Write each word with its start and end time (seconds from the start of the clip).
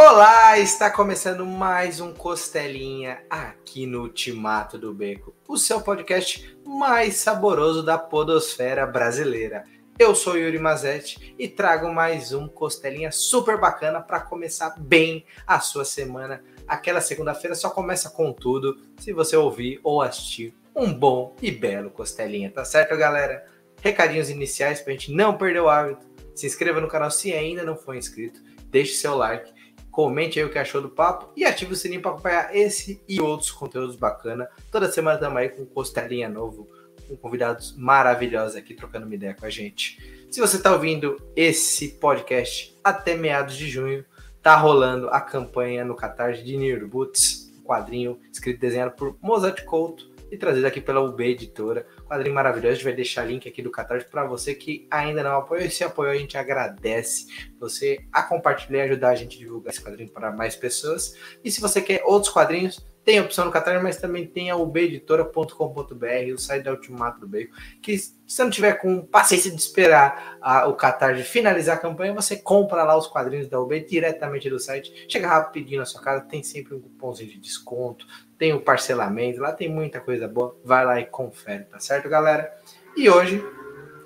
Olá, 0.00 0.56
está 0.60 0.88
começando 0.88 1.44
mais 1.44 1.98
um 1.98 2.14
Costelinha 2.14 3.20
aqui 3.28 3.84
no 3.84 4.02
Ultimato 4.02 4.78
do 4.78 4.94
Beco, 4.94 5.34
o 5.48 5.58
seu 5.58 5.80
podcast 5.80 6.56
mais 6.64 7.16
saboroso 7.16 7.82
da 7.82 7.98
podosfera 7.98 8.86
brasileira. 8.86 9.64
Eu 9.98 10.14
sou 10.14 10.38
Yuri 10.38 10.56
Mazetti 10.56 11.34
e 11.36 11.48
trago 11.48 11.92
mais 11.92 12.32
um 12.32 12.46
Costelinha 12.46 13.10
super 13.10 13.58
bacana 13.58 14.00
para 14.00 14.20
começar 14.20 14.76
bem 14.78 15.26
a 15.44 15.58
sua 15.58 15.84
semana. 15.84 16.44
Aquela 16.68 17.00
segunda-feira 17.00 17.56
só 17.56 17.68
começa 17.68 18.08
com 18.08 18.32
tudo 18.32 18.80
se 19.00 19.12
você 19.12 19.36
ouvir 19.36 19.80
ou 19.82 20.00
assistir 20.00 20.54
um 20.76 20.94
bom 20.94 21.34
e 21.42 21.50
belo 21.50 21.90
Costelinha, 21.90 22.52
tá 22.52 22.64
certo, 22.64 22.96
galera? 22.96 23.44
Recadinhos 23.82 24.30
iniciais 24.30 24.80
para 24.80 24.92
a 24.92 24.96
gente 24.96 25.10
não 25.10 25.36
perder 25.36 25.60
o 25.60 25.68
hábito. 25.68 26.06
Se 26.36 26.46
inscreva 26.46 26.80
no 26.80 26.86
canal 26.86 27.10
se 27.10 27.32
ainda 27.32 27.64
não 27.64 27.74
for 27.74 27.96
inscrito, 27.96 28.40
deixe 28.70 28.94
seu 28.94 29.16
like 29.16 29.57
Comente 29.98 30.38
aí 30.38 30.44
o 30.44 30.48
que 30.48 30.60
achou 30.60 30.80
do 30.80 30.88
papo 30.88 31.28
e 31.36 31.44
ative 31.44 31.72
o 31.72 31.76
sininho 31.76 32.00
para 32.00 32.12
acompanhar 32.12 32.54
esse 32.54 33.02
e 33.08 33.20
outros 33.20 33.50
conteúdos 33.50 33.96
bacanas. 33.96 34.46
Toda 34.70 34.88
semana 34.92 35.16
estamos 35.16 35.36
aí 35.36 35.48
com 35.48 35.66
costelinha 35.66 36.28
novo, 36.28 36.68
com 37.08 37.16
convidados 37.16 37.76
maravilhosos 37.76 38.54
aqui 38.54 38.74
trocando 38.74 39.06
uma 39.06 39.14
ideia 39.16 39.34
com 39.34 39.44
a 39.44 39.50
gente. 39.50 39.98
Se 40.30 40.40
você 40.40 40.56
está 40.56 40.72
ouvindo 40.72 41.20
esse 41.34 41.88
podcast 41.88 42.78
até 42.84 43.16
meados 43.16 43.56
de 43.56 43.68
junho, 43.68 44.04
tá 44.40 44.54
rolando 44.54 45.08
a 45.08 45.20
campanha 45.20 45.84
no 45.84 45.96
Catarse 45.96 46.44
de 46.44 46.56
Near 46.56 46.86
Boots, 46.86 47.52
um 47.58 47.64
quadrinho 47.64 48.20
escrito 48.32 48.58
e 48.58 48.60
desenhado 48.60 48.92
por 48.92 49.16
Mozart 49.20 49.64
Couto 49.64 50.08
e 50.30 50.36
trazido 50.36 50.66
aqui 50.66 50.80
pela 50.80 51.00
UB 51.00 51.24
Editora. 51.24 51.86
Quadrinho 52.06 52.34
maravilhoso, 52.34 52.68
a 52.68 52.74
gente 52.74 52.84
vai 52.84 52.92
deixar 52.92 53.24
link 53.24 53.48
aqui 53.48 53.62
do 53.62 53.70
Catarse 53.70 54.06
para 54.06 54.26
você 54.26 54.54
que 54.54 54.86
ainda 54.90 55.22
não 55.22 55.36
apoiou. 55.38 55.64
E 55.64 55.70
se 55.70 55.84
apoiou, 55.84 56.12
a 56.12 56.16
gente 56.16 56.36
agradece 56.36 57.26
você 57.58 57.98
a 58.12 58.22
compartilhar 58.22 58.80
e 58.80 58.90
ajudar 58.90 59.10
a 59.10 59.14
gente 59.14 59.36
a 59.36 59.40
divulgar 59.40 59.72
esse 59.72 59.82
quadrinho 59.82 60.10
para 60.10 60.32
mais 60.32 60.56
pessoas. 60.56 61.14
E 61.44 61.50
se 61.50 61.60
você 61.60 61.80
quer 61.80 62.02
outros 62.04 62.32
quadrinhos, 62.32 62.84
tem 63.08 63.20
a 63.20 63.22
opção 63.22 63.46
no 63.46 63.50
Catarse, 63.50 63.82
mas 63.82 63.96
também 63.96 64.26
tem 64.26 64.50
a 64.50 64.56
ubeditora.com.br, 64.56 66.34
o 66.34 66.36
site 66.36 66.62
da 66.62 66.72
Ultimato 66.72 67.20
do 67.20 67.26
Bacon, 67.26 67.54
que 67.80 67.96
se 67.96 68.42
não 68.42 68.50
tiver 68.50 68.74
com 68.74 69.00
paciência 69.00 69.50
de 69.50 69.56
esperar 69.56 70.36
a, 70.42 70.66
o 70.66 70.74
Catarse 70.74 71.22
finalizar 71.22 71.78
a 71.78 71.80
campanha, 71.80 72.12
você 72.12 72.36
compra 72.36 72.84
lá 72.84 72.94
os 72.98 73.06
quadrinhos 73.06 73.48
da 73.48 73.58
UB 73.58 73.80
diretamente 73.80 74.50
do 74.50 74.58
site, 74.58 75.06
chega 75.08 75.26
rapidinho 75.26 75.78
na 75.80 75.86
sua 75.86 76.02
casa, 76.02 76.26
tem 76.26 76.42
sempre 76.42 76.74
um 76.74 76.80
cupomzinho 76.82 77.30
de 77.30 77.38
desconto, 77.38 78.06
tem 78.36 78.52
o 78.52 78.60
parcelamento, 78.60 79.40
lá 79.40 79.52
tem 79.52 79.70
muita 79.70 80.00
coisa 80.00 80.28
boa, 80.28 80.54
vai 80.62 80.84
lá 80.84 81.00
e 81.00 81.06
confere, 81.06 81.64
tá 81.64 81.80
certo, 81.80 82.10
galera? 82.10 82.54
E 82.94 83.08
hoje 83.08 83.42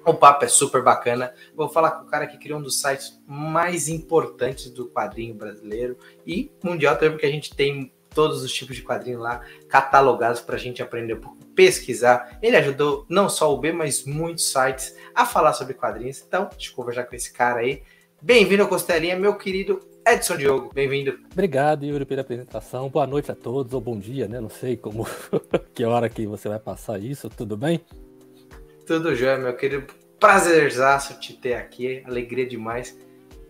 o 0.06 0.14
papo 0.14 0.44
é 0.44 0.48
super 0.48 0.80
bacana. 0.80 1.34
Vou 1.56 1.68
falar 1.68 1.90
com 1.90 2.04
o 2.04 2.08
cara 2.08 2.28
que 2.28 2.38
criou 2.38 2.60
um 2.60 2.62
dos 2.62 2.80
sites 2.80 3.20
mais 3.26 3.88
importantes 3.88 4.70
do 4.70 4.88
quadrinho 4.88 5.34
brasileiro 5.34 5.98
e 6.24 6.52
mundial 6.62 6.94
também, 6.94 7.10
porque 7.10 7.26
a 7.26 7.30
gente 7.30 7.52
tem 7.52 7.92
todos 8.14 8.42
os 8.42 8.52
tipos 8.52 8.76
de 8.76 8.82
quadrinhos 8.82 9.20
lá 9.20 9.40
catalogados 9.68 10.40
para 10.40 10.56
a 10.56 10.58
gente 10.58 10.82
aprender 10.82 11.14
um 11.14 11.20
pouco, 11.20 11.38
pesquisar. 11.54 12.38
Ele 12.42 12.56
ajudou 12.56 13.06
não 13.08 13.28
só 13.28 13.52
o 13.52 13.58
B, 13.58 13.72
mas 13.72 14.04
muitos 14.04 14.50
sites 14.50 14.96
a 15.14 15.26
falar 15.26 15.52
sobre 15.52 15.74
quadrinhos. 15.74 16.22
Então, 16.26 16.48
deixa 16.50 16.70
eu 16.70 16.74
conversar 16.74 17.04
com 17.04 17.14
esse 17.14 17.32
cara 17.32 17.60
aí. 17.60 17.82
Bem-vindo 18.20 18.62
ao 18.62 18.68
Costelinha, 18.68 19.16
meu 19.16 19.36
querido 19.36 19.80
Edson 20.06 20.36
Diogo, 20.36 20.70
bem-vindo. 20.74 21.18
Obrigado, 21.32 21.84
Yuri, 21.84 22.04
pela 22.04 22.22
apresentação. 22.22 22.88
Boa 22.88 23.06
noite 23.06 23.30
a 23.30 23.34
todos, 23.34 23.72
ou 23.72 23.80
bom 23.80 23.98
dia, 23.98 24.26
né? 24.26 24.40
Não 24.40 24.50
sei 24.50 24.76
como, 24.76 25.06
que 25.72 25.84
hora 25.84 26.08
que 26.08 26.26
você 26.26 26.48
vai 26.48 26.58
passar 26.58 27.00
isso, 27.00 27.28
tudo 27.28 27.56
bem? 27.56 27.80
Tudo 28.86 29.14
jóia, 29.14 29.38
meu 29.38 29.54
querido. 29.54 29.86
Prazerzaço 30.18 31.18
te 31.18 31.34
ter 31.34 31.54
aqui, 31.54 32.02
alegria 32.04 32.46
demais. 32.46 32.96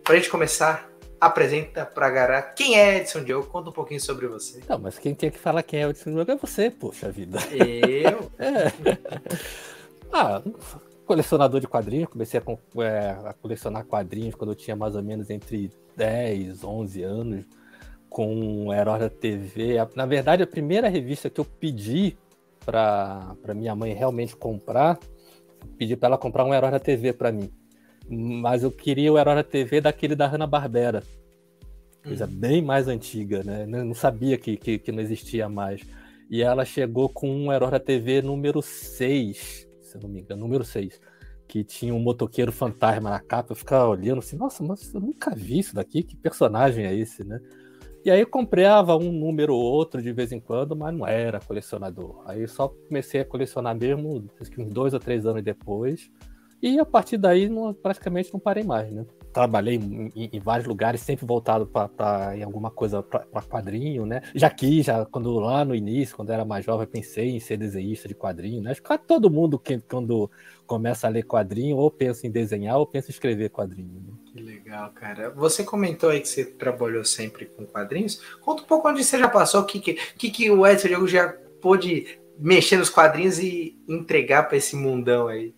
Pra 0.03 0.15
gente 0.15 0.29
começar, 0.29 0.89
apresenta 1.25 1.85
pra 1.85 2.09
Gará 2.09 2.41
quem 2.41 2.77
é 2.77 2.97
Edson 2.97 3.23
Diogo, 3.23 3.47
conta 3.47 3.69
um 3.69 3.73
pouquinho 3.73 3.99
sobre 3.99 4.27
você. 4.27 4.61
Não, 4.67 4.77
mas 4.77 4.99
quem 4.99 5.13
tinha 5.13 5.31
que 5.31 5.39
falar 5.39 5.63
quem 5.63 5.83
é 5.83 5.89
Edson 5.89 6.11
Diogo 6.11 6.31
é 6.31 6.35
você, 6.35 6.69
poxa 6.69 7.11
vida. 7.11 7.39
Eu? 7.51 8.31
é. 8.39 8.71
Ah, 10.11 10.41
colecionador 11.05 11.59
de 11.59 11.67
quadrinhos, 11.67 12.09
comecei 12.09 12.39
a, 12.39 12.83
é, 12.83 13.09
a, 13.29 13.33
colecionar 13.33 13.85
quadrinhos 13.85 14.35
quando 14.35 14.51
eu 14.51 14.55
tinha 14.55 14.75
mais 14.75 14.95
ou 14.95 15.03
menos 15.03 15.29
entre 15.29 15.71
10, 15.95 16.63
11 16.63 17.03
anos, 17.03 17.45
com 18.09 18.67
o 18.67 18.73
Herói 18.73 18.99
da 18.99 19.09
TV. 19.09 19.75
Na 19.95 20.05
verdade, 20.05 20.43
a 20.43 20.47
primeira 20.47 20.87
revista 20.87 21.29
que 21.29 21.39
eu 21.39 21.45
pedi 21.45 22.17
para 22.65 23.35
minha 23.55 23.75
mãe 23.75 23.93
realmente 23.93 24.35
comprar, 24.35 24.99
pedi 25.77 25.95
para 25.95 26.09
ela 26.09 26.17
comprar 26.17 26.45
um 26.45 26.53
Herói 26.53 26.71
da 26.71 26.79
TV 26.79 27.13
para 27.13 27.31
mim 27.31 27.51
mas 28.09 28.63
eu 28.63 28.71
queria 28.71 29.11
o 29.11 29.17
Herói 29.17 29.35
da 29.35 29.43
TV 29.43 29.81
daquele 29.81 30.15
da 30.15 30.27
Hanna-Barbera. 30.27 31.03
Coisa 32.03 32.25
uhum. 32.25 32.31
bem 32.31 32.61
mais 32.61 32.87
antiga, 32.87 33.43
né? 33.43 33.63
Eu 33.63 33.85
não 33.85 33.93
sabia 33.93 34.37
que, 34.37 34.57
que, 34.57 34.77
que, 34.77 34.91
não 34.91 35.01
existia 35.01 35.47
mais. 35.47 35.81
E 36.29 36.41
ela 36.41 36.65
chegou 36.65 37.07
com 37.07 37.29
um 37.29 37.51
Herói 37.51 37.71
da 37.71 37.79
TV 37.79 38.21
número 38.21 38.61
6, 38.61 39.67
se 39.81 39.97
não 40.01 40.09
me 40.09 40.19
engano, 40.19 40.41
número 40.41 40.65
6, 40.65 40.99
que 41.47 41.63
tinha 41.63 41.93
um 41.93 41.99
motoqueiro 41.99 42.51
fantasma 42.51 43.09
na 43.09 43.19
capa. 43.19 43.53
Eu 43.53 43.55
ficava 43.55 43.87
olhando 43.87 44.19
assim, 44.19 44.35
nossa, 44.35 44.63
mas 44.63 44.93
eu 44.93 44.99
nunca 44.99 45.33
vi 45.33 45.59
isso 45.59 45.73
daqui, 45.73 46.03
que 46.03 46.15
personagem 46.15 46.85
é 46.85 46.93
esse, 46.93 47.23
né? 47.23 47.39
E 48.03 48.11
aí 48.11 48.19
eu 48.19 48.27
comprava 48.27 48.97
um 48.97 49.13
número 49.13 49.55
ou 49.55 49.61
outro 49.61 50.01
de 50.01 50.11
vez 50.11 50.33
em 50.33 50.39
quando, 50.39 50.75
mas 50.75 50.93
não 50.93 51.07
era 51.07 51.39
colecionador. 51.39 52.21
Aí 52.25 52.45
só 52.49 52.67
comecei 52.67 53.21
a 53.21 53.25
colecionar 53.25 53.73
mesmo 53.77 54.25
uns 54.41 54.67
dois 54.67 54.93
ou 54.93 54.99
três 54.99 55.25
anos 55.25 55.41
depois. 55.41 56.11
E 56.61 56.77
a 56.79 56.85
partir 56.85 57.17
daí, 57.17 57.47
não, 57.47 57.73
praticamente 57.73 58.33
não 58.33 58.41
parei 58.41 58.63
mais, 58.63 58.91
né? 58.91 59.05
Trabalhei 59.33 59.75
em, 59.75 60.29
em 60.31 60.39
vários 60.39 60.67
lugares, 60.67 61.01
sempre 61.01 61.25
voltado 61.25 61.65
para 61.65 62.37
em 62.37 62.43
alguma 62.43 62.69
coisa 62.69 63.01
para 63.01 63.41
quadrinho, 63.41 64.05
né? 64.05 64.21
Já 64.35 64.49
que, 64.49 64.81
já 64.81 65.05
quando 65.05 65.39
lá 65.39 65.65
no 65.65 65.73
início, 65.73 66.15
quando 66.15 66.31
era 66.31 66.45
mais 66.45 66.63
jovem, 66.63 66.85
pensei 66.85 67.31
em 67.31 67.39
ser 67.39 67.57
desenhista 67.57 68.07
de 68.07 68.13
quadrinho, 68.13 68.61
né? 68.61 68.71
Acho 68.71 68.83
que 68.83 68.97
todo 68.99 69.29
mundo 69.29 69.57
que 69.57 69.79
quando 69.79 70.29
começa 70.65 71.07
a 71.07 71.09
ler 71.09 71.23
quadrinho, 71.23 71.77
ou 71.77 71.89
pensa 71.89 72.25
em 72.27 72.31
desenhar, 72.31 72.77
ou 72.77 72.85
pensa 72.85 73.09
em 73.09 73.13
escrever 73.13 73.49
quadrinho. 73.49 74.01
Né? 74.01 74.13
Que 74.25 74.41
legal, 74.41 74.91
cara. 74.91 75.29
Você 75.31 75.63
comentou 75.63 76.09
aí 76.09 76.21
que 76.21 76.27
você 76.27 76.45
trabalhou 76.45 77.03
sempre 77.03 77.45
com 77.45 77.65
quadrinhos. 77.65 78.21
Conta 78.41 78.63
um 78.63 78.65
pouco 78.65 78.89
onde 78.89 79.03
você 79.03 79.17
já 79.17 79.29
passou, 79.29 79.61
o 79.61 79.65
que, 79.65 79.79
que, 79.79 80.29
que 80.29 80.51
o 80.51 80.65
Edson 80.65 81.07
já 81.07 81.29
pôde 81.61 82.19
mexer 82.37 82.77
nos 82.77 82.89
quadrinhos 82.89 83.39
e 83.39 83.77
entregar 83.87 84.43
para 84.43 84.57
esse 84.57 84.75
mundão 84.75 85.27
aí. 85.27 85.53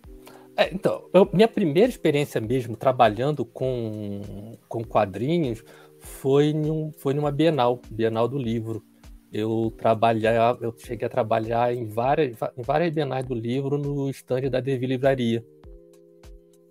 É, 0.56 0.72
então, 0.72 1.08
eu, 1.12 1.28
minha 1.32 1.46
primeira 1.46 1.88
experiência 1.88 2.40
mesmo 2.40 2.76
trabalhando 2.76 3.44
com, 3.44 4.56
com 4.66 4.82
quadrinhos 4.82 5.62
foi, 6.00 6.46
em 6.46 6.92
foi 6.96 7.12
numa 7.12 7.30
Bienal, 7.30 7.80
Bienal 7.90 8.26
do 8.26 8.38
Livro. 8.38 8.82
Eu 9.30 9.70
trabalhava, 9.76 10.64
eu 10.64 10.74
cheguei 10.78 11.06
a 11.06 11.10
trabalhar 11.10 11.74
em 11.74 11.84
várias, 11.84 12.38
em 12.56 12.62
várias 12.62 12.92
bienais 12.94 13.26
do 13.26 13.34
livro 13.34 13.76
no 13.76 14.08
estande 14.08 14.48
da 14.48 14.60
Devi 14.60 14.86
Livraria. 14.86 15.44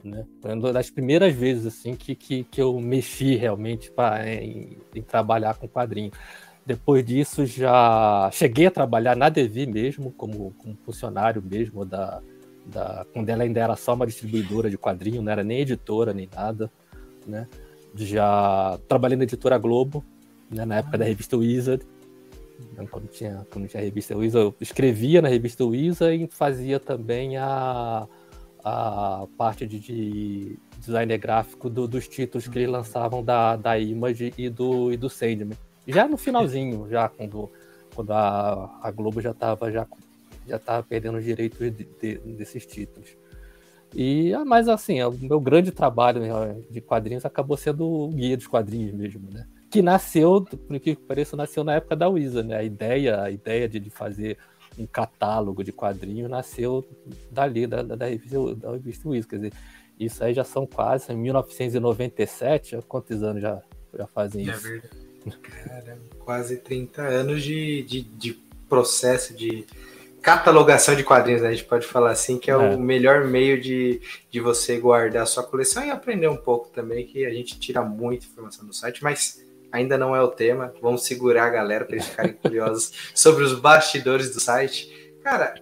Né? 0.04 0.26
Foi 0.42 0.54
uma 0.54 0.74
das 0.74 0.90
primeiras 0.90 1.34
vezes 1.36 1.68
assim 1.68 1.96
que, 1.96 2.16
que, 2.16 2.44
que 2.44 2.62
eu 2.62 2.80
mexi 2.80 3.36
realmente 3.36 3.92
pra, 3.92 4.28
em, 4.28 4.78
em 4.96 5.02
trabalhar 5.04 5.56
com 5.56 5.68
quadrinho. 5.68 6.12
Depois 6.66 7.06
disso, 7.06 7.46
já 7.46 8.32
cheguei 8.34 8.66
a 8.66 8.72
trabalhar 8.72 9.16
na 9.16 9.30
Devi 9.30 9.68
mesmo, 9.68 10.12
como, 10.12 10.56
como 10.58 10.76
funcionário 10.84 11.44
mesmo 11.44 11.86
da, 11.86 12.24
da, 12.66 13.06
quando 13.14 13.30
ela 13.30 13.44
ainda 13.44 13.60
era 13.60 13.76
só 13.76 13.94
uma 13.94 14.08
distribuidora 14.08 14.70
de 14.70 14.78
quadrinho, 14.78 15.22
não 15.22 15.32
era 15.32 15.44
nem 15.44 15.60
editora 15.60 16.14
nem 16.14 16.30
nada, 16.34 16.72
né? 17.26 17.48
Já 17.96 18.78
trabalhei 18.88 19.18
na 19.18 19.24
editora 19.24 19.58
Globo, 19.58 20.04
né, 20.50 20.66
na 20.66 20.78
época 20.78 20.98
da 20.98 21.06
revista 21.06 21.38
Wizard. 21.38 21.86
Então, 22.72 22.86
quando 22.88 23.08
tinha, 23.08 23.46
quando 23.52 23.68
tinha 23.68 23.82
a 23.82 23.86
revista 23.86 24.18
Wizard, 24.18 24.48
eu 24.48 24.56
escrevia 24.60 25.22
na 25.22 25.30
revista 25.30 25.64
Wizard 25.64 26.24
e 26.24 26.28
fazia 26.28 26.80
também 26.80 27.38
a, 27.38 28.08
a 28.64 29.28
parte 29.38 29.66
de, 29.66 29.80
de 29.80 30.60
design 30.80 31.18
gráfico 31.18 31.70
do, 31.70 31.88
dos 31.88 32.08
títulos 32.08 32.48
que 32.48 32.60
eles 32.60 32.70
lançavam 32.70 33.24
da, 33.24 33.56
da 33.56 33.78
Image 33.78 34.34
e 34.38 34.50
do, 34.50 34.92
e 34.92 34.98
do 34.98 35.10
Sandman. 35.10 35.58
Já 35.88 36.08
no 36.08 36.18
finalzinho, 36.18 36.88
já 36.90 37.08
quando, 37.08 37.50
quando 37.94 38.12
a, 38.12 38.80
a 38.82 38.92
Globo 38.92 39.22
já 39.22 39.32
estava 39.32 39.72
já 39.72 39.86
já 40.48 40.58
estava 40.58 40.84
perdendo 40.84 41.18
os 41.18 41.24
direitos 41.24 41.60
de, 41.60 41.72
de, 41.72 42.18
desses 42.18 42.66
títulos. 42.66 43.10
E, 43.94 44.34
ah, 44.34 44.44
mas 44.44 44.68
assim, 44.68 45.02
o 45.04 45.12
meu 45.12 45.40
grande 45.40 45.72
trabalho 45.72 46.20
né, 46.20 46.62
de 46.70 46.82
quadrinhos 46.82 47.26
acabou 47.26 47.56
sendo 47.56 47.88
o 47.88 48.10
guia 48.10 48.36
dos 48.36 48.48
quadrinhos 48.48 48.94
mesmo, 48.94 49.30
né? 49.32 49.48
Que 49.70 49.82
nasceu, 49.82 50.42
por 50.42 50.80
que 50.80 50.96
pareça, 50.96 51.36
nasceu 51.36 51.64
na 51.64 51.76
época 51.76 51.96
da 51.96 52.10
Wizard, 52.10 52.48
né? 52.48 52.58
A 52.58 52.64
ideia, 52.64 53.22
a 53.22 53.32
ideia 53.32 53.70
de, 53.70 53.80
de 53.80 53.90
fazer 53.90 54.38
um 54.78 54.86
catálogo 54.86 55.64
de 55.64 55.72
quadrinhos 55.72 56.30
nasceu 56.30 56.86
dali, 57.32 57.66
da, 57.66 57.82
da, 57.82 58.06
revista, 58.06 58.56
da 58.56 58.72
revista 58.72 59.08
Wizard. 59.08 59.30
Quer 59.30 59.36
dizer, 59.38 59.54
isso 59.98 60.24
aí 60.24 60.34
já 60.34 60.44
são 60.44 60.68
quase, 60.68 61.12
em 61.14 61.18
1997, 61.18 62.78
quantos 62.88 63.24
anos 63.24 63.42
já, 63.42 63.62
já 63.94 64.08
fazem 64.08 64.48
é 64.48 64.52
isso? 64.52 64.62
Verdade. 64.62 65.06
Caramba, 65.64 66.02
quase 66.20 66.58
30 66.58 67.02
anos 67.02 67.44
de, 67.44 67.82
de, 67.84 68.02
de 68.02 68.34
processo 68.70 69.34
de 69.34 69.66
catalogação 70.26 70.96
de 70.96 71.04
quadrinhos, 71.04 71.44
né? 71.44 71.50
a 71.50 71.52
gente 71.52 71.66
pode 71.66 71.86
falar 71.86 72.10
assim, 72.10 72.40
que 72.40 72.50
é, 72.50 72.56
é, 72.56 72.58
o 72.58 72.80
melhor 72.80 73.26
meio 73.26 73.62
de, 73.62 74.02
de 74.28 74.40
você 74.40 74.80
guardar 74.80 75.22
a 75.22 75.26
sua 75.28 75.44
coleção 75.44 75.86
e 75.86 75.92
aprender 75.92 76.28
um 76.28 76.36
pouco 76.36 76.68
também, 76.70 77.06
que 77.06 77.24
a 77.24 77.30
gente 77.30 77.60
tira 77.60 77.84
muita 77.84 78.26
informação 78.26 78.66
do 78.66 78.74
site, 78.74 79.04
mas 79.04 79.46
ainda 79.72 80.00
não 80.00 80.16
é 80.16 80.22
o 80.24 80.30
tema. 80.30 80.74
Vamos 80.82 81.06
segurar 81.06 81.46
a 81.46 81.50
galera 81.52 81.86
para 81.86 81.98
eles 81.98 82.08
ficarem 82.08 82.34
curiosos 82.42 83.12
sobre 83.14 83.44
os 83.44 83.54
bastidores 83.54 84.34
do 84.34 84.40
site. 84.40 85.14
Cara, 85.24 85.54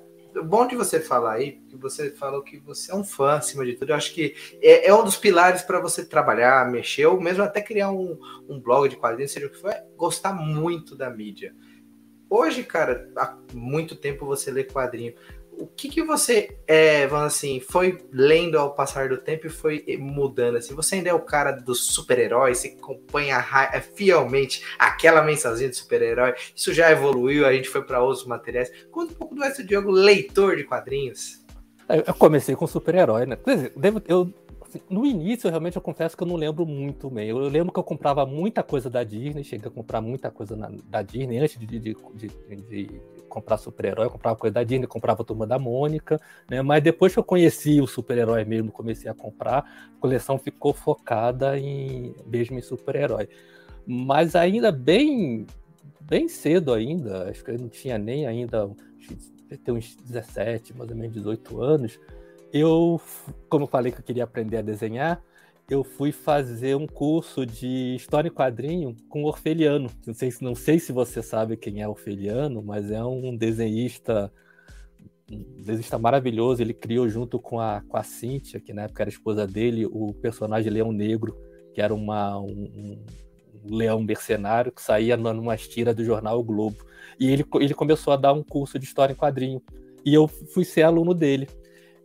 bom 0.45 0.65
de 0.65 0.77
você 0.77 1.01
falar 1.01 1.33
aí, 1.33 1.51
porque 1.51 1.75
você 1.75 2.11
falou 2.11 2.41
que 2.41 2.57
você 2.59 2.93
é 2.93 2.95
um 2.95 3.03
fã 3.03 3.33
acima 3.33 3.65
de 3.65 3.73
tudo. 3.73 3.89
Eu 3.89 3.97
acho 3.97 4.13
que 4.13 4.33
é, 4.61 4.87
é 4.87 4.95
um 4.95 5.03
dos 5.03 5.17
pilares 5.17 5.61
para 5.63 5.81
você 5.81 6.05
trabalhar, 6.05 6.71
mexer, 6.71 7.05
ou 7.05 7.19
mesmo 7.19 7.43
até 7.43 7.61
criar 7.61 7.91
um, 7.91 8.17
um 8.47 8.61
blog 8.61 8.87
de 8.87 8.95
quadrinhos, 8.95 9.33
seja 9.33 9.47
o 9.47 9.49
que 9.49 9.59
for, 9.59 9.71
é 9.71 9.83
gostar 9.97 10.31
muito 10.31 10.95
da 10.95 11.09
mídia. 11.09 11.53
Hoje, 12.35 12.63
cara, 12.63 13.07
há 13.15 13.37
muito 13.53 13.95
tempo 13.95 14.25
você 14.25 14.49
lê 14.49 14.63
quadrinho 14.63 15.13
o 15.55 15.67
que, 15.67 15.87
que 15.87 16.01
você 16.01 16.57
é, 16.67 17.03
assim, 17.05 17.59
foi 17.59 18.03
lendo 18.11 18.57
ao 18.57 18.73
passar 18.73 19.09
do 19.09 19.17
tempo 19.17 19.45
e 19.45 19.51
foi 19.51 19.85
mudando 19.99 20.57
assim? 20.57 20.73
Você 20.73 20.95
ainda 20.95 21.09
é 21.09 21.13
o 21.13 21.19
cara 21.19 21.51
dos 21.51 21.85
super-heróis, 21.93 22.57
você 22.57 22.69
acompanha 22.69 23.39
fielmente 23.95 24.63
aquela 24.79 25.21
mensazinha 25.21 25.69
de 25.69 25.75
super-herói. 25.75 26.33
Isso 26.55 26.73
já 26.73 26.89
evoluiu, 26.91 27.45
a 27.45 27.53
gente 27.53 27.69
foi 27.69 27.83
para 27.83 28.01
outros 28.01 28.25
materiais. 28.25 28.71
Conta 28.91 29.13
um 29.13 29.15
pouco 29.15 29.35
do 29.35 29.43
Edson 29.45 29.63
Diogo, 29.63 29.91
leitor 29.91 30.55
de 30.55 30.63
quadrinhos. 30.63 31.43
Eu 31.87 32.13
comecei 32.15 32.55
com 32.55 32.65
super-herói, 32.65 33.27
né? 33.27 33.37
Devo, 33.75 34.01
eu, 34.07 34.33
assim, 34.75 34.81
no 34.89 35.05
início, 35.05 35.49
realmente, 35.49 35.75
eu 35.75 35.81
confesso 35.81 36.17
que 36.17 36.23
eu 36.23 36.27
não 36.27 36.35
lembro 36.35 36.65
muito 36.65 37.09
bem. 37.09 37.29
Eu, 37.29 37.37
lembro 37.47 37.71
que 37.71 37.79
eu 37.79 37.83
comprava 37.83 38.25
muita 38.25 38.63
coisa 38.63 38.89
da 38.89 39.03
Disney, 39.03 39.43
cheguei 39.43 39.67
a 39.67 39.71
comprar 39.71 40.01
muita 40.01 40.31
coisa 40.31 40.55
na, 40.55 40.71
da 40.89 41.01
Disney 41.01 41.37
antes 41.37 41.59
de, 41.59 41.65
de, 41.65 41.79
de, 41.79 42.27
de 42.69 43.01
comprar 43.29 43.57
super-herói, 43.57 44.09
comprava 44.09 44.35
coisa 44.35 44.53
da 44.53 44.63
Disney, 44.63 44.87
comprava 44.87 45.21
a 45.21 45.25
Turma 45.25 45.45
da 45.45 45.59
Mônica, 45.59 46.19
né? 46.49 46.61
Mas 46.61 46.83
depois 46.83 47.13
que 47.13 47.19
eu 47.19 47.23
conheci 47.23 47.79
o 47.81 47.87
super-herói 47.87 48.43
mesmo, 48.45 48.71
comecei 48.71 49.09
a 49.09 49.13
comprar, 49.13 49.91
a 49.97 49.99
coleção 49.99 50.37
ficou 50.37 50.73
focada 50.73 51.57
em 51.57 52.15
mesmo 52.25 52.57
em 52.57 52.61
super-herói. 52.61 53.29
Mas 53.85 54.35
ainda 54.35 54.71
bem 54.71 55.45
bem 56.01 56.27
cedo 56.27 56.73
ainda, 56.73 57.29
acho 57.29 57.43
que 57.43 57.51
eu 57.51 57.57
não 57.57 57.69
tinha 57.69 57.97
nem 57.97 58.27
ainda 58.27 58.69
ter 59.63 59.71
uns 59.71 59.95
17, 59.95 60.75
mais 60.75 60.89
ou 60.89 60.95
menos 60.95 61.13
18 61.13 61.61
anos, 61.61 61.99
eu, 62.53 63.01
como 63.49 63.65
falei 63.65 63.91
que 63.91 63.99
eu 63.99 64.03
queria 64.03 64.23
aprender 64.23 64.57
a 64.57 64.61
desenhar, 64.61 65.21
eu 65.69 65.83
fui 65.83 66.11
fazer 66.11 66.75
um 66.75 66.85
curso 66.85 67.45
de 67.45 67.95
história 67.95 68.27
e 68.27 68.31
quadrinho 68.31 68.95
com 69.09 69.23
Orfeliano. 69.23 69.89
Não 70.05 70.13
sei, 70.13 70.33
não 70.39 70.55
sei 70.55 70.77
se 70.77 70.91
você 70.91 71.23
sabe 71.23 71.57
quem 71.57 71.81
é 71.81 71.87
Orfeliano, 71.87 72.61
mas 72.61 72.91
é 72.91 73.03
um 73.03 73.35
desenhista 73.35 74.31
um 75.31 75.61
desenhista 75.63 75.97
maravilhoso. 75.97 76.61
Ele 76.61 76.73
criou 76.73 77.09
junto 77.09 77.39
com 77.39 77.59
a, 77.59 77.81
com 77.87 77.97
a 77.97 78.03
Cíntia, 78.03 78.59
que 78.59 78.73
na 78.73 78.83
época 78.83 79.03
era 79.03 79.09
esposa 79.09 79.47
dele, 79.47 79.85
o 79.85 80.13
personagem 80.13 80.71
Leão 80.71 80.91
Negro, 80.91 81.35
que 81.73 81.81
era 81.81 81.93
uma, 81.93 82.39
um, 82.39 82.45
um 82.45 83.75
leão 83.77 84.01
mercenário 84.01 84.71
que 84.71 84.81
saía 84.81 85.17
numa 85.17 85.57
tira 85.57 85.93
do 85.93 86.03
jornal 86.03 86.39
o 86.39 86.43
Globo. 86.43 86.77
E 87.19 87.31
ele, 87.31 87.45
ele 87.55 87.73
começou 87.73 88.13
a 88.13 88.17
dar 88.17 88.33
um 88.33 88.43
curso 88.43 88.77
de 88.77 88.85
história 88.85 89.13
em 89.13 89.17
quadrinho. 89.17 89.61
E 90.05 90.13
eu 90.13 90.27
fui 90.27 90.65
ser 90.65 90.83
aluno 90.83 91.13
dele. 91.13 91.47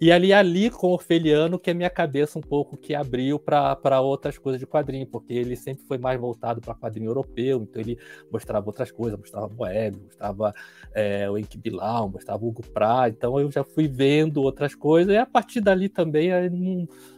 E 0.00 0.12
ali, 0.12 0.32
ali 0.32 0.70
com 0.70 0.86
o 0.86 0.92
Orfeliano, 0.92 1.58
que 1.58 1.70
é 1.70 1.74
minha 1.74 1.90
cabeça 1.90 2.38
um 2.38 2.42
pouco 2.42 2.76
que 2.76 2.94
abriu 2.94 3.36
para 3.36 4.00
outras 4.00 4.38
coisas 4.38 4.60
de 4.60 4.66
quadrinho, 4.66 5.04
porque 5.06 5.32
ele 5.32 5.56
sempre 5.56 5.84
foi 5.86 5.98
mais 5.98 6.20
voltado 6.20 6.60
para 6.60 6.72
quadrinho 6.72 7.10
europeu, 7.10 7.62
então 7.62 7.82
ele 7.82 7.98
mostrava 8.30 8.64
outras 8.66 8.92
coisas, 8.92 9.18
mostrava 9.18 9.48
Moebius, 9.48 10.04
mostrava 10.04 10.54
é, 10.94 11.28
o 11.28 11.36
Enki 11.36 11.58
Bilal, 11.58 12.08
mostrava 12.08 12.46
Hugo 12.46 12.62
Pratt, 12.72 13.12
então 13.12 13.40
eu 13.40 13.50
já 13.50 13.64
fui 13.64 13.88
vendo 13.88 14.40
outras 14.40 14.72
coisas, 14.72 15.12
e 15.12 15.16
a 15.16 15.26
partir 15.26 15.60
dali 15.60 15.88
também 15.88 16.28
eu 16.28 16.50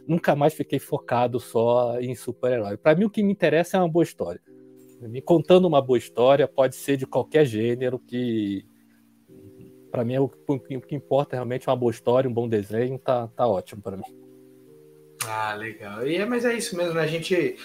nunca 0.07 0.35
mais 0.35 0.55
fiquei 0.55 0.79
focado 0.79 1.39
só 1.39 1.99
em 1.99 2.15
super-herói. 2.15 2.77
Para 2.77 2.95
mim, 2.95 3.05
o 3.05 3.11
que 3.11 3.21
me 3.21 3.31
interessa 3.31 3.77
é 3.77 3.79
uma 3.79 3.89
boa 3.89 4.03
história. 4.03 4.41
Me 5.01 5.21
contando 5.21 5.67
uma 5.67 5.81
boa 5.81 5.99
história, 5.99 6.47
pode 6.47 6.75
ser 6.75 6.97
de 6.97 7.05
qualquer 7.05 7.45
gênero 7.45 7.99
que 7.99 8.65
para 9.91 10.05
mim, 10.05 10.15
é 10.15 10.21
o, 10.21 10.31
o, 10.47 10.59
que 10.59 10.95
importa 10.95 11.35
é 11.35 11.37
realmente 11.37 11.67
uma 11.67 11.75
boa 11.75 11.91
história, 11.91 12.29
um 12.29 12.33
bom 12.33 12.47
desenho, 12.47 12.97
tá, 12.97 13.27
tá 13.27 13.45
ótimo 13.45 13.81
para 13.81 13.97
mim. 13.97 14.03
Ah, 15.27 15.53
legal. 15.53 16.05
E 16.07 16.15
é, 16.15 16.25
mas 16.25 16.45
é 16.45 16.53
isso 16.53 16.75
mesmo, 16.75 16.93
né? 16.93 17.01
A 17.01 17.07
gente. 17.07 17.57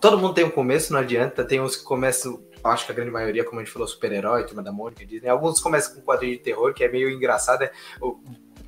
Todo 0.00 0.18
mundo 0.18 0.34
tem 0.34 0.44
um 0.44 0.50
começo, 0.50 0.92
não 0.92 1.00
adianta. 1.00 1.44
Tem 1.44 1.60
uns 1.60 1.76
que 1.76 1.84
começam, 1.84 2.42
acho 2.64 2.86
que 2.86 2.92
a 2.92 2.94
grande 2.94 3.10
maioria, 3.10 3.44
como 3.44 3.60
a 3.60 3.64
gente 3.64 3.72
falou, 3.72 3.86
super-herói, 3.86 4.46
turma 4.46 4.62
da 4.62 4.72
Mônica, 4.72 5.04
Disney. 5.04 5.28
Alguns 5.28 5.60
começam 5.60 5.94
com 5.94 6.00
quadrinho 6.02 6.36
de 6.36 6.42
terror, 6.42 6.72
que 6.72 6.84
é 6.84 6.88
meio 6.88 7.10
engraçado. 7.10 7.62
É, 7.62 7.72
o, 8.00 8.18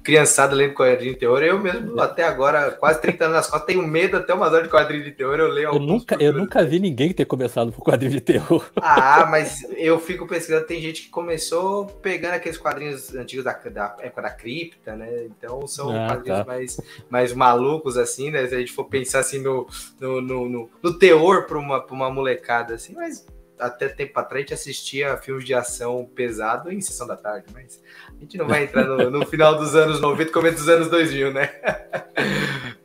criançada 0.04 0.54
lendo 0.54 0.74
quadrinho 0.74 1.14
de 1.14 1.18
terror. 1.18 1.42
Eu 1.42 1.58
mesmo, 1.58 1.98
até 1.98 2.24
agora, 2.24 2.70
quase 2.72 3.00
30 3.00 3.24
anos 3.24 3.36
nas 3.36 3.46
costas, 3.46 3.66
tenho 3.66 3.82
medo 3.82 4.18
até 4.18 4.34
umas 4.34 4.52
horas 4.52 4.64
de 4.64 4.68
quadrinho 4.68 5.02
de 5.02 5.12
terror. 5.12 5.36
Eu 5.36 5.48
leio 5.48 5.68
Eu 5.70 5.80
nunca, 5.80 6.16
eu 6.20 6.32
nunca 6.32 6.62
vi 6.64 6.78
ninguém 6.78 7.12
ter 7.12 7.24
começado 7.24 7.72
por 7.72 7.82
quadrinho 7.82 8.12
de 8.12 8.20
terror. 8.20 8.70
Ah, 8.76 9.26
mas 9.30 9.66
eu 9.76 9.98
fico 9.98 10.26
pesquisando. 10.26 10.66
Tem 10.66 10.80
gente 10.80 11.02
que 11.02 11.08
começou 11.08 11.86
pegando 11.86 12.34
aqueles 12.34 12.58
quadrinhos 12.58 13.14
antigos 13.14 13.44
da, 13.44 13.52
da 13.52 13.96
época 14.00 14.22
da 14.22 14.30
cripta, 14.30 14.94
né? 14.94 15.24
Então 15.24 15.66
são 15.66 15.90
ah, 15.90 16.08
quadrinhos 16.08 16.38
tá. 16.40 16.44
mais, 16.44 16.80
mais 17.08 17.32
malucos, 17.32 17.96
assim, 17.96 18.30
né? 18.30 18.46
Se 18.46 18.54
a 18.54 18.58
gente 18.58 18.72
for 18.72 18.84
pensar 18.84 19.20
assim 19.20 19.40
no, 19.40 19.66
no, 19.98 20.20
no, 20.20 20.48
no, 20.48 20.70
no 20.82 20.98
teor 20.98 21.46
para 21.46 21.58
uma, 21.58 21.82
uma 21.86 22.10
molecada, 22.10 22.74
assim, 22.74 22.92
mas 22.94 23.24
até 23.58 23.88
tempo 23.88 24.18
atrás 24.18 24.34
a 24.34 24.40
gente 24.40 24.54
assistia 24.54 25.16
filmes 25.16 25.44
de 25.44 25.54
ação 25.54 26.08
pesado 26.14 26.72
em 26.72 26.80
sessão 26.80 27.06
da 27.06 27.16
tarde, 27.16 27.46
mas 27.52 27.80
a 28.08 28.20
gente 28.20 28.36
não 28.36 28.46
vai 28.46 28.64
entrar 28.64 28.84
no, 28.84 29.10
no 29.10 29.26
final 29.26 29.56
dos 29.56 29.74
anos 29.74 30.00
90, 30.00 30.32
começo 30.32 30.56
dos 30.56 30.68
anos 30.68 30.88
2000, 30.88 31.32
né? 31.32 31.50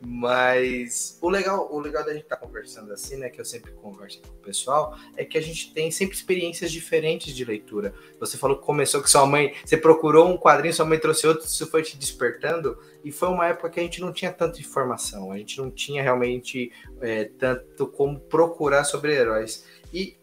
mas 0.02 1.18
o 1.20 1.28
legal, 1.28 1.72
o 1.72 1.80
legal 1.80 2.04
da 2.04 2.12
gente 2.12 2.24
estar 2.24 2.36
tá 2.36 2.46
conversando 2.46 2.92
assim, 2.92 3.16
né, 3.16 3.30
que 3.30 3.40
eu 3.40 3.44
sempre 3.44 3.72
converso 3.72 4.20
com 4.20 4.28
o 4.28 4.42
pessoal, 4.42 4.96
é 5.16 5.24
que 5.24 5.38
a 5.38 5.40
gente 5.40 5.72
tem 5.72 5.90
sempre 5.90 6.14
experiências 6.14 6.70
diferentes 6.70 7.34
de 7.34 7.44
leitura. 7.44 7.94
Você 8.18 8.36
falou 8.36 8.58
que 8.58 8.64
começou 8.64 9.00
com 9.00 9.06
sua 9.06 9.26
mãe, 9.26 9.54
você 9.64 9.76
procurou 9.76 10.28
um 10.28 10.36
quadrinho, 10.36 10.74
sua 10.74 10.84
mãe 10.84 10.98
trouxe 10.98 11.26
outro, 11.26 11.46
isso 11.46 11.66
foi 11.66 11.82
te 11.82 11.96
despertando, 11.96 12.78
e 13.02 13.10
foi 13.10 13.28
uma 13.28 13.46
época 13.46 13.70
que 13.70 13.80
a 13.80 13.82
gente 13.82 14.00
não 14.00 14.12
tinha 14.12 14.30
tanta 14.30 14.60
informação, 14.60 15.32
a 15.32 15.38
gente 15.38 15.58
não 15.58 15.70
tinha 15.70 16.02
realmente 16.02 16.70
é, 17.00 17.24
tanto 17.24 17.86
como 17.86 18.20
procurar 18.20 18.84
sobre 18.84 19.14
heróis. 19.14 19.64
E 19.92 20.19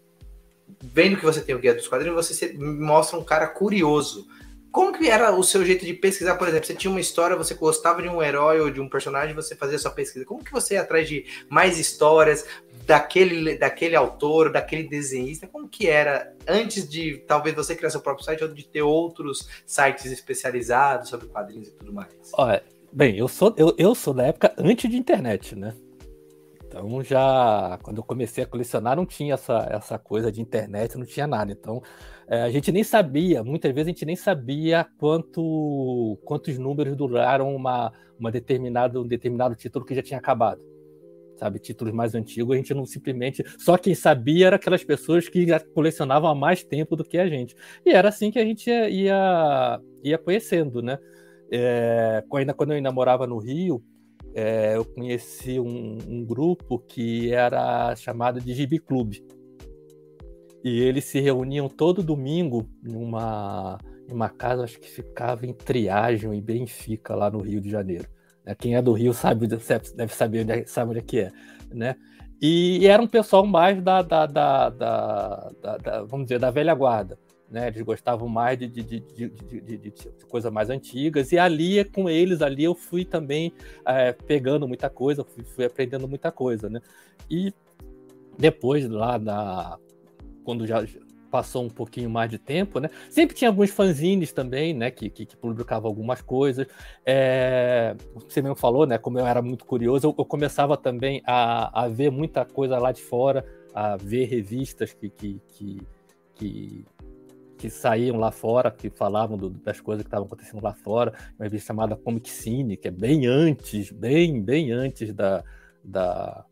vendo 0.81 1.18
que 1.18 1.25
você 1.25 1.42
tem 1.42 1.56
o 1.56 1.60
guia 1.60 1.74
dos 1.74 1.88
quadrinhos, 1.88 2.28
você 2.28 2.54
mostra 2.58 3.18
um 3.18 3.24
cara 3.24 3.48
curioso. 3.48 4.28
Como 4.72 4.96
que 4.96 5.10
era 5.10 5.34
o 5.34 5.44
seu 5.44 5.66
jeito 5.66 5.86
de 5.86 5.94
pesquisar, 5.94 6.36
por 6.36 6.48
exemplo? 6.48 6.68
Você 6.68 6.75
tinha 6.75 6.92
uma 6.92 7.00
história, 7.00 7.36
você 7.36 7.56
gostava 7.56 8.02
de 8.02 8.08
um 8.08 8.22
herói 8.22 8.60
ou 8.60 8.69
de 8.69 8.80
um 8.80 8.88
personagem, 8.88 9.34
você 9.34 9.56
fazia 9.56 9.80
sua 9.80 9.92
pesquisa. 9.92 10.25
Como 10.25 10.44
que 10.44 10.52
você 10.52 10.75
ia 10.75 10.81
atrás 10.81 11.08
de 11.08 11.25
mais 11.50 11.80
histórias 11.80 12.46
daquele, 12.86 13.58
daquele 13.58 13.96
autor, 13.96 14.52
daquele 14.52 14.83
desenhista? 14.83 15.47
Como 15.47 15.68
que 15.68 15.88
era 15.88 16.31
antes 16.47 16.88
de 16.88 17.18
talvez 17.26 17.56
você 17.56 17.76
criar 17.76 17.90
seu 17.90 18.02
próprio 18.02 18.26
site 18.26 18.44
ou 18.44 18.54
de 18.54 18.68
ter 18.68 18.83
outros 18.83 19.50
sites 19.66 20.12
especializados 20.12 21.09
sobre 21.09 21.28
quadrinhos 21.28 21.69
e 21.69 21.71
tudo 21.71 21.92
mais? 21.92 22.12
Olha, 22.33 22.62
bem, 22.92 23.18
eu 23.18 23.28
sou, 23.28 23.56
eu, 23.57 23.74
eu 23.80 23.95
sou 23.95 24.14
da 24.14 24.26
época 24.28 24.54
antes 24.59 24.88
de 24.90 24.97
internet, 24.97 25.56
né? 25.56 25.74
Então 26.68 27.02
já 27.02 27.80
quando 27.81 27.97
eu 27.97 28.04
comecei 28.04 28.44
a 28.44 28.47
colecionar 28.47 28.95
não 28.95 29.06
tinha 29.06 29.36
essa, 29.36 29.68
essa 29.71 29.97
coisa 29.97 30.31
de 30.31 30.42
internet, 30.42 30.97
não 30.97 31.06
tinha 31.06 31.26
nada. 31.26 31.52
Então 31.52 31.81
é, 32.28 32.42
a 32.42 32.50
gente 32.52 32.71
nem 32.71 32.83
sabia, 32.83 33.44
muitas 33.44 33.74
vezes 33.74 33.88
a 33.88 33.92
gente 33.92 34.06
nem 34.06 34.16
sabia 34.16 34.86
quanto, 35.00 36.19
quantos 36.26 36.57
números 36.57 36.95
duraram 36.95 37.56
uma, 37.56 37.92
uma 38.19 38.31
determinada, 38.31 39.00
um 39.00 39.07
determinado 39.07 39.56
título 39.56 39.86
que 39.86 39.95
já 39.95 40.04
tinha 40.04 40.19
acabado. 40.19 40.62
Sabe, 41.38 41.59
títulos 41.59 41.94
mais 41.94 42.16
antigos, 42.16 42.56
a 42.56 42.57
gente 42.57 42.74
não 42.74 42.83
simplesmente. 42.83 43.44
Só 43.59 43.78
quem 43.78 43.94
sabia 43.94 44.47
era 44.47 44.56
aquelas 44.56 44.83
pessoas 44.83 45.30
que 45.30 45.45
colecionavam 45.74 46.28
há 46.30 46.33
mais 46.33 46.64
tempo 46.64 46.95
do 46.95 47.04
que 47.04 47.16
a 47.18 47.30
gente. 47.30 47.56
E 47.86 47.92
era 47.92 48.09
assim 48.09 48.31
que 48.31 48.40
a 48.40 48.44
gente 48.44 48.68
ia, 48.68 48.90
ia, 48.90 49.80
ia 50.04 50.18
conhecendo, 50.18 50.81
né? 50.81 50.97
É, 51.52 52.24
ainda 52.33 52.56
quando 52.56 52.71
eu 52.71 52.78
ainda 52.78 52.92
morava 52.92 53.28
no 53.28 53.38
Rio, 53.38 53.83
é, 54.37 54.75
eu 54.75 54.85
conheci 54.85 55.59
um, 55.59 55.97
um, 56.07 56.23
grupo 56.23 56.77
que 56.77 57.33
era 57.33 57.95
chamado 57.95 58.39
de 58.39 58.53
Gibi 58.53 58.77
Clube. 58.77 59.25
E 60.63 60.79
eles 60.79 61.06
se 61.06 61.19
reuniam 61.19 61.67
todo 61.67 62.03
domingo 62.03 62.69
numa, 62.83 63.79
uma 64.07 64.29
casa, 64.29 64.63
acho 64.63 64.79
que 64.79 64.87
ficava 64.87 65.47
em 65.47 65.53
Triagem, 65.53 66.31
em 66.31 66.41
Benfica, 66.41 67.15
lá 67.15 67.31
no 67.31 67.41
Rio 67.41 67.59
de 67.59 67.71
Janeiro. 67.71 68.07
Né? 68.45 68.53
Quem 68.53 68.75
é 68.75 68.81
do 68.81 68.94
Rio 68.94 69.11
sabe, 69.11 69.47
deve 69.49 70.13
saber 70.13 70.47
é, 70.47 70.63
sabe 70.67 70.91
onde 70.91 70.99
é 70.99 71.03
que 71.03 71.19
é. 71.19 71.31
Né? 71.73 71.95
E, 72.39 72.77
e 72.77 72.85
era 72.85 73.01
um 73.01 73.07
pessoal 73.07 73.44
mais 73.44 73.81
da, 73.81 74.03
da, 74.03 74.27
da, 74.27 74.69
da, 74.69 76.03
vamos 76.07 76.27
dizer, 76.27 76.37
da 76.37 76.51
velha 76.51 76.75
guarda 76.75 77.17
né? 77.49 77.68
Eles 77.68 77.81
gostavam 77.81 78.27
mais 78.27 78.57
de, 78.57 78.68
de, 78.68 78.83
de, 78.83 78.99
de, 78.99 79.77
de 79.77 79.92
coisas 80.30 80.51
mais 80.51 80.69
antigas, 80.69 81.31
e 81.31 81.37
ali 81.37 81.83
com 81.85 82.09
eles, 82.09 82.42
ali 82.42 82.63
eu 82.63 82.75
fui 82.75 83.06
também 83.06 83.54
é, 83.85 84.11
pegando 84.11 84.68
muita 84.68 84.89
coisa, 84.89 85.23
fui, 85.23 85.44
fui, 85.44 85.66
aprendendo 85.66 86.07
muita 86.07 86.31
coisa, 86.31 86.69
né? 86.69 86.81
E 87.30 87.54
depois 88.37 88.87
lá 88.87 89.18
na. 89.18 89.77
Quando 90.44 90.66
já 90.66 90.85
passou 91.30 91.63
um 91.63 91.69
pouquinho 91.69 92.09
mais 92.09 92.30
de 92.30 92.37
tempo, 92.37 92.80
né? 92.80 92.89
Sempre 93.09 93.35
tinha 93.35 93.49
alguns 93.49 93.69
fanzines 93.69 94.31
também, 94.31 94.73
né? 94.73 94.89
Que, 94.89 95.09
que, 95.09 95.25
que 95.25 95.35
publicavam 95.35 95.89
algumas 95.89 96.21
coisas. 96.21 96.66
É, 97.06 97.95
você 98.16 98.42
mesmo 98.42 98.56
falou, 98.56 98.85
né? 98.85 98.97
Como 98.97 99.19
eu 99.19 99.25
era 99.25 99.42
muito 99.42 99.66
curioso, 99.66 100.07
eu, 100.07 100.16
eu 100.18 100.25
começava 100.25 100.77
também 100.77 101.21
a, 101.25 101.83
a 101.83 101.87
ver 101.87 102.11
muita 102.11 102.45
coisa 102.45 102.77
lá 102.80 102.92
de 102.92 103.01
fora 103.01 103.45
a 103.80 103.95
ver 103.95 104.25
revistas 104.25 104.92
que, 104.92 105.07
que, 105.07 105.39
que, 105.49 105.81
que, 106.33 106.85
que 107.57 107.69
saíam 107.69 108.18
lá 108.18 108.31
fora, 108.31 108.69
que 108.69 108.90
falavam 108.90 109.37
do, 109.37 109.49
das 109.49 109.81
coisas 109.81 110.04
que 110.04 110.07
estavam 110.07 110.28
acontecendo 110.28 110.64
lá 110.64 110.73
fora, 110.73 111.14
uma 111.37 111.45
revista 111.45 111.68
chamada 111.68 111.95
Comic 111.95 112.30
Cine, 112.30 112.78
que 112.78 112.87
é 112.87 112.92
bem 112.92 113.26
antes, 113.26 113.92
bem, 113.92 114.42
bem 114.42 114.71
antes 114.71 115.14
da, 115.14 115.44
da, 115.83 116.45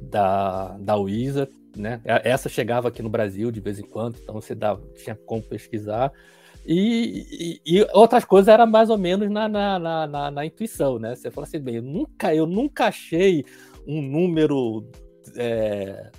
da, 0.00 0.76
da 0.78 0.96
Wizard, 0.96 1.50
né? 1.76 2.00
Essa 2.04 2.48
chegava 2.48 2.88
aqui 2.88 3.02
no 3.02 3.08
Brasil 3.08 3.50
de 3.50 3.60
vez 3.60 3.78
em 3.78 3.86
quando, 3.86 4.18
então 4.22 4.34
você 4.34 4.54
dava, 4.54 4.82
tinha 4.94 5.16
como 5.16 5.42
pesquisar. 5.42 6.12
E, 6.64 7.60
e, 7.66 7.78
e, 7.78 7.86
outras 7.92 8.24
coisas 8.24 8.46
era 8.46 8.64
mais 8.64 8.88
ou 8.88 8.96
menos 8.96 9.28
na, 9.28 9.48
na, 9.48 9.78
na, 10.06 10.30
na, 10.30 10.46
intuição, 10.46 10.98
né? 10.98 11.16
Você 11.16 11.30
fala 11.30 11.46
assim, 11.46 11.58
bem, 11.58 11.76
eu 11.76 11.82
nunca, 11.82 12.34
eu 12.34 12.46
nunca 12.46 12.86
achei 12.86 13.44
um 13.86 14.00
número 14.00 14.86
é, 15.36 16.10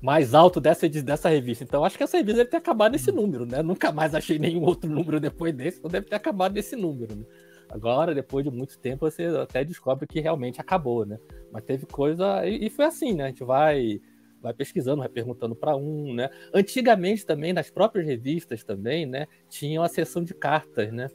mais 0.00 0.34
alto 0.34 0.60
dessa, 0.60 0.88
dessa 0.88 1.28
revista. 1.28 1.64
Então, 1.64 1.84
acho 1.84 1.96
que 1.96 2.04
essa 2.04 2.16
revista 2.16 2.38
deve 2.38 2.50
ter 2.50 2.56
acabado 2.56 2.92
nesse 2.92 3.10
número, 3.10 3.44
né? 3.44 3.62
Nunca 3.62 3.90
mais 3.90 4.14
achei 4.14 4.38
nenhum 4.38 4.62
outro 4.62 4.88
número 4.88 5.18
depois 5.20 5.54
desse, 5.54 5.78
então 5.78 5.90
deve 5.90 6.06
ter 6.06 6.16
acabado 6.16 6.54
nesse 6.54 6.76
número. 6.76 7.16
Né? 7.16 7.24
Agora, 7.68 8.14
depois 8.14 8.44
de 8.44 8.50
muito 8.50 8.78
tempo, 8.78 9.10
você 9.10 9.24
até 9.24 9.64
descobre 9.64 10.06
que 10.06 10.20
realmente 10.20 10.60
acabou, 10.60 11.04
né? 11.04 11.18
Mas 11.52 11.64
teve 11.64 11.86
coisa. 11.86 12.46
E, 12.46 12.66
e 12.66 12.70
foi 12.70 12.84
assim, 12.84 13.14
né? 13.14 13.24
A 13.24 13.28
gente 13.28 13.44
vai 13.44 14.00
vai 14.40 14.54
pesquisando, 14.54 14.98
vai 14.98 15.08
perguntando 15.08 15.54
para 15.54 15.76
um, 15.76 16.14
né? 16.14 16.30
Antigamente 16.54 17.26
também 17.26 17.52
nas 17.52 17.70
próprias 17.70 18.06
revistas 18.06 18.62
também, 18.62 19.04
né, 19.04 19.26
tinham 19.48 19.82
a 19.82 19.88
seção 19.88 20.22
de 20.22 20.32
cartas, 20.32 20.92
né, 20.92 21.08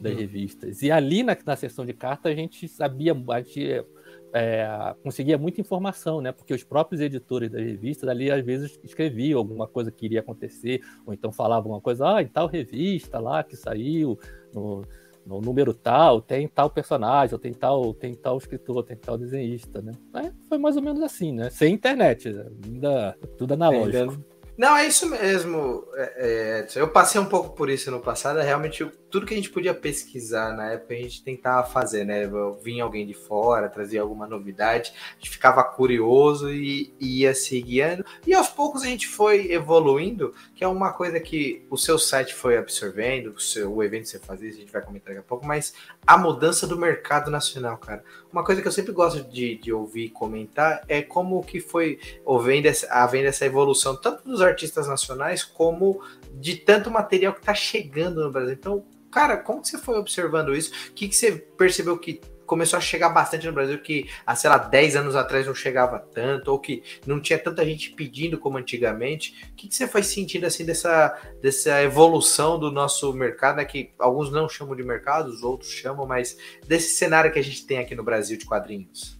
das 0.00 0.14
hum. 0.14 0.16
revistas. 0.16 0.82
E 0.82 0.90
ali 0.90 1.22
na, 1.22 1.36
na 1.44 1.56
seção 1.56 1.84
de 1.84 1.92
cartas 1.92 2.32
a 2.32 2.34
gente 2.34 2.66
sabia, 2.68 3.12
a 3.12 3.40
gente 3.40 3.84
é, 4.32 4.94
conseguia 5.02 5.36
muita 5.36 5.60
informação, 5.60 6.20
né? 6.20 6.32
Porque 6.32 6.54
os 6.54 6.64
próprios 6.64 7.00
editores 7.00 7.50
das 7.50 7.60
revistas 7.60 8.08
ali 8.08 8.30
às 8.30 8.44
vezes 8.44 8.78
escreviam 8.82 9.38
alguma 9.38 9.66
coisa 9.66 9.90
que 9.90 10.06
iria 10.06 10.20
acontecer, 10.20 10.80
ou 11.06 11.12
então 11.12 11.30
falavam 11.32 11.72
alguma 11.72 11.80
coisa, 11.80 12.16
ah, 12.16 12.22
em 12.22 12.28
tal 12.28 12.46
revista 12.46 13.18
lá 13.18 13.42
que 13.42 13.56
saiu 13.56 14.18
no 14.54 14.84
no 15.24 15.40
número 15.40 15.72
tal, 15.72 16.20
tem 16.20 16.48
tal 16.48 16.68
personagem, 16.68 17.34
ou 17.34 17.38
tem 17.38 17.52
tal, 17.52 17.94
tem 17.94 18.14
tal 18.14 18.36
escritor, 18.38 18.82
tem 18.82 18.96
tal 18.96 19.16
desenhista, 19.16 19.80
né? 19.80 19.92
É, 20.16 20.32
foi 20.48 20.58
mais 20.58 20.76
ou 20.76 20.82
menos 20.82 21.02
assim, 21.02 21.32
né? 21.32 21.48
Sem 21.50 21.74
internet, 21.74 22.28
ainda 22.28 23.16
tudo 23.38 23.54
analógico. 23.54 24.18
Não, 24.56 24.76
é 24.76 24.86
isso 24.86 25.08
mesmo. 25.08 25.86
É, 25.94 26.66
é, 26.76 26.80
eu 26.80 26.88
passei 26.88 27.20
um 27.20 27.26
pouco 27.26 27.50
por 27.50 27.70
isso 27.70 27.90
no 27.90 28.00
passado. 28.00 28.40
Realmente, 28.40 28.86
tudo 29.12 29.26
que 29.26 29.34
a 29.34 29.36
gente 29.36 29.50
podia 29.50 29.74
pesquisar 29.74 30.56
na 30.56 30.70
época, 30.70 30.94
a 30.94 30.96
gente 30.96 31.22
tentava 31.22 31.68
fazer, 31.68 32.02
né? 32.02 32.22
Vinha 32.64 32.82
alguém 32.82 33.06
de 33.06 33.12
fora, 33.12 33.68
trazia 33.68 34.00
alguma 34.00 34.26
novidade, 34.26 34.94
a 34.96 35.14
gente 35.16 35.28
ficava 35.28 35.62
curioso 35.62 36.50
e, 36.50 36.94
e 36.98 37.20
ia 37.20 37.34
se 37.34 37.60
guiando. 37.60 38.06
E 38.26 38.32
aos 38.32 38.48
poucos 38.48 38.82
a 38.82 38.86
gente 38.86 39.06
foi 39.06 39.52
evoluindo, 39.52 40.34
que 40.54 40.64
é 40.64 40.66
uma 40.68 40.94
coisa 40.94 41.20
que 41.20 41.62
o 41.68 41.76
seu 41.76 41.98
site 41.98 42.34
foi 42.34 42.56
absorvendo, 42.56 43.32
o, 43.32 43.40
seu, 43.40 43.70
o 43.70 43.84
evento 43.84 44.04
que 44.04 44.08
você 44.08 44.18
fazia, 44.18 44.48
a 44.48 44.54
gente 44.54 44.72
vai 44.72 44.80
comentar 44.80 45.08
daqui 45.08 45.20
a 45.20 45.28
pouco, 45.28 45.46
mas 45.46 45.74
a 46.06 46.16
mudança 46.16 46.66
do 46.66 46.78
mercado 46.78 47.30
nacional, 47.30 47.76
cara. 47.76 48.02
Uma 48.32 48.42
coisa 48.42 48.62
que 48.62 48.68
eu 48.68 48.72
sempre 48.72 48.92
gosto 48.92 49.22
de, 49.22 49.56
de 49.56 49.70
ouvir 49.74 50.08
comentar 50.08 50.82
é 50.88 51.02
como 51.02 51.44
que 51.44 51.60
foi 51.60 52.00
havendo 52.26 52.66
essa, 52.66 52.90
havendo 52.90 53.28
essa 53.28 53.44
evolução, 53.44 53.94
tanto 53.94 54.24
dos 54.24 54.40
artistas 54.40 54.88
nacionais 54.88 55.44
como 55.44 56.00
de 56.32 56.56
tanto 56.56 56.90
material 56.90 57.34
que 57.34 57.40
está 57.40 57.52
chegando 57.52 58.24
no 58.24 58.32
Brasil. 58.32 58.54
Então, 58.54 58.82
cara, 59.12 59.36
como 59.36 59.60
que 59.60 59.68
você 59.68 59.78
foi 59.78 59.98
observando 59.98 60.54
isso? 60.54 60.72
O 60.88 60.94
que, 60.94 61.06
que 61.06 61.14
você 61.14 61.32
percebeu 61.32 61.98
que 61.98 62.20
começou 62.46 62.76
a 62.76 62.80
chegar 62.80 63.08
bastante 63.08 63.46
no 63.46 63.52
Brasil 63.52 63.78
que, 63.78 64.08
há, 64.26 64.34
sei 64.34 64.50
lá, 64.50 64.58
10 64.58 64.96
anos 64.96 65.16
atrás 65.16 65.46
não 65.46 65.54
chegava 65.54 65.98
tanto, 65.98 66.48
ou 66.50 66.58
que 66.58 66.82
não 67.06 67.20
tinha 67.20 67.38
tanta 67.38 67.64
gente 67.64 67.92
pedindo 67.92 68.38
como 68.38 68.58
antigamente. 68.58 69.48
O 69.52 69.54
que, 69.54 69.68
que 69.68 69.74
você 69.74 69.86
foi 69.86 70.02
sentindo 70.02 70.44
assim 70.44 70.64
dessa, 70.64 71.18
dessa 71.40 71.82
evolução 71.82 72.58
do 72.58 72.70
nosso 72.70 73.12
mercado, 73.14 73.56
né, 73.56 73.64
que 73.64 73.90
alguns 73.98 74.30
não 74.30 74.48
chamam 74.48 74.76
de 74.76 74.82
mercado, 74.82 75.28
os 75.28 75.42
outros 75.42 75.70
chamam, 75.70 76.06
mas 76.06 76.36
desse 76.66 76.90
cenário 76.94 77.32
que 77.32 77.38
a 77.38 77.44
gente 77.44 77.66
tem 77.66 77.78
aqui 77.78 77.94
no 77.94 78.02
Brasil 78.02 78.36
de 78.36 78.44
quadrinhos? 78.44 79.18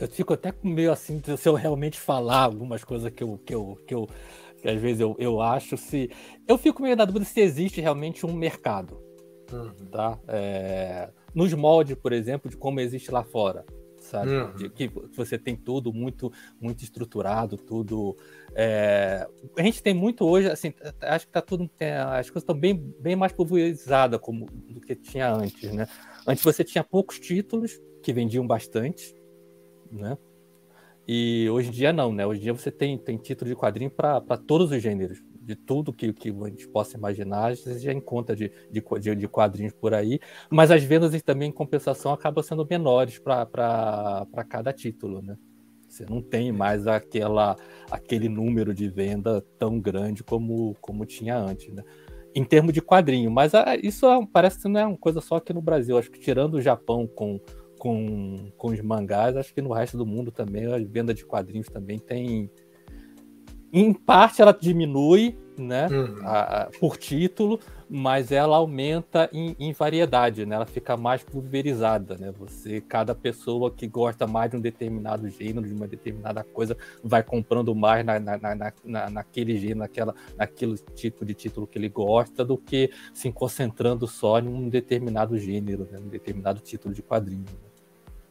Eu 0.00 0.08
fico 0.08 0.32
até 0.32 0.52
com 0.52 0.68
meio 0.68 0.90
assim, 0.92 1.20
se 1.36 1.48
eu 1.48 1.54
realmente 1.54 1.98
falar 1.98 2.42
algumas 2.42 2.82
coisas 2.82 3.12
que 3.12 3.22
eu, 3.22 3.40
que 3.44 3.54
eu, 3.54 3.78
que 3.86 3.94
eu 3.94 4.08
que 4.60 4.68
às 4.68 4.80
vezes 4.80 5.00
eu, 5.00 5.16
eu 5.18 5.40
acho 5.40 5.76
se. 5.76 6.10
Eu 6.46 6.58
fico 6.58 6.82
meio 6.82 6.96
na 6.96 7.04
dúvida 7.04 7.24
se 7.24 7.40
existe 7.40 7.80
realmente 7.80 8.26
um 8.26 8.32
mercado 8.32 9.08
Uhum. 9.52 9.86
Tá? 9.90 10.18
É, 10.28 11.10
nos 11.34 11.52
moldes, 11.54 11.96
por 11.96 12.12
exemplo, 12.12 12.50
de 12.50 12.56
como 12.56 12.80
existe 12.80 13.10
lá 13.10 13.22
fora. 13.22 13.64
Sabe? 13.98 14.30
Uhum. 14.30 14.54
De 14.54 14.70
que 14.70 14.90
você 15.14 15.36
tem 15.36 15.56
tudo 15.56 15.92
muito 15.92 16.32
muito 16.60 16.84
estruturado, 16.84 17.56
tudo. 17.56 18.16
É... 18.54 19.26
A 19.56 19.62
gente 19.62 19.82
tem 19.82 19.92
muito 19.92 20.24
hoje, 20.24 20.48
assim, 20.48 20.72
acho 21.02 21.26
que 21.26 21.32
tá 21.32 21.42
tudo. 21.42 21.68
É, 21.80 21.96
as 21.98 22.30
coisas 22.30 22.42
estão 22.42 22.58
bem, 22.58 22.74
bem 23.00 23.16
mais 23.16 23.32
pulverizadas 23.32 24.20
como 24.20 24.46
do 24.46 24.80
que 24.80 24.94
tinha 24.94 25.30
antes, 25.32 25.72
né? 25.72 25.86
Antes 26.26 26.44
você 26.44 26.62
tinha 26.62 26.84
poucos 26.84 27.18
títulos 27.18 27.78
que 28.02 28.12
vendiam 28.12 28.46
bastante, 28.46 29.14
né? 29.90 30.16
E 31.08 31.48
hoje 31.48 31.68
em 31.70 31.72
dia 31.72 31.90
não, 31.90 32.12
né? 32.12 32.26
Hoje 32.26 32.40
em 32.40 32.42
dia 32.44 32.52
você 32.52 32.70
tem, 32.70 32.98
tem 32.98 33.16
título 33.16 33.48
de 33.48 33.56
quadrinho 33.56 33.90
para 33.90 34.20
todos 34.36 34.70
os 34.70 34.82
gêneros 34.82 35.22
de 35.48 35.56
tudo 35.56 35.94
que, 35.94 36.12
que 36.12 36.28
a 36.28 36.48
gente 36.48 36.68
possa 36.68 36.98
imaginar, 36.98 37.56
você 37.56 37.78
já 37.78 37.90
encontra 37.90 38.36
de, 38.36 38.52
de, 38.70 39.14
de 39.16 39.26
quadrinhos 39.26 39.72
por 39.72 39.94
aí, 39.94 40.20
mas 40.50 40.70
as 40.70 40.84
vendas 40.84 41.22
também, 41.22 41.48
em 41.48 41.52
compensação, 41.52 42.12
acabam 42.12 42.44
sendo 42.44 42.66
menores 42.68 43.18
para 43.18 44.26
cada 44.46 44.74
título, 44.74 45.22
né? 45.22 45.38
Você 45.88 46.04
não 46.04 46.20
tem 46.20 46.52
mais 46.52 46.86
aquela, 46.86 47.56
aquele 47.90 48.28
número 48.28 48.74
de 48.74 48.90
venda 48.90 49.42
tão 49.58 49.80
grande 49.80 50.22
como, 50.22 50.76
como 50.82 51.06
tinha 51.06 51.38
antes, 51.38 51.72
né? 51.72 51.82
Em 52.34 52.44
termos 52.44 52.74
de 52.74 52.82
quadrinho, 52.82 53.30
mas 53.30 53.54
a, 53.54 53.74
isso 53.74 54.04
é, 54.06 54.28
parece 54.30 54.60
que 54.60 54.68
não 54.68 54.78
é 54.78 54.86
uma 54.86 54.98
coisa 54.98 55.22
só 55.22 55.36
aqui 55.36 55.54
no 55.54 55.62
Brasil. 55.62 55.96
Acho 55.96 56.10
que 56.10 56.20
tirando 56.20 56.56
o 56.56 56.60
Japão 56.60 57.06
com, 57.06 57.40
com, 57.78 58.50
com 58.56 58.68
os 58.68 58.80
mangás, 58.80 59.36
acho 59.36 59.54
que 59.54 59.62
no 59.62 59.72
resto 59.72 59.96
do 59.96 60.04
mundo 60.04 60.30
também 60.30 60.66
a 60.66 60.78
venda 60.78 61.14
de 61.14 61.24
quadrinhos 61.24 61.68
também 61.68 61.98
tem, 61.98 62.50
em 63.72 63.92
parte 63.92 64.42
ela 64.42 64.52
diminui, 64.52 65.38
né, 65.56 65.88
uhum. 65.88 66.18
a, 66.22 66.62
a, 66.62 66.70
por 66.78 66.96
título, 66.96 67.58
mas 67.88 68.30
ela 68.30 68.56
aumenta 68.56 69.28
em, 69.32 69.56
em, 69.58 69.72
variedade, 69.72 70.44
né? 70.44 70.56
Ela 70.56 70.66
fica 70.66 70.96
mais 70.96 71.22
pulverizada, 71.22 72.16
né? 72.16 72.32
Você, 72.38 72.80
cada 72.80 73.14
pessoa 73.14 73.70
que 73.70 73.86
gosta 73.86 74.26
mais 74.26 74.50
de 74.50 74.56
um 74.56 74.60
determinado 74.60 75.28
gênero, 75.28 75.66
de 75.66 75.72
uma 75.72 75.88
determinada 75.88 76.44
coisa, 76.44 76.76
vai 77.02 77.22
comprando 77.22 77.74
mais 77.74 78.04
na, 78.04 78.20
na, 78.20 78.38
na, 78.38 78.72
na 78.84 79.10
naquele 79.10 79.56
gênero, 79.56 79.80
naquela, 79.80 80.14
naquele 80.36 80.76
tipo 80.94 81.24
de 81.24 81.34
título 81.34 81.66
que 81.66 81.78
ele 81.78 81.88
gosta, 81.88 82.44
do 82.44 82.58
que 82.58 82.90
se 83.14 83.32
concentrando 83.32 84.06
só 84.06 84.38
em 84.38 84.48
um 84.48 84.68
determinado 84.68 85.38
gênero, 85.38 85.88
né? 85.90 85.98
um 85.98 86.08
determinado 86.08 86.60
título 86.60 86.94
de 86.94 87.02
quadrinho. 87.02 87.44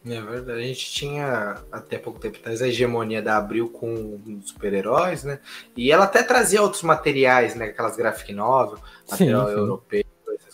É 0.09 0.21
verdade. 0.21 0.59
A 0.59 0.63
gente 0.63 0.91
tinha 0.91 1.57
até 1.71 1.97
pouco 1.97 2.19
tempo 2.19 2.37
atrás 2.37 2.61
a 2.61 2.67
hegemonia 2.67 3.21
da 3.21 3.37
Abril 3.37 3.69
com 3.69 4.39
super-heróis, 4.41 5.23
né? 5.23 5.39
E 5.75 5.91
ela 5.91 6.05
até 6.05 6.23
trazia 6.23 6.61
outros 6.61 6.83
materiais, 6.83 7.55
né? 7.55 7.65
Aquelas 7.65 7.97
graphic 7.97 8.33
novel, 8.33 8.79
material 9.09 9.47
sim, 9.47 9.53
sim. 9.53 9.59
europeu 9.59 10.06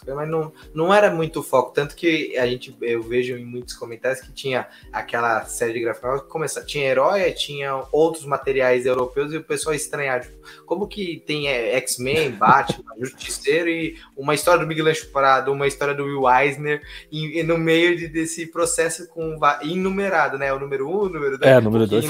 mas 0.08 0.30
não, 0.30 0.52
não 0.74 0.94
era 0.94 1.10
muito 1.10 1.44
foco. 1.44 1.72
Tanto 1.72 1.96
que 1.96 2.38
a 2.38 2.46
gente, 2.48 2.76
eu 2.82 3.02
vejo 3.02 3.38
em 3.38 3.46
muitos 3.46 3.74
comentários 3.74 4.22
que 4.22 4.32
tinha 4.32 4.68
aquela 4.92 5.46
série 5.46 5.74
de 5.74 5.82
gráficos 5.82 6.22
que 6.22 6.28
começava, 6.28 6.66
tinha 6.66 6.86
herói, 6.86 7.32
tinha 7.32 7.84
outros 7.92 8.26
materiais 8.26 8.86
europeus 8.86 9.34
e 9.34 9.38
o 9.38 9.44
pessoal 9.44 9.76
estranhava. 9.76 10.24
Tipo, 10.24 10.36
como 10.66 10.88
que 10.88 11.24
tem 11.26 11.48
é, 11.48 11.76
X-Men, 11.78 12.32
Batman, 12.38 12.96
Justiceiro 13.00 13.70
e 13.70 13.98
uma 14.16 14.34
história 14.34 14.62
do 14.62 14.68
Miguel 14.68 14.88
Ancho 14.88 15.10
Prado, 15.12 15.52
uma 15.52 15.68
história 15.68 15.94
do 15.94 16.06
Will 16.06 16.30
Eisner, 16.30 16.82
e, 17.12 17.40
e 17.40 17.44
no 17.44 17.58
meio 17.58 17.98
de, 17.98 18.08
desse 18.08 18.48
processo 18.48 19.08
com 19.08 19.40
enumerado, 19.64 20.38
né? 20.38 20.54
O 20.54 20.60
número 20.60 20.88
1, 20.88 20.92
um, 20.92 21.00
o 21.00 21.10
número 21.10 21.38
2. 21.38 21.52
É, 21.52 21.58
o 21.58 21.62
número 21.62 21.88
2. 21.88 22.06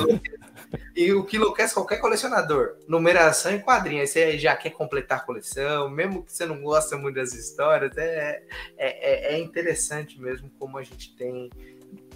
E 0.95 1.11
o 1.11 1.23
que 1.23 1.37
enlouquece 1.37 1.73
qualquer 1.73 1.97
colecionador, 1.97 2.75
numeração 2.87 3.51
em 3.51 3.59
quadrinhos. 3.59 4.01
Aí 4.01 4.07
você 4.07 4.37
já 4.37 4.55
quer 4.55 4.71
completar 4.71 5.19
a 5.19 5.21
coleção, 5.21 5.89
mesmo 5.89 6.23
que 6.23 6.31
você 6.31 6.45
não 6.45 6.61
gosta 6.61 6.97
muito 6.97 7.15
das 7.15 7.33
histórias. 7.33 7.82
É, 7.97 8.43
é, 8.77 9.33
é, 9.33 9.35
é 9.35 9.39
interessante 9.39 10.19
mesmo 10.21 10.49
como 10.59 10.77
a 10.77 10.83
gente 10.83 11.15
tem. 11.15 11.49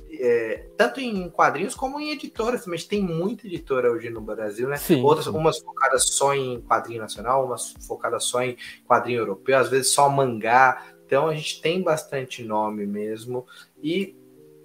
É, 0.10 0.70
tanto 0.78 1.02
em 1.02 1.30
quadrinhos 1.30 1.76
como 1.76 2.00
em 2.00 2.12
editoras 2.12 2.64
também. 2.64 2.80
Gente 2.80 2.90
tem 2.90 3.02
muita 3.02 3.46
editora 3.46 3.92
hoje 3.92 4.10
no 4.10 4.22
Brasil, 4.22 4.68
né? 4.70 4.78
Sim, 4.78 5.02
Outras, 5.04 5.26
sim. 5.26 5.32
umas 5.32 5.60
focadas 5.60 6.10
só 6.10 6.34
em 6.34 6.62
quadrinho 6.62 7.02
nacional, 7.02 7.46
umas 7.46 7.74
focadas 7.86 8.24
só 8.24 8.42
em 8.42 8.58
quadrinho 8.88 9.20
europeu, 9.20 9.58
às 9.58 9.70
vezes 9.70 9.92
só 9.92 10.10
mangá. 10.10 10.94
Então 11.06 11.28
a 11.28 11.34
gente 11.34 11.62
tem 11.62 11.82
bastante 11.82 12.44
nome 12.44 12.86
mesmo. 12.86 13.46
E 13.82 14.16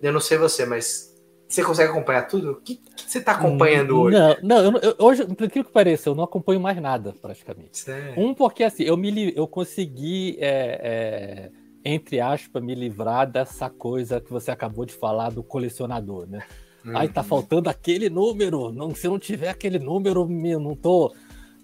eu 0.00 0.12
não 0.12 0.20
sei 0.20 0.38
você, 0.38 0.64
mas 0.66 1.11
você 1.54 1.62
consegue 1.62 1.90
acompanhar 1.90 2.26
tudo? 2.26 2.52
O 2.52 2.56
que, 2.56 2.76
que 2.76 3.10
você 3.10 3.18
está 3.18 3.32
acompanhando 3.32 4.00
hoje? 4.00 4.16
Não, 4.42 4.62
não 4.62 4.78
eu, 4.78 4.80
eu, 4.82 4.96
hoje, 4.98 5.26
por 5.26 5.50
que 5.50 5.62
pareça, 5.62 6.08
eu 6.08 6.14
não 6.14 6.24
acompanho 6.24 6.60
mais 6.60 6.80
nada, 6.80 7.14
praticamente. 7.20 7.78
Sério? 7.78 8.14
Um, 8.16 8.34
porque 8.34 8.64
assim, 8.64 8.84
eu, 8.84 8.96
me, 8.96 9.32
eu 9.36 9.46
consegui, 9.46 10.38
é, 10.40 10.80
é, 10.82 11.50
entre 11.84 12.20
aspas, 12.20 12.62
me 12.62 12.74
livrar 12.74 13.30
dessa 13.30 13.68
coisa 13.68 14.20
que 14.20 14.30
você 14.30 14.50
acabou 14.50 14.84
de 14.84 14.94
falar 14.94 15.30
do 15.30 15.42
colecionador, 15.42 16.26
né? 16.26 16.42
Uhum. 16.84 16.96
Aí 16.96 17.08
tá 17.08 17.22
faltando 17.22 17.68
aquele 17.68 18.08
número. 18.08 18.72
Não, 18.72 18.94
se 18.94 19.06
não 19.06 19.18
tiver 19.18 19.48
aquele 19.48 19.78
número, 19.78 20.28
eu 20.44 20.60
não 20.60 20.74
tô. 20.74 21.14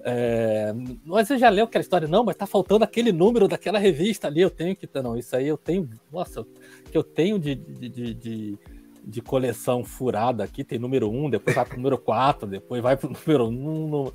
É... 0.04 0.72
Mas 1.04 1.28
você 1.28 1.38
já 1.38 1.48
leu 1.48 1.64
aquela 1.64 1.82
história? 1.82 2.06
Não, 2.06 2.22
mas 2.22 2.36
tá 2.36 2.46
faltando 2.46 2.84
aquele 2.84 3.10
número 3.10 3.48
daquela 3.48 3.78
revista 3.78 4.28
ali. 4.28 4.40
Eu 4.40 4.50
tenho 4.50 4.76
que. 4.76 4.88
Não, 5.02 5.16
isso 5.16 5.34
aí 5.34 5.48
eu 5.48 5.56
tenho. 5.56 5.88
Nossa, 6.12 6.46
que 6.90 6.96
eu 6.96 7.02
tenho 7.02 7.38
de, 7.38 7.54
de, 7.54 7.88
de, 7.88 8.14
de 8.14 8.58
de 9.08 9.22
coleção 9.22 9.82
furada 9.82 10.44
aqui, 10.44 10.62
tem 10.62 10.78
número 10.78 11.10
1, 11.10 11.30
depois 11.30 11.56
vai 11.56 11.64
para 11.64 11.74
o 11.74 11.76
número 11.78 11.96
4, 11.96 12.46
depois 12.46 12.82
vai 12.82 12.94
para 12.94 13.08
o 13.08 13.12
número 13.26 13.48
1. 13.48 14.12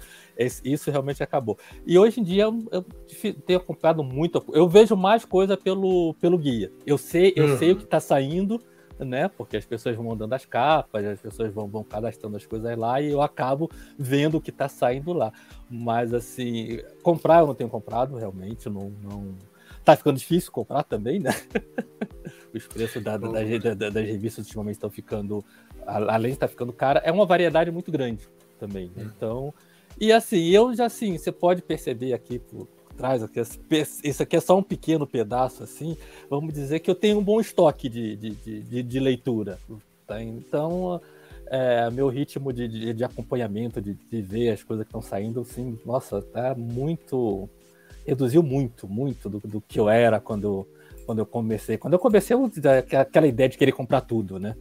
Isso 0.63 0.91
realmente 0.91 1.23
acabou. 1.23 1.57
E 1.85 1.97
hoje 1.97 2.19
em 2.19 2.23
dia 2.23 2.43
eu, 2.43 2.63
eu 2.71 2.85
tenho 3.45 3.59
acompanhado 3.59 4.03
muito. 4.03 4.45
Eu 4.53 4.69
vejo 4.69 4.95
mais 4.95 5.25
coisa 5.25 5.57
pelo, 5.57 6.13
pelo 6.21 6.37
guia. 6.37 6.71
Eu 6.85 6.99
sei, 6.99 7.33
eu 7.35 7.47
uhum. 7.47 7.57
sei 7.57 7.71
o 7.71 7.75
que 7.75 7.85
está 7.85 7.99
saindo, 7.99 8.61
né? 8.99 9.29
Porque 9.29 9.57
as 9.57 9.65
pessoas 9.65 9.95
vão 9.95 10.05
mandando 10.05 10.35
as 10.35 10.45
capas, 10.45 11.03
as 11.03 11.19
pessoas 11.19 11.51
vão, 11.51 11.67
vão 11.67 11.83
cadastrando 11.83 12.37
as 12.37 12.45
coisas 12.45 12.77
lá 12.77 13.01
e 13.01 13.09
eu 13.09 13.23
acabo 13.23 13.71
vendo 13.97 14.37
o 14.37 14.41
que 14.41 14.51
está 14.51 14.69
saindo 14.69 15.11
lá. 15.11 15.33
Mas 15.67 16.13
assim, 16.13 16.79
comprar 17.01 17.39
eu 17.39 17.47
não 17.47 17.55
tenho 17.55 17.69
comprado, 17.69 18.15
realmente, 18.15 18.69
não, 18.69 18.93
não 19.01 19.35
Tá 19.83 19.97
ficando 19.97 20.17
difícil 20.17 20.51
comprar 20.51 20.83
também, 20.83 21.19
né? 21.19 21.31
Os 22.53 22.67
preços 22.67 23.03
da, 23.03 23.17
da, 23.17 23.29
da, 23.29 23.89
das 23.89 24.05
revistas 24.05 24.45
ultimamente 24.45 24.75
estão 24.75 24.89
ficando, 24.89 25.43
além 25.85 26.31
de 26.31 26.35
estar 26.35 26.47
tá 26.47 26.51
ficando 26.51 26.71
cara, 26.71 27.01
é 27.03 27.11
uma 27.11 27.25
variedade 27.25 27.71
muito 27.71 27.91
grande 27.91 28.27
também. 28.59 28.91
Né? 28.95 29.11
Então, 29.15 29.53
e 29.99 30.11
assim, 30.11 30.49
eu 30.49 30.73
já 30.75 30.85
assim, 30.85 31.17
você 31.17 31.31
pode 31.31 31.61
perceber 31.61 32.13
aqui 32.13 32.39
por 32.39 32.67
trás, 32.95 33.23
aqui, 33.23 33.41
isso 34.03 34.21
aqui 34.23 34.35
é 34.35 34.39
só 34.39 34.57
um 34.57 34.63
pequeno 34.63 35.07
pedaço, 35.07 35.63
assim, 35.63 35.97
vamos 36.29 36.53
dizer 36.53 36.79
que 36.79 36.89
eu 36.89 36.95
tenho 36.95 37.17
um 37.17 37.23
bom 37.23 37.41
estoque 37.41 37.89
de, 37.89 38.15
de, 38.15 38.29
de, 38.31 38.83
de 38.83 38.99
leitura. 38.99 39.57
Tá? 40.05 40.21
Então, 40.21 41.01
é, 41.47 41.89
meu 41.89 42.07
ritmo 42.07 42.53
de, 42.53 42.67
de, 42.67 42.93
de 42.93 43.03
acompanhamento, 43.03 43.81
de, 43.81 43.93
de, 43.93 44.21
ver 44.21 44.51
as 44.51 44.63
coisas 44.63 44.85
que 44.85 44.89
estão 44.89 45.01
saindo, 45.01 45.41
assim, 45.41 45.79
nossa, 45.85 46.21
tá 46.21 46.53
muito 46.55 47.49
reduziu 48.05 48.43
muito, 48.43 48.87
muito 48.87 49.29
do, 49.29 49.39
do 49.39 49.61
que 49.61 49.79
eu 49.79 49.89
era 49.89 50.19
quando, 50.19 50.67
quando 51.05 51.19
eu 51.19 51.25
comecei. 51.25 51.77
Quando 51.77 51.93
eu 51.93 51.99
comecei, 51.99 52.35
eu, 52.35 52.49
aquela 52.99 53.27
ideia 53.27 53.49
de 53.49 53.57
querer 53.57 53.71
comprar 53.71 54.01
tudo, 54.01 54.39
né? 54.39 54.55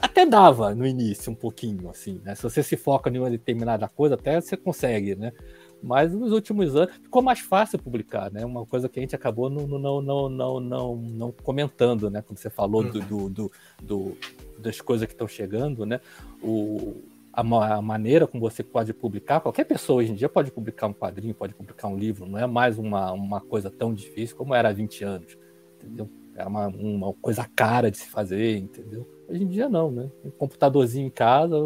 Até 0.00 0.26
dava 0.26 0.74
no 0.74 0.84
início 0.84 1.30
um 1.30 1.34
pouquinho, 1.34 1.88
assim, 1.88 2.20
né? 2.24 2.34
Se 2.34 2.42
você 2.42 2.62
se 2.62 2.76
foca 2.76 3.08
em 3.08 3.18
uma 3.18 3.30
determinada 3.30 3.86
coisa, 3.88 4.16
até 4.16 4.40
você 4.40 4.56
consegue, 4.56 5.14
né? 5.14 5.32
Mas 5.82 6.12
nos 6.12 6.32
últimos 6.32 6.74
anos 6.74 6.94
ficou 6.96 7.22
mais 7.22 7.40
fácil 7.40 7.78
publicar, 7.78 8.30
né? 8.30 8.44
Uma 8.44 8.66
coisa 8.66 8.88
que 8.88 8.98
a 8.98 9.02
gente 9.02 9.14
acabou 9.14 9.48
não, 9.48 9.66
não, 9.66 10.02
não, 10.02 10.28
não, 10.28 10.60
não, 10.60 10.96
não 10.96 11.32
comentando, 11.32 12.10
né? 12.10 12.22
Quando 12.22 12.38
você 12.38 12.50
falou 12.50 12.82
do, 12.84 13.00
do, 13.00 13.28
do, 13.28 13.52
do 13.80 14.16
das 14.58 14.80
coisas 14.80 15.06
que 15.06 15.12
estão 15.12 15.26
chegando, 15.26 15.84
né? 15.84 16.00
O, 16.42 17.00
a, 17.32 17.40
a, 17.76 17.82
maneira 17.82 18.26
como 18.26 18.40
você 18.40 18.62
pode 18.62 18.92
publicar, 18.92 19.40
qualquer 19.40 19.64
pessoa 19.64 20.00
hoje 20.00 20.12
em 20.12 20.14
dia 20.14 20.28
pode 20.28 20.52
publicar 20.52 20.86
um 20.86 20.92
quadrinho, 20.92 21.34
pode 21.34 21.54
publicar 21.54 21.88
um 21.88 21.96
livro, 21.96 22.26
não 22.26 22.38
é 22.38 22.46
mais 22.46 22.78
uma, 22.78 23.10
uma 23.12 23.40
coisa 23.40 23.70
tão 23.70 23.94
difícil 23.94 24.36
como 24.36 24.54
era 24.54 24.68
há 24.68 24.72
20 24.72 25.04
anos, 25.04 25.38
entendeu? 25.82 26.08
Era 26.34 26.48
uma, 26.48 26.66
uma 26.68 27.12
coisa 27.14 27.48
cara 27.54 27.90
de 27.90 27.98
se 27.98 28.08
fazer, 28.08 28.56
entendeu? 28.56 29.06
Hoje 29.28 29.42
em 29.42 29.48
dia 29.48 29.68
não, 29.68 29.90
né? 29.90 30.10
Um 30.24 30.30
computadorzinho 30.30 31.06
em 31.06 31.10
casa, 31.10 31.56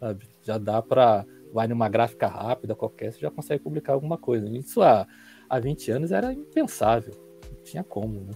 sabe? 0.00 0.26
Já 0.42 0.58
dá 0.58 0.80
para 0.80 1.24
vai 1.52 1.66
numa 1.66 1.88
gráfica 1.88 2.26
rápida 2.26 2.74
qualquer, 2.74 3.12
você 3.12 3.20
já 3.20 3.30
consegue 3.30 3.62
publicar 3.62 3.94
alguma 3.94 4.18
coisa. 4.18 4.46
Isso 4.48 4.82
há, 4.82 5.06
há 5.48 5.58
20 5.58 5.90
anos 5.90 6.12
era 6.12 6.32
impensável, 6.32 7.14
não 7.50 7.64
tinha 7.64 7.82
como, 7.82 8.20
né? 8.20 8.32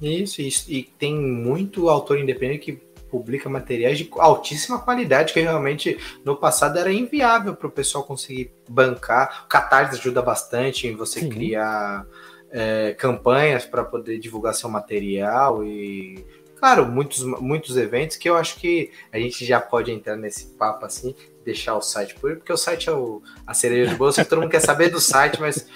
Isso, 0.00 0.40
isso, 0.40 0.70
e 0.70 0.84
tem 0.84 1.14
muito 1.14 1.88
autor 1.88 2.18
independente 2.18 2.60
que 2.60 2.90
publica 3.10 3.50
materiais 3.50 3.98
de 3.98 4.08
altíssima 4.16 4.78
qualidade, 4.78 5.32
que 5.32 5.40
realmente 5.40 5.98
no 6.24 6.36
passado 6.36 6.78
era 6.78 6.92
inviável 6.92 7.54
para 7.54 7.66
o 7.66 7.70
pessoal 7.70 8.04
conseguir 8.04 8.52
bancar. 8.68 9.42
O 9.44 9.48
Catarse 9.48 9.98
ajuda 9.98 10.22
bastante 10.22 10.86
em 10.86 10.94
você 10.94 11.20
Sim. 11.20 11.28
criar 11.28 12.06
é, 12.50 12.94
campanhas 12.94 13.64
para 13.64 13.84
poder 13.84 14.18
divulgar 14.18 14.54
seu 14.54 14.68
material 14.68 15.64
e 15.64 16.24
claro, 16.56 16.86
muitos, 16.86 17.22
muitos 17.24 17.76
eventos 17.76 18.16
que 18.16 18.28
eu 18.28 18.36
acho 18.36 18.56
que 18.56 18.90
a 19.10 19.18
gente 19.18 19.44
já 19.46 19.60
pode 19.60 19.90
entrar 19.90 20.16
nesse 20.16 20.46
papo 20.46 20.84
assim, 20.84 21.14
deixar 21.42 21.74
o 21.74 21.80
site 21.80 22.14
por 22.16 22.36
porque 22.36 22.52
o 22.52 22.56
site 22.56 22.90
é 22.90 22.92
o, 22.92 23.22
a 23.46 23.54
cereja 23.54 23.90
de 23.90 23.96
bolsa, 23.96 24.24
todo 24.24 24.42
mundo 24.42 24.50
quer 24.50 24.60
saber 24.60 24.90
do 24.90 25.00
site, 25.00 25.40
mas 25.40 25.66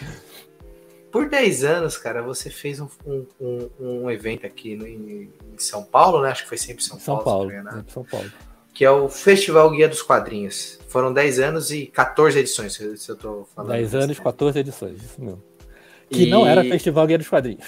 por 1.14 1.28
10 1.28 1.62
anos, 1.62 1.96
cara, 1.96 2.20
você 2.22 2.50
fez 2.50 2.80
um, 2.80 2.88
um, 3.40 3.70
um 3.78 4.10
evento 4.10 4.44
aqui 4.44 4.74
no, 4.74 4.84
em, 4.84 5.30
São 5.56 5.84
Paulo, 5.84 6.20
né? 6.20 6.30
Acho 6.30 6.42
que 6.42 6.48
foi 6.48 6.58
sempre 6.58 6.82
São, 6.82 6.98
São 6.98 7.22
Paulo. 7.22 7.52
Paulo, 7.52 7.62
né? 7.62 7.84
São 7.87 8.02
Paulo. 8.02 8.28
Que 8.74 8.84
é 8.84 8.90
o 8.90 9.08
Festival 9.08 9.70
Guia 9.70 9.88
dos 9.88 10.02
Quadrinhos. 10.02 10.76
Foram 10.88 11.12
10 11.12 11.38
anos 11.38 11.70
e 11.70 11.87
14 11.87 12.40
edições, 12.40 12.74
se, 12.74 13.08
eu 13.08 13.14
tô 13.14 13.46
falando. 13.54 13.70
10 13.70 13.94
anos 13.94 14.18
e 14.18 14.20
14 14.20 14.58
edições, 14.58 15.04
isso 15.04 15.22
mesmo. 15.22 15.40
Que 16.10 16.24
e... 16.24 16.30
não 16.30 16.46
era 16.46 16.62
Festival 16.64 17.06
Guia 17.06 17.18
dos 17.18 17.28
Quadrinhos. 17.28 17.66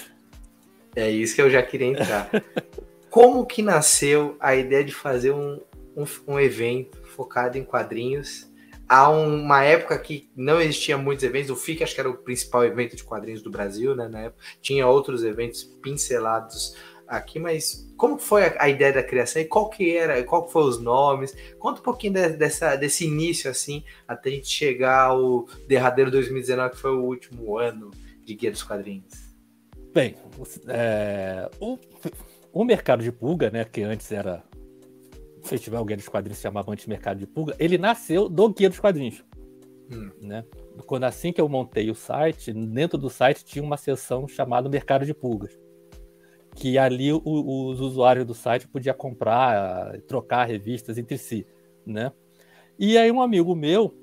É 0.95 1.09
isso 1.09 1.35
que 1.35 1.41
eu 1.41 1.49
já 1.49 1.61
queria 1.61 1.87
entrar. 1.87 2.29
Como 3.09 3.45
que 3.45 3.61
nasceu 3.61 4.35
a 4.39 4.55
ideia 4.55 4.83
de 4.83 4.93
fazer 4.93 5.31
um, 5.31 5.59
um, 5.95 6.05
um 6.27 6.39
evento 6.39 6.97
focado 7.03 7.57
em 7.57 7.63
quadrinhos 7.63 8.47
há 8.87 9.09
uma 9.09 9.63
época 9.63 9.97
que 9.99 10.29
não 10.35 10.61
existia 10.61 10.97
muitos 10.97 11.23
eventos, 11.23 11.49
o 11.49 11.55
FIC 11.55 11.83
acho 11.83 11.93
que 11.93 11.99
era 11.99 12.09
o 12.09 12.17
principal 12.17 12.63
evento 12.63 12.95
de 12.95 13.03
quadrinhos 13.03 13.41
do 13.41 13.49
Brasil, 13.49 13.95
né, 13.95 14.07
na 14.07 14.19
época. 14.21 14.43
Tinha 14.61 14.87
outros 14.87 15.23
eventos 15.23 15.63
pincelados 15.63 16.75
aqui, 17.07 17.39
mas 17.39 17.89
como 17.97 18.17
foi 18.17 18.43
a, 18.57 18.69
ideia 18.69 18.93
da 18.93 19.03
criação 19.03 19.41
e 19.41 19.45
qual 19.45 19.69
que 19.69 19.95
era, 19.95 20.21
qual 20.23 20.45
que 20.45 20.51
foi 20.51 20.63
os 20.63 20.79
nomes? 20.79 21.35
Conta 21.59 21.79
um 21.79 21.83
pouquinho 21.83 22.13
de, 22.13 22.29
dessa, 22.29 22.75
desse 22.75 23.05
início, 23.05 23.49
assim, 23.49 23.83
até 24.07 24.29
a 24.29 24.33
gente 24.33 24.49
chegar 24.49 25.05
ao 25.05 25.45
derradeiro 25.67 26.11
2019, 26.11 26.71
que 26.71 26.77
foi 26.81 26.91
o 26.91 27.03
último 27.03 27.57
ano 27.57 27.91
de 28.27 28.35
Guia 28.35 28.51
dos 28.51 28.61
Quadrinhos. 28.61 29.33
Bem, 29.93 30.15
é, 30.67 31.49
o, 31.61 31.79
o 32.51 32.65
mercado 32.65 33.01
de 33.01 33.11
pulga, 33.11 33.49
né, 33.49 33.63
que 33.63 33.81
antes 33.81 34.11
era 34.11 34.43
festival 35.47 35.85
Guia 35.85 35.95
dos 35.95 36.09
Quadrinhos 36.09 36.37
se 36.37 36.43
chamava 36.43 36.71
Antes 36.71 36.85
Mercado 36.85 37.19
de 37.19 37.25
Pulga, 37.25 37.55
ele 37.57 37.77
nasceu 37.77 38.27
do 38.27 38.49
Guia 38.49 38.69
dos 38.69 38.79
Quadrinhos. 38.79 39.23
Hum. 39.91 40.11
Né? 40.21 40.43
Quando 40.85 41.05
assim 41.05 41.31
que 41.31 41.39
eu 41.39 41.47
montei 41.47 41.89
o 41.89 41.95
site, 41.95 42.51
dentro 42.51 42.97
do 42.97 43.09
site 43.09 43.45
tinha 43.45 43.63
uma 43.63 43.77
seção 43.77 44.27
chamada 44.27 44.67
Mercado 44.67 45.05
de 45.05 45.13
Pulgas. 45.13 45.57
Que 46.53 46.77
ali 46.77 47.13
o, 47.13 47.21
os 47.23 47.79
usuários 47.79 48.25
do 48.25 48.33
site 48.33 48.67
podiam 48.67 48.95
comprar, 48.95 50.01
trocar 50.01 50.45
revistas 50.45 50.97
entre 50.97 51.17
si. 51.17 51.47
Né? 51.85 52.11
E 52.77 52.97
aí 52.97 53.09
um 53.09 53.21
amigo 53.21 53.55
meu, 53.55 53.95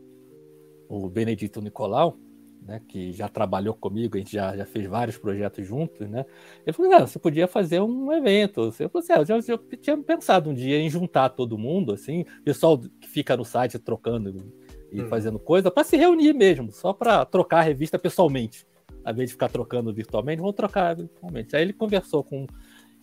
o 0.88 1.08
Benedito 1.10 1.60
Nicolau, 1.60 2.16
né, 2.64 2.80
que 2.88 3.12
já 3.12 3.28
trabalhou 3.28 3.74
comigo, 3.74 4.16
a 4.16 4.18
gente 4.18 4.32
já, 4.32 4.56
já 4.56 4.64
fez 4.64 4.86
vários 4.86 5.18
projetos 5.18 5.66
juntos, 5.66 6.08
né? 6.08 6.24
Ele 6.66 6.72
falou, 6.72 7.00
você 7.00 7.18
podia 7.18 7.46
fazer 7.46 7.80
um 7.80 8.12
evento. 8.12 8.64
Você 8.72 8.88
falou 8.88 9.02
assim, 9.02 9.12
ah, 9.12 9.18
eu 9.18 9.42
já, 9.42 9.58
tinha 9.80 9.96
pensado 9.98 10.50
um 10.50 10.54
dia 10.54 10.78
em 10.78 10.88
juntar 10.88 11.28
todo 11.30 11.58
mundo, 11.58 11.92
assim, 11.92 12.24
pessoal 12.44 12.78
que 12.78 13.08
fica 13.08 13.36
no 13.36 13.44
site 13.44 13.78
trocando 13.78 14.52
e 14.90 15.02
hum. 15.02 15.08
fazendo 15.08 15.38
coisa, 15.38 15.70
para 15.70 15.84
se 15.84 15.96
reunir 15.96 16.32
mesmo, 16.32 16.72
só 16.72 16.92
para 16.92 17.24
trocar 17.24 17.58
a 17.58 17.62
revista 17.62 17.98
pessoalmente. 17.98 18.66
Ao 19.04 19.12
invés 19.12 19.28
de 19.28 19.34
ficar 19.34 19.50
trocando 19.50 19.92
virtualmente, 19.92 20.40
vamos 20.40 20.56
trocar 20.56 20.96
virtualmente. 20.96 21.54
Aí 21.54 21.62
ele 21.62 21.72
conversou 21.74 22.24
com 22.24 22.46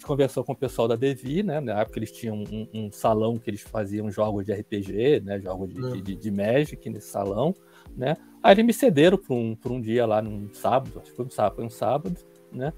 conversou 0.03 0.43
com 0.43 0.53
o 0.53 0.55
pessoal 0.55 0.87
da 0.87 0.95
Devi, 0.95 1.43
né? 1.43 1.59
Na 1.59 1.81
época 1.81 1.99
eles 1.99 2.11
tinham 2.11 2.37
um, 2.37 2.67
um 2.73 2.91
salão 2.91 3.37
que 3.37 3.49
eles 3.51 3.61
faziam 3.61 4.09
jogos 4.09 4.43
de 4.43 4.51
RPG, 4.51 5.21
né? 5.23 5.39
Jogos 5.39 5.69
de, 5.71 5.79
hum. 5.79 6.01
de, 6.01 6.15
de 6.15 6.31
Magic 6.31 6.89
nesse 6.89 7.07
salão, 7.07 7.53
né? 7.95 8.17
Aí 8.43 8.53
eles 8.53 8.65
me 8.65 8.73
cederam 8.73 9.17
por 9.17 9.35
um, 9.35 9.55
por 9.55 9.71
um 9.71 9.79
dia 9.79 10.05
lá, 10.05 10.21
num 10.21 10.49
sábado, 10.53 10.99
acho 11.01 11.11
que 11.11 11.15
foi 11.15 11.25
um 11.25 11.29
sábado, 11.29 11.55
foi 11.55 11.65
um 11.65 11.69
sábado, 11.69 12.17
né? 12.51 12.73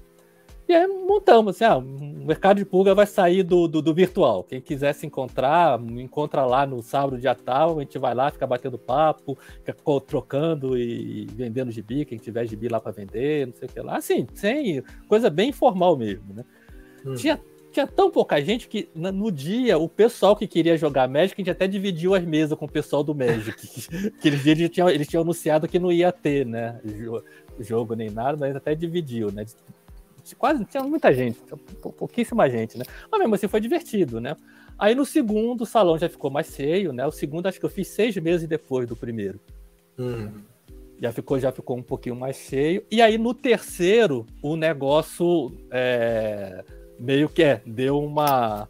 E 0.66 0.72
aí 0.72 0.86
montamos, 0.86 1.56
assim, 1.56 1.64
ah, 1.64 1.76
o 1.76 1.82
mercado 2.26 2.56
de 2.56 2.64
pulga 2.64 2.94
vai 2.94 3.06
sair 3.06 3.42
do, 3.42 3.68
do, 3.68 3.82
do, 3.82 3.92
virtual. 3.92 4.42
Quem 4.44 4.62
quiser 4.62 4.94
se 4.94 5.06
encontrar, 5.06 5.78
me 5.78 6.02
encontra 6.02 6.44
lá 6.46 6.66
no 6.66 6.82
sábado, 6.82 7.18
dia 7.18 7.34
tal, 7.34 7.78
a 7.78 7.82
gente 7.82 7.98
vai 7.98 8.14
lá, 8.14 8.30
fica 8.30 8.46
batendo 8.46 8.78
papo, 8.78 9.38
fica 9.62 9.76
trocando 10.06 10.76
e 10.78 11.26
vendendo 11.26 11.70
gibi, 11.70 12.06
quem 12.06 12.16
tiver 12.16 12.46
gibi 12.46 12.68
lá 12.68 12.80
para 12.80 12.92
vender, 12.92 13.46
não 13.46 13.54
sei 13.54 13.68
o 13.68 13.72
que 13.72 13.80
lá. 13.80 13.98
Assim, 13.98 14.26
sem 14.32 14.82
coisa 15.06 15.28
bem 15.28 15.50
informal 15.50 15.98
mesmo, 15.98 16.32
né? 16.32 16.44
Hum. 17.04 17.14
Tinha 17.14 17.38
tinha 17.74 17.86
tão 17.86 18.10
pouca 18.10 18.40
gente 18.40 18.68
que 18.68 18.88
no 18.94 19.30
dia 19.30 19.76
o 19.76 19.88
pessoal 19.88 20.36
que 20.36 20.46
queria 20.46 20.76
jogar 20.76 21.08
Magic, 21.08 21.34
a 21.34 21.40
gente 21.40 21.50
até 21.50 21.66
dividiu 21.66 22.14
as 22.14 22.24
mesas 22.24 22.56
com 22.56 22.64
o 22.64 22.70
pessoal 22.70 23.02
do 23.02 23.14
Magic. 23.14 23.52
que 24.20 24.28
eles, 24.28 24.46
eles, 24.46 24.70
tinham, 24.70 24.88
eles 24.88 25.08
tinham 25.08 25.22
anunciado 25.22 25.68
que 25.68 25.78
não 25.78 25.90
ia 25.90 26.12
ter, 26.12 26.46
né? 26.46 26.80
Jogo 27.58 27.94
nem 27.94 28.08
nada, 28.10 28.38
mas 28.38 28.54
até 28.54 28.74
dividiu, 28.74 29.30
né? 29.30 29.44
Quase 30.38 30.64
tinha 30.64 30.82
muita 30.82 31.12
gente, 31.12 31.38
pouquíssima 31.98 32.48
gente, 32.48 32.78
né? 32.78 32.84
Mas 33.10 33.20
mesmo 33.20 33.34
assim 33.34 33.48
foi 33.48 33.60
divertido, 33.60 34.20
né? 34.20 34.36
Aí 34.78 34.94
no 34.94 35.04
segundo 35.04 35.62
o 35.62 35.66
salão 35.66 35.98
já 35.98 36.08
ficou 36.08 36.30
mais 36.30 36.46
cheio, 36.46 36.92
né? 36.92 37.06
O 37.06 37.12
segundo 37.12 37.46
acho 37.46 37.58
que 37.58 37.66
eu 37.66 37.70
fiz 37.70 37.88
seis 37.88 38.16
meses 38.16 38.48
depois 38.48 38.88
do 38.88 38.96
primeiro. 38.96 39.38
Hum. 39.98 40.30
Já 41.00 41.12
ficou, 41.12 41.38
já 41.38 41.52
ficou 41.52 41.76
um 41.76 41.82
pouquinho 41.82 42.16
mais 42.16 42.36
cheio. 42.36 42.84
E 42.90 43.02
aí 43.02 43.18
no 43.18 43.34
terceiro 43.34 44.24
o 44.40 44.56
negócio 44.56 45.52
é 45.70 46.64
meio 46.98 47.28
que 47.28 47.42
é, 47.42 47.60
deu 47.66 47.98
uma. 47.98 48.68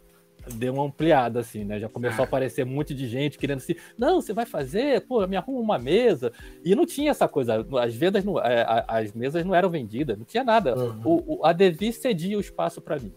deu 0.55 0.73
uma 0.73 0.85
ampliada, 0.85 1.39
assim, 1.39 1.63
né? 1.63 1.79
Já 1.79 1.89
começou 1.89 2.23
a 2.23 2.27
aparecer 2.27 2.65
um 2.65 2.69
monte 2.69 2.93
de 2.93 3.07
gente 3.07 3.37
querendo 3.37 3.57
assim, 3.57 3.75
não, 3.97 4.21
você 4.21 4.33
vai 4.33 4.45
fazer, 4.45 5.05
pô, 5.07 5.25
me 5.27 5.35
arruma 5.35 5.59
uma 5.59 5.79
mesa. 5.79 6.31
E 6.63 6.75
não 6.75 6.85
tinha 6.85 7.11
essa 7.11 7.27
coisa, 7.27 7.65
as 7.81 7.95
vendas, 7.95 8.23
não, 8.23 8.39
é, 8.39 8.65
as 8.87 9.13
mesas 9.13 9.43
não 9.45 9.55
eram 9.55 9.69
vendidas, 9.69 10.17
não 10.17 10.25
tinha 10.25 10.43
nada. 10.43 10.77
Uhum. 10.77 11.01
O, 11.03 11.37
o, 11.37 11.45
a 11.45 11.53
Devi 11.53 11.91
cedia 11.91 12.37
o 12.37 12.41
espaço 12.41 12.81
para 12.81 12.99
mim. 12.99 13.13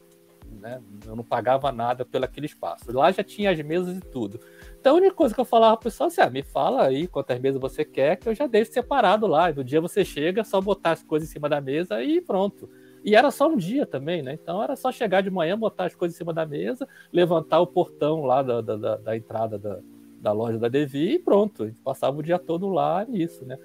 Né? 0.61 0.81
Eu 1.07 1.15
não 1.15 1.23
pagava 1.23 1.71
nada 1.71 2.05
pelo 2.05 2.25
aquele 2.25 2.47
espaço. 2.47 2.91
Lá 2.91 3.11
já 3.13 3.23
tinha 3.23 3.51
as 3.51 3.61
mesas 3.61 3.97
e 3.97 4.01
tudo. 4.01 4.41
Então 4.81 4.95
a 4.95 4.99
única 4.99 5.15
coisa 5.15 5.35
que 5.35 5.41
eu 5.41 5.45
falava 5.45 5.77
pro 5.77 5.85
pessoal 5.85 6.09
assim, 6.09 6.21
ah, 6.21 6.31
me 6.31 6.43
fala 6.43 6.87
aí 6.87 7.07
quantas 7.07 7.39
mesas 7.39 7.61
você 7.61 7.85
quer, 7.85 8.17
que 8.17 8.29
eu 8.29 8.35
já 8.35 8.47
deixo 8.47 8.73
separado 8.73 9.27
lá. 9.27 9.53
No 9.53 9.63
dia 9.63 9.81
você 9.81 10.05
chega, 10.05 10.45
só 10.45 10.61
botar 10.61 10.93
as 10.93 11.03
coisas 11.03 11.29
em 11.29 11.33
cima 11.33 11.49
da 11.49 11.61
mesa 11.61 12.03
e 12.03 12.21
pronto. 12.21 12.69
E 13.05 13.15
era 13.15 13.31
só 13.31 13.49
um 13.49 13.57
dia 13.57 13.87
também, 13.87 14.23
né? 14.23 14.35
Então 14.35 14.63
era 14.63 14.77
só 14.77 14.91
chegar 14.91 15.23
de 15.23 15.31
manhã, 15.31 15.59
botar 15.59 15.87
as 15.87 15.95
coisas 15.95 16.17
em 16.17 16.19
cima 16.19 16.33
da 16.33 16.45
mesa, 16.45 16.87
levantar 17.13 17.61
o 17.61 17.67
portão 17.67 18.25
lá 18.25 18.43
da, 18.43 18.61
da, 18.61 18.77
da, 18.77 18.97
da 18.97 19.17
entrada 19.17 19.59
da, 19.59 19.79
da 20.21 20.33
loja 20.33 20.59
da 20.59 20.69
Devi 20.69 21.15
e 21.15 21.19
pronto. 21.19 21.65
A 21.65 21.67
gente 21.67 21.81
passava 21.81 22.19
o 22.19 22.23
dia 22.23 22.39
todo 22.39 22.69
lá 22.69 23.05
nisso, 23.05 23.45
né? 23.45 23.59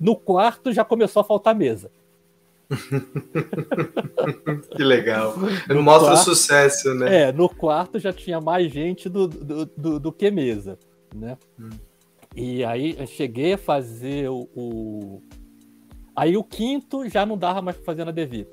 No 0.00 0.16
quarto 0.16 0.72
já 0.72 0.84
começou 0.84 1.20
a 1.20 1.24
faltar 1.24 1.54
mesa. 1.54 1.90
que 4.76 4.84
legal. 4.84 5.34
No 5.68 5.82
Mostra 5.82 6.12
quarto, 6.12 6.30
o 6.30 6.34
sucesso, 6.34 6.94
né? 6.94 7.22
É, 7.22 7.32
no 7.32 7.48
quarto 7.48 7.98
já 7.98 8.12
tinha 8.12 8.40
mais 8.40 8.70
gente 8.70 9.08
do, 9.08 9.26
do, 9.26 9.66
do, 9.66 10.00
do 10.00 10.12
que 10.12 10.30
mesa, 10.30 10.78
né? 11.14 11.38
Hum. 11.58 11.70
E 12.36 12.62
aí 12.64 12.94
eu 12.98 13.06
cheguei 13.06 13.54
a 13.54 13.58
fazer 13.58 14.28
o, 14.28 14.48
o, 14.54 15.22
Aí 16.14 16.36
o 16.36 16.44
quinto 16.44 17.08
já 17.08 17.24
não 17.24 17.38
dava 17.38 17.62
mais 17.62 17.76
para 17.76 17.86
fazer 17.86 18.04
na 18.04 18.10
Devi 18.10 18.46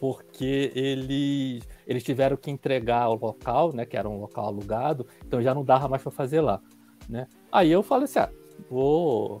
porque 0.00 0.72
eles, 0.74 1.66
eles 1.86 2.02
tiveram 2.02 2.36
que 2.36 2.50
entregar 2.50 3.08
o 3.08 3.14
local, 3.14 3.72
né, 3.72 3.84
que 3.84 3.96
era 3.96 4.08
um 4.08 4.20
local 4.20 4.46
alugado, 4.46 5.06
então 5.26 5.42
já 5.42 5.54
não 5.54 5.64
dava 5.64 5.88
mais 5.88 6.02
para 6.02 6.12
fazer 6.12 6.40
lá, 6.40 6.60
né? 7.08 7.26
Aí 7.50 7.70
eu 7.70 7.82
falei 7.82 8.04
assim, 8.04 8.18
ah, 8.18 8.30
vou, 8.70 9.38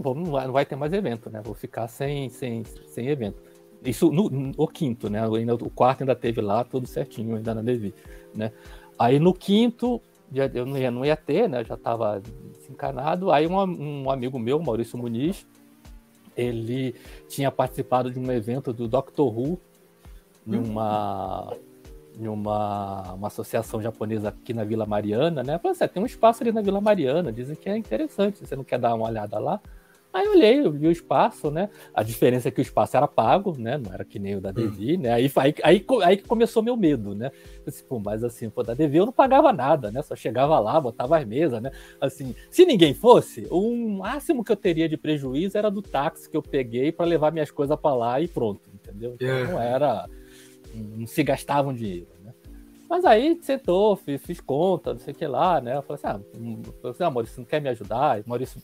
vou 0.00 0.14
não, 0.14 0.32
vai, 0.32 0.46
não 0.46 0.52
vai 0.52 0.66
ter 0.66 0.76
mais 0.76 0.92
evento, 0.92 1.30
né? 1.30 1.40
Vou 1.44 1.54
ficar 1.54 1.88
sem, 1.88 2.28
sem, 2.28 2.64
sem 2.64 3.08
evento. 3.08 3.42
Isso 3.84 4.10
no, 4.10 4.30
no 4.30 4.52
o 4.56 4.68
quinto, 4.68 5.10
né? 5.10 5.20
Ainda, 5.24 5.54
o 5.54 5.70
quarto 5.70 6.02
ainda 6.02 6.14
teve 6.14 6.40
lá 6.40 6.64
tudo 6.64 6.86
certinho, 6.86 7.36
ainda 7.36 7.54
na 7.54 7.62
Devi, 7.62 7.94
né? 8.34 8.52
Aí 8.98 9.18
no 9.18 9.34
quinto 9.34 10.00
já, 10.32 10.46
eu 10.46 10.64
não 10.64 10.78
ia, 10.78 10.90
não 10.90 11.04
ia 11.04 11.16
ter, 11.16 11.48
né? 11.48 11.64
já 11.64 11.74
estava 11.74 12.22
encanado. 12.70 13.30
Aí 13.30 13.46
um, 13.46 13.56
um 14.04 14.10
amigo 14.10 14.38
meu, 14.38 14.58
Maurício 14.60 14.98
Muniz, 14.98 15.46
ele 16.36 16.94
tinha 17.28 17.50
participado 17.50 18.10
de 18.10 18.18
um 18.18 18.30
evento 18.30 18.72
do 18.72 18.88
Doctor 18.88 19.36
Who 19.36 19.58
em 20.46 20.56
uma 20.56 21.56
em 22.18 22.28
uma, 22.28 23.14
uma 23.14 23.28
associação 23.28 23.80
japonesa 23.80 24.28
aqui 24.28 24.52
na 24.52 24.64
Vila 24.64 24.84
Mariana, 24.84 25.42
né? 25.42 25.58
Falei 25.58 25.72
assim, 25.72 25.88
tem 25.88 26.02
um 26.02 26.06
espaço 26.06 26.42
ali 26.42 26.52
na 26.52 26.60
Vila 26.60 26.80
Mariana, 26.80 27.32
dizem 27.32 27.56
que 27.56 27.70
é 27.70 27.76
interessante, 27.76 28.46
você 28.46 28.54
não 28.54 28.64
quer 28.64 28.78
dar 28.78 28.94
uma 28.94 29.08
olhada 29.08 29.38
lá? 29.38 29.60
Aí 30.12 30.26
eu 30.26 30.32
olhei, 30.32 30.60
eu 30.60 30.70
vi 30.70 30.86
o 30.86 30.90
espaço, 30.90 31.50
né? 31.50 31.70
A 31.94 32.02
diferença 32.02 32.48
é 32.48 32.50
que 32.50 32.60
o 32.60 32.62
espaço 32.62 32.94
era 32.96 33.08
pago, 33.08 33.56
né? 33.58 33.78
Não 33.78 33.92
era 33.94 34.04
que 34.04 34.18
nem 34.18 34.36
o 34.36 34.42
da 34.42 34.52
Devi, 34.52 34.96
hum. 34.96 35.00
né? 35.00 35.12
Aí, 35.14 35.32
aí, 35.36 35.54
aí, 35.62 35.86
aí 36.04 36.16
que 36.18 36.24
começou 36.24 36.62
meu 36.62 36.76
medo, 36.76 37.14
né? 37.14 37.32
Assim, 37.66 37.82
pô, 37.84 37.98
mas 37.98 38.22
assim, 38.22 38.50
pô, 38.50 38.62
da 38.62 38.74
Devi 38.74 38.98
eu 38.98 39.06
não 39.06 39.12
pagava 39.12 39.52
nada, 39.54 39.90
né? 39.90 40.02
Só 40.02 40.14
chegava 40.14 40.58
lá, 40.60 40.78
botava 40.78 41.16
as 41.16 41.24
mesas, 41.24 41.62
né? 41.62 41.70
Assim, 41.98 42.34
se 42.50 42.66
ninguém 42.66 42.92
fosse, 42.92 43.46
o 43.50 43.74
máximo 43.88 44.44
que 44.44 44.52
eu 44.52 44.56
teria 44.56 44.86
de 44.86 44.98
prejuízo 44.98 45.56
era 45.56 45.70
do 45.70 45.80
táxi 45.80 46.28
que 46.28 46.36
eu 46.36 46.42
peguei 46.42 46.92
para 46.92 47.06
levar 47.06 47.32
minhas 47.32 47.50
coisas 47.50 47.78
para 47.80 47.94
lá 47.94 48.20
e 48.20 48.28
pronto, 48.28 48.60
entendeu? 48.74 49.14
Então 49.14 49.26
yeah. 49.26 49.52
não 49.52 49.62
era. 49.62 50.08
Não 50.74 51.06
se 51.06 51.22
gastavam 51.22 51.72
dinheiro, 51.74 52.08
né? 52.24 52.32
Mas 52.88 53.04
aí 53.06 53.38
sentou, 53.42 53.96
fiz, 53.96 54.20
fiz, 54.22 54.40
conta, 54.40 54.92
não 54.92 55.00
sei 55.00 55.14
o 55.14 55.16
que 55.16 55.26
lá, 55.26 55.60
né? 55.60 55.76
Eu 55.76 55.82
falei 55.82 56.00
assim, 56.02 56.18
ah, 56.18 56.38
hum, 56.38 56.62
eu 56.66 56.72
falei 56.74 56.90
assim, 56.90 57.04
ah 57.04 57.10
Maurício, 57.10 57.40
não 57.40 57.46
quer 57.46 57.60
me 57.60 57.68
ajudar? 57.70 58.22
Maurício 58.26 58.60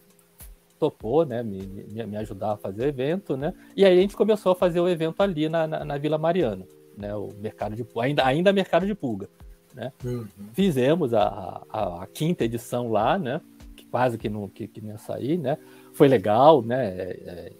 topou, 0.78 1.24
né, 1.24 1.42
me, 1.42 1.66
me, 1.66 2.06
me, 2.06 2.16
ajudar 2.16 2.52
a 2.52 2.56
fazer 2.56 2.84
o 2.84 2.88
evento, 2.88 3.36
né? 3.36 3.52
E 3.76 3.84
aí 3.84 3.98
a 3.98 4.00
gente 4.00 4.16
começou 4.16 4.52
a 4.52 4.54
fazer 4.54 4.80
o 4.80 4.88
evento 4.88 5.22
ali 5.22 5.48
na, 5.48 5.66
na, 5.66 5.84
na 5.84 5.98
Vila 5.98 6.18
Mariana, 6.18 6.66
né? 6.96 7.14
O 7.14 7.30
mercado 7.38 7.74
de 7.74 7.86
ainda 8.00 8.24
ainda 8.24 8.52
mercado 8.52 8.86
de 8.86 8.94
pulga, 8.94 9.28
né? 9.74 9.92
Uhum. 10.04 10.26
Fizemos 10.52 11.12
a, 11.12 11.62
a, 11.68 12.02
a, 12.02 12.06
quinta 12.06 12.44
edição 12.44 12.90
lá, 12.90 13.18
né? 13.18 13.40
Que 13.76 13.84
quase 13.86 14.16
que 14.16 14.28
não 14.28 14.48
que, 14.48 14.66
que 14.66 14.80
não 14.80 14.90
ia 14.90 14.98
sair, 14.98 15.38
né? 15.38 15.58
Foi 15.92 16.08
legal, 16.08 16.62
né? 16.62 16.88
É, 16.88 17.20
é, 17.26 17.52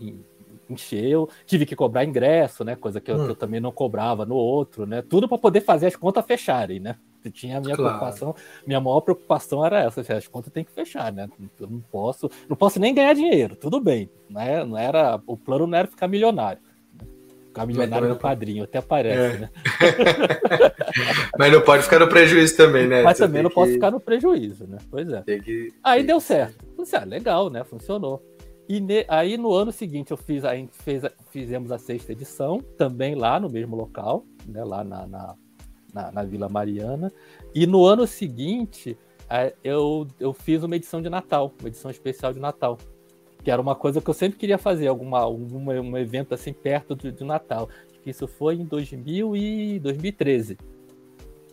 encheu, 0.70 1.28
tive 1.46 1.64
que 1.64 1.74
cobrar 1.74 2.04
ingresso, 2.04 2.64
né? 2.64 2.76
Coisa 2.76 3.00
que 3.00 3.10
eu, 3.10 3.16
que 3.16 3.22
eu 3.22 3.30
hum. 3.30 3.34
também 3.34 3.60
não 3.60 3.72
cobrava 3.72 4.24
no 4.26 4.34
outro, 4.34 4.86
né? 4.86 5.02
Tudo 5.02 5.28
para 5.28 5.38
poder 5.38 5.60
fazer 5.62 5.86
as 5.86 5.96
contas 5.96 6.24
fecharem, 6.24 6.80
né? 6.80 6.96
Tinha 7.32 7.58
a 7.58 7.60
minha 7.60 7.76
claro. 7.76 7.98
preocupação, 7.98 8.34
minha 8.66 8.80
maior 8.80 9.00
preocupação 9.00 9.64
era 9.64 9.82
essa, 9.82 10.00
assim, 10.00 10.12
as 10.12 10.28
contas 10.28 10.52
tem 10.52 10.64
que 10.64 10.72
fechar, 10.72 11.12
né? 11.12 11.28
Eu 11.60 11.68
não 11.68 11.80
posso, 11.80 12.30
não 12.48 12.56
posso 12.56 12.80
nem 12.80 12.94
ganhar 12.94 13.12
dinheiro, 13.14 13.56
tudo 13.56 13.80
bem, 13.80 14.10
não, 14.30 14.40
é, 14.40 14.64
não 14.64 14.78
era, 14.78 15.20
o 15.26 15.36
plano 15.36 15.66
não 15.66 15.76
era 15.76 15.88
ficar 15.88 16.08
milionário. 16.08 16.60
Ficar 17.46 17.66
milionário 17.66 18.08
no 18.08 18.16
padrinho, 18.16 18.64
até 18.64 18.78
aparece, 18.78 19.36
é. 19.36 19.38
né? 19.40 19.50
Mas 21.38 21.52
não 21.52 21.60
pode 21.62 21.82
ficar 21.82 21.98
no 21.98 22.08
prejuízo 22.08 22.56
também, 22.56 22.86
né? 22.86 23.02
Mas 23.02 23.16
Você 23.16 23.24
também 23.24 23.42
não 23.42 23.50
que... 23.50 23.54
posso 23.54 23.72
ficar 23.72 23.90
no 23.90 24.00
prejuízo, 24.00 24.66
né? 24.66 24.78
Pois 24.90 25.08
é. 25.08 25.22
Que... 25.22 25.72
Aí 25.82 26.02
deu 26.04 26.20
certo. 26.20 26.64
Ah, 26.92 27.04
legal, 27.04 27.50
né? 27.50 27.64
Funcionou. 27.64 28.22
E 28.68 28.80
ne... 28.80 29.04
aí 29.08 29.36
no 29.38 29.52
ano 29.52 29.72
seguinte 29.72 30.10
eu 30.10 30.16
fiz, 30.16 30.44
a 30.44 30.54
gente 30.54 30.76
fez, 30.76 31.02
fizemos 31.30 31.72
a 31.72 31.78
sexta 31.78 32.12
edição, 32.12 32.60
também 32.76 33.14
lá 33.14 33.40
no 33.40 33.48
mesmo 33.48 33.74
local, 33.74 34.24
né? 34.46 34.62
Lá 34.62 34.84
na, 34.84 35.06
na 35.06 35.34
na, 35.92 36.10
na 36.12 36.24
Vila 36.24 36.48
Mariana. 36.48 37.12
E 37.54 37.66
no 37.66 37.84
ano 37.84 38.06
seguinte, 38.06 38.96
é, 39.28 39.54
eu, 39.62 40.06
eu 40.18 40.32
fiz 40.32 40.62
uma 40.62 40.76
edição 40.76 41.02
de 41.02 41.10
Natal, 41.10 41.52
uma 41.60 41.68
edição 41.68 41.90
especial 41.90 42.32
de 42.32 42.40
Natal. 42.40 42.78
Que 43.42 43.50
era 43.50 43.60
uma 43.60 43.74
coisa 43.74 44.00
que 44.00 44.10
eu 44.10 44.14
sempre 44.14 44.38
queria 44.38 44.58
fazer, 44.58 44.88
alguma, 44.88 45.20
algum 45.20 45.70
um 45.70 45.96
evento 45.96 46.34
assim 46.34 46.52
perto 46.52 46.94
do, 46.94 47.12
do 47.12 47.24
Natal. 47.24 47.68
Isso 48.04 48.26
foi 48.26 48.54
em 48.56 48.64
2000 48.64 49.36
e 49.36 49.78
2013. 49.78 50.58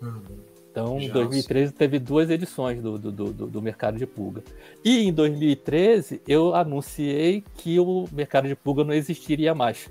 Uhum. 0.02 0.56
Então, 0.72 1.00
em 1.00 1.10
2013 1.10 1.72
teve 1.72 2.00
duas 2.00 2.30
edições 2.30 2.82
do, 2.82 3.00
do, 3.00 3.10
do, 3.10 3.48
do, 3.48 3.62
Mercado 3.62 3.98
de 3.98 4.06
Pulga. 4.06 4.44
E 4.84 5.08
em 5.08 5.14
2013 5.14 6.22
eu 6.28 6.54
anunciei 6.54 7.46
que 7.56 7.80
o 7.80 8.06
Mercado 8.12 8.50
de 8.50 8.58
Pulga 8.58 8.84
não 8.84 8.94
existiria 8.94 9.56
mais. 9.56 9.90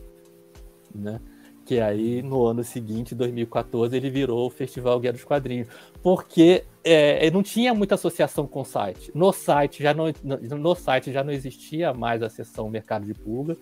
Né? 0.95 1.19
Que 1.65 1.81
aí, 1.81 2.23
no 2.23 2.47
ano 2.47 2.63
seguinte, 2.63 3.15
2014, 3.15 3.97
ele 3.97 4.11
virou 4.11 4.47
o 4.47 4.51
Festival 4.51 5.01
Guia 5.01 5.13
dos 5.13 5.25
Quadrinhos. 5.25 5.69
Porque 6.03 6.65
é, 6.83 7.31
não 7.31 7.43
tinha 7.43 7.73
muita 7.73 7.95
associação 7.95 8.47
com 8.47 8.61
o 8.61 8.65
site. 8.65 9.11
No 9.15 9.33
site 9.33 9.83
já 9.83 9.95
não, 9.95 10.13
no 10.23 10.75
site 10.75 11.11
já 11.11 11.25
não 11.25 11.33
existia 11.33 11.95
mais 11.95 12.23
a 12.23 12.29
seção 12.29 12.69
Mercado 12.69 13.07
de 13.07 13.15
Pulga. 13.15 13.57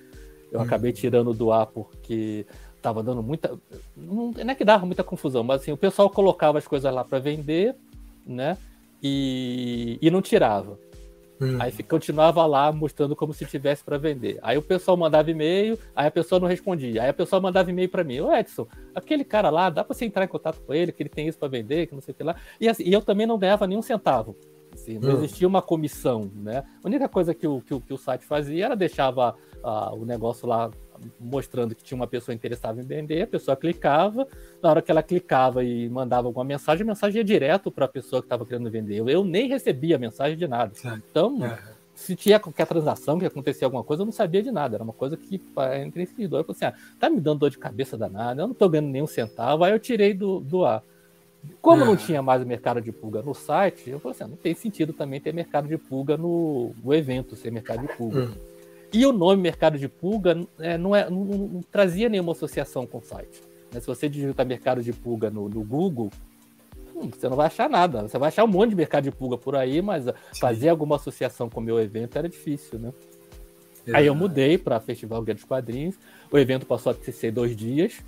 Eu 0.51 0.61
hum. 0.61 0.63
acabei 0.63 0.93
tirando 0.93 1.33
do 1.33 1.53
ar 1.53 1.67
porque 1.67 2.45
estava 2.77 3.03
dando 3.03 3.23
muita. 3.23 3.57
Não, 3.97 4.33
não 4.33 4.51
é 4.51 4.55
que 4.55 4.65
dava 4.65 4.85
muita 4.85 5.05
confusão, 5.05 5.45
mas 5.45 5.63
assim, 5.63 5.71
o 5.71 5.77
pessoal 5.77 6.11
colocava 6.11 6.59
as 6.59 6.67
coisas 6.67 6.93
lá 6.93 7.05
para 7.05 7.21
vender, 7.21 7.77
né? 8.27 8.59
E, 9.01 9.99
e 10.03 10.11
não 10.11 10.21
tirava. 10.21 10.79
Hum. 11.43 11.59
Aí 11.59 11.73
continuava 11.83 12.47
lá 12.47 12.71
mostrando 12.71 13.17
como 13.17 13.35
se 13.35 13.45
tivesse 13.45 13.83
para 13.83 13.99
vender. 13.99 14.39
Aí 14.43 14.57
o 14.57 14.63
pessoal 14.63 14.97
mandava 14.97 15.29
e-mail, 15.29 15.77
aí 15.95 16.07
a 16.07 16.11
pessoa 16.11 16.39
não 16.39 16.47
respondia. 16.47 17.03
Aí 17.03 17.09
a 17.09 17.13
pessoa 17.13 17.43
mandava 17.43 17.69
e-mail 17.69 17.89
para 17.89 18.05
mim: 18.05 18.21
Ô 18.21 18.33
Edson, 18.33 18.69
aquele 18.95 19.25
cara 19.25 19.51
lá, 19.51 19.69
dá 19.69 19.83
para 19.83 19.93
você 19.93 20.05
entrar 20.05 20.25
em 20.25 20.29
contato 20.29 20.61
com 20.61 20.73
ele, 20.73 20.93
que 20.93 21.03
ele 21.03 21.11
tem 21.11 21.27
isso 21.27 21.39
para 21.39 21.49
vender, 21.49 21.89
que 21.89 21.95
não 21.95 22.01
sei 22.01 22.13
o 22.13 22.15
que 22.15 22.23
lá. 22.23 22.37
E, 22.61 22.69
assim, 22.69 22.85
e 22.85 22.93
eu 22.93 23.03
também 23.03 23.27
não 23.27 23.37
ganhava 23.37 23.67
nenhum 23.67 23.83
centavo. 23.83 24.37
Assim, 24.73 25.01
não 25.01 25.11
hum. 25.11 25.15
existia 25.15 25.49
uma 25.49 25.61
comissão, 25.61 26.31
né? 26.33 26.63
A 26.83 26.87
única 26.87 27.09
coisa 27.09 27.35
que 27.35 27.47
o, 27.47 27.61
que 27.61 27.75
o, 27.75 27.81
que 27.81 27.93
o 27.93 27.99
site 27.99 28.25
fazia 28.25 28.67
era 28.67 28.77
deixava 28.77 29.35
uh, 29.65 29.95
o 30.01 30.07
negócio 30.07 30.47
lá 30.47 30.71
mostrando 31.19 31.75
que 31.75 31.83
tinha 31.83 31.97
uma 31.97 32.07
pessoa 32.07 32.35
interessada 32.35 32.81
em 32.81 32.85
vender, 32.85 33.23
a 33.23 33.27
pessoa 33.27 33.57
clicava, 33.57 34.27
na 34.63 34.71
hora 34.71 34.83
que 34.83 34.91
ela 34.91 35.03
clicava 35.03 35.65
e 35.65 35.89
mandava 35.89 36.29
alguma 36.29 36.45
mensagem, 36.45 36.83
a 36.83 36.87
mensagem 36.87 37.19
ia 37.19 37.25
direto 37.25 37.71
para 37.71 37.85
a 37.85 37.89
pessoa 37.89 38.23
que 38.23 38.27
estava 38.27 38.45
querendo 38.45 38.71
vender. 38.71 38.97
Eu, 38.97 39.09
eu, 39.09 39.25
nem 39.25 39.49
recebia 39.49 39.99
mensagem 39.99 40.37
de 40.37 40.47
nada. 40.47 40.73
Então, 41.11 41.45
é. 41.45 41.59
se 41.95 42.15
tinha 42.17 42.39
qualquer 42.39 42.67
transação, 42.67 43.19
que 43.19 43.27
acontecia 43.27 43.67
alguma 43.67 43.85
coisa, 43.85 44.03
eu 44.03 44.07
não 44.07 44.13
sabia 44.13 44.43
de 44.43 44.51
nada. 44.51 44.77
Era 44.77 44.85
uma 44.85 44.93
coisa 44.93 45.17
que 45.17 45.41
entre 45.81 46.07
seguidor. 46.07 46.41
Eu 46.41 46.45
falei 46.45 46.57
assim: 46.57 46.77
ah, 46.77 46.97
tá 46.99 47.11
me 47.11 47.21
dando 47.21 47.41
dor 47.41 47.51
de 47.51 47.59
cabeça 47.59 47.97
danada, 47.97 48.43
eu 48.43 48.47
não 48.47 48.53
estou 48.53 48.69
ganhando 48.69 48.89
nenhum 48.89 49.07
centavo. 49.07 49.65
Aí 49.65 49.73
eu 49.73 49.79
tirei 49.79 50.15
do, 50.15 50.41
do 50.41 50.65
ar. 50.65 50.83
Como 51.61 51.83
é. 51.83 51.87
não 51.87 51.97
tinha 51.97 52.23
mais 52.23 52.45
mercado 52.45 52.81
de 52.81 52.93
pulga 52.93 53.21
no 53.23 53.35
site, 53.35 53.91
eu 53.91 53.99
falei 53.99 54.15
assim: 54.15 54.25
ah, 54.25 54.29
não 54.29 54.37
tem 54.37 54.55
sentido 54.55 54.93
também 54.93 55.21
ter 55.21 55.33
mercado 55.33 55.67
de 55.67 55.77
pulga 55.77 56.17
no, 56.17 56.73
no 56.83 56.95
evento, 56.95 57.35
ser 57.37 57.51
mercado 57.51 57.83
de 57.87 57.97
pulga. 57.97 58.25
Hum. 58.25 58.52
E 58.93 59.07
o 59.07 59.13
nome 59.13 59.41
mercado 59.41 59.79
de 59.79 59.89
pulga 59.89 60.47
é, 60.59 60.77
não, 60.77 60.95
é, 60.95 61.09
não, 61.09 61.25
não, 61.25 61.61
trazia 61.71 62.09
nenhuma 62.09 62.33
associação 62.33 62.87
com 62.87 62.99
o 62.99 63.03
site. 63.03 63.43
Né? 63.73 63.81
Se 63.81 63.87
você 63.87 64.09
digitar 64.09 64.47
mercado 64.47 64.83
de 64.83 64.93
pulga 64.93 65.31
no, 65.31 65.49
no 65.49 65.65
Google, 65.65 66.11
hum, 66.95 67.09
você 67.11 67.29
não 67.29 67.37
vai 67.37 67.47
achar 67.47 67.71
nada. 67.71 68.03
Você 68.03 68.19
vai 68.19 68.29
achar 68.29 68.45
um 68.45 68.49
monte 68.49 68.71
de 68.71 68.77
mercado 68.77 69.05
de 69.05 69.11
pulga 69.11 69.39
por 69.39 69.57
aí, 69.57 69.81
mas 69.81 70.05
Sim. 70.05 70.13
fazer 70.41 70.69
alguma 70.69 70.97
associação 70.97 71.49
com 71.49 71.61
o 71.61 71.63
meu 71.63 71.81
evento 71.81 72.19
era 72.19 72.29
difícil, 72.29 72.79
né? 72.79 72.93
É. 73.87 73.97
Aí 73.97 74.07
eu 74.07 74.15
mudei 74.15 74.57
para 74.59 74.79
Festival 74.79 75.23
Guia 75.23 75.35
dos 75.35 75.45
Quadrinhos. 75.45 75.97
O 76.31 76.39
evento 76.39 76.67
passou 76.67 76.93
a 76.93 77.13
ser 77.13 77.33
dois 77.33 77.57
dias. 77.57 78.01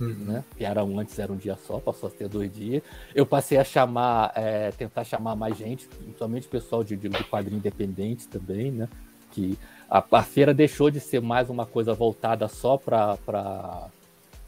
Uhum. 0.00 0.24
Né? 0.26 0.44
Que 0.56 0.64
era 0.64 0.82
um, 0.84 0.98
antes 0.98 1.18
era 1.18 1.32
um 1.32 1.36
dia 1.36 1.56
só, 1.56 1.78
passou 1.78 2.08
a 2.08 2.12
ter 2.12 2.28
dois 2.28 2.52
dias. 2.52 2.82
Eu 3.14 3.24
passei 3.24 3.58
a 3.58 3.64
chamar, 3.64 4.32
é, 4.34 4.70
tentar 4.72 5.04
chamar 5.04 5.36
mais 5.36 5.56
gente, 5.56 5.86
principalmente 5.86 6.48
pessoal 6.48 6.82
de, 6.82 6.96
de, 6.96 7.08
de 7.08 7.24
quadrinho 7.24 7.58
independente 7.58 8.26
também, 8.26 8.70
né? 8.72 8.88
Que 9.30 9.56
a, 9.94 10.04
a, 10.10 10.22
feira 10.24 10.52
deixou 10.52 10.90
de 10.90 10.98
ser 10.98 11.20
mais 11.20 11.48
uma 11.48 11.64
coisa 11.64 11.94
voltada 11.94 12.48
só 12.48 12.76
para 12.76 13.16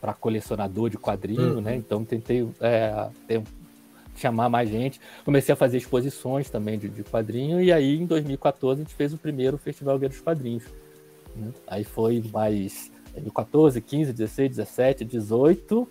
para 0.00 0.12
colecionador 0.14 0.90
de 0.90 0.98
quadrinho, 0.98 1.54
uhum. 1.54 1.60
né? 1.60 1.74
Então 1.76 2.04
tentei 2.04 2.46
é, 2.60 3.08
ter, 3.26 3.42
chamar 4.16 4.48
mais 4.48 4.68
gente. 4.68 5.00
Comecei 5.24 5.52
a 5.52 5.56
fazer 5.56 5.78
exposições 5.78 6.50
também 6.50 6.78
de, 6.78 6.88
de, 6.88 7.02
quadrinho 7.04 7.60
e 7.60 7.72
aí 7.72 7.96
em 7.96 8.06
2014 8.06 8.80
a 8.80 8.84
gente 8.84 8.94
fez 8.94 9.14
o 9.14 9.18
primeiro 9.18 9.56
Festival 9.56 9.98
Guia 9.98 10.08
dos 10.08 10.20
Quadrinhos. 10.20 10.64
Né? 11.34 11.52
Aí 11.66 11.84
foi 11.84 12.22
mais 12.32 12.90
2014, 13.12 13.80
15, 13.80 14.12
16, 14.12 14.50
17, 14.50 15.04
18 15.04 15.88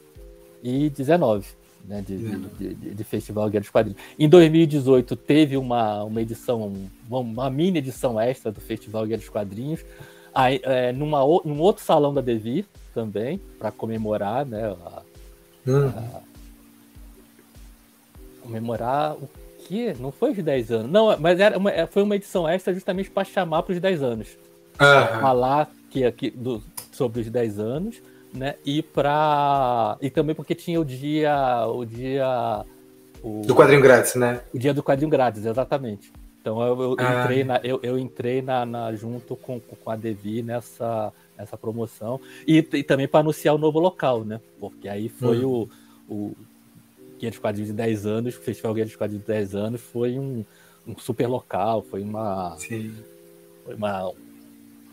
e 0.63 0.89
19. 0.89 1.47
Né, 1.87 2.01
de, 2.01 2.17
de, 2.17 2.73
de, 2.73 2.95
de, 2.95 3.03
Festival 3.03 3.47
Guia 3.47 3.59
dos 3.59 3.69
Quadrinhos. 3.69 4.01
Em 4.17 4.27
2018 4.27 5.15
teve 5.15 5.55
uma, 5.55 6.03
uma 6.03 6.19
edição, 6.19 6.73
uma, 7.07 7.47
mini 7.51 7.77
edição 7.77 8.19
extra 8.19 8.51
do 8.51 8.59
Festival 8.59 9.05
Guia 9.05 9.17
dos 9.17 9.29
Quadrinhos, 9.29 9.85
aí, 10.33 10.59
é, 10.63 10.91
numa, 10.91 11.19
num 11.19 11.59
outro 11.59 11.83
salão 11.83 12.11
da 12.11 12.21
Devi 12.21 12.65
também, 12.91 13.39
para 13.59 13.71
comemorar, 13.71 14.47
né? 14.47 14.65
A, 14.65 15.01
uhum. 15.67 15.89
a, 15.89 16.21
comemorar 18.41 19.13
o 19.13 19.29
quê? 19.67 19.95
Não 19.99 20.11
foi 20.11 20.31
os 20.31 20.37
10 20.37 20.71
anos. 20.71 20.91
Não, 20.91 21.15
mas 21.19 21.39
era 21.39 21.57
uma, 21.57 21.71
foi 21.87 22.03
uma 22.03 22.15
edição 22.15 22.47
extra 22.47 22.73
justamente 22.73 23.09
para 23.09 23.23
chamar 23.25 23.63
para 23.63 23.73
os 23.73 23.79
10 23.79 24.01
anos. 24.01 24.27
Uhum. 24.79 25.21
Falar 25.21 25.69
que, 25.89 26.03
aqui 26.03 26.29
do, 26.29 26.61
sobre 26.91 27.21
os 27.21 27.29
10 27.29 27.59
anos, 27.59 28.01
né? 28.35 28.55
E 28.65 28.81
para 28.81 29.97
e 30.01 30.09
também 30.09 30.35
porque 30.35 30.53
tinha 30.53 30.79
o 30.79 30.85
dia 30.85 31.65
o 31.67 31.85
dia 31.85 32.65
o, 33.23 33.41
do 33.45 33.55
quadrinho 33.55 33.81
grátis, 33.81 34.15
né? 34.15 34.41
O 34.53 34.59
dia 34.59 34.73
do 34.73 34.83
quadrinho 34.83 35.09
grátis, 35.09 35.45
exatamente. 35.45 36.11
Então 36.39 36.61
eu, 36.61 36.79
eu 36.79 36.95
ah. 36.99 37.21
entrei, 37.23 37.43
na, 37.43 37.59
eu, 37.63 37.79
eu 37.81 37.97
entrei 37.97 38.41
na, 38.41 38.65
na, 38.65 38.93
junto 38.93 39.35
com, 39.35 39.59
com 39.59 39.89
a 39.89 39.95
Devi 39.95 40.43
nessa, 40.43 41.11
nessa 41.35 41.57
promoção 41.57 42.21
e, 42.47 42.57
e 42.57 42.83
também 42.83 43.07
para 43.07 43.21
anunciar 43.21 43.55
o 43.55 43.57
novo 43.57 43.79
local, 43.79 44.23
né? 44.23 44.39
Porque 44.59 44.87
aí 44.87 45.09
foi 45.09 45.43
hum. 45.43 45.67
o, 46.07 46.13
o 46.13 46.35
Guia 47.17 47.31
dos 47.31 47.39
Quadrinhos 47.39 47.69
de 47.69 47.75
10 47.75 48.05
anos, 48.05 48.35
o 48.35 48.41
Festival 48.41 48.75
Guia 48.75 48.85
dos 48.85 48.95
Quadrinhos 48.95 49.25
de 49.25 49.33
10 49.33 49.55
anos 49.55 49.81
foi 49.81 50.19
um, 50.19 50.45
um 50.87 50.95
super 50.99 51.27
local, 51.27 51.81
foi 51.81 52.03
uma. 52.03 52.55
Sim. 52.57 52.93
Foi 53.65 53.73
uma, 53.73 54.13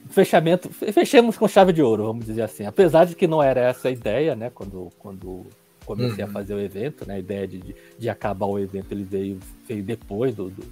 fechamento, 0.09 0.69
fechamos 0.69 1.37
com 1.37 1.49
chave 1.49 1.73
de 1.73 1.83
ouro, 1.83 2.05
vamos 2.05 2.27
dizer 2.27 2.43
assim. 2.43 2.65
Apesar 2.65 3.05
de 3.05 3.15
que 3.15 3.27
não 3.27 3.43
era 3.43 3.61
essa 3.61 3.89
a 3.89 3.91
ideia, 3.91 4.35
né? 4.35 4.51
Quando, 4.51 4.91
quando 4.99 5.47
comecei 5.85 6.25
uhum. 6.25 6.31
a 6.31 6.33
fazer 6.33 6.55
o 6.55 6.61
evento, 6.61 7.07
né? 7.07 7.15
A 7.15 7.19
ideia 7.19 7.47
de, 7.47 7.75
de, 7.99 8.09
acabar 8.09 8.47
o 8.47 8.59
evento 8.59 8.93
ele 8.93 9.05
veio, 9.05 9.39
veio 9.67 9.83
depois 9.83 10.35
do, 10.35 10.51
do 10.51 10.65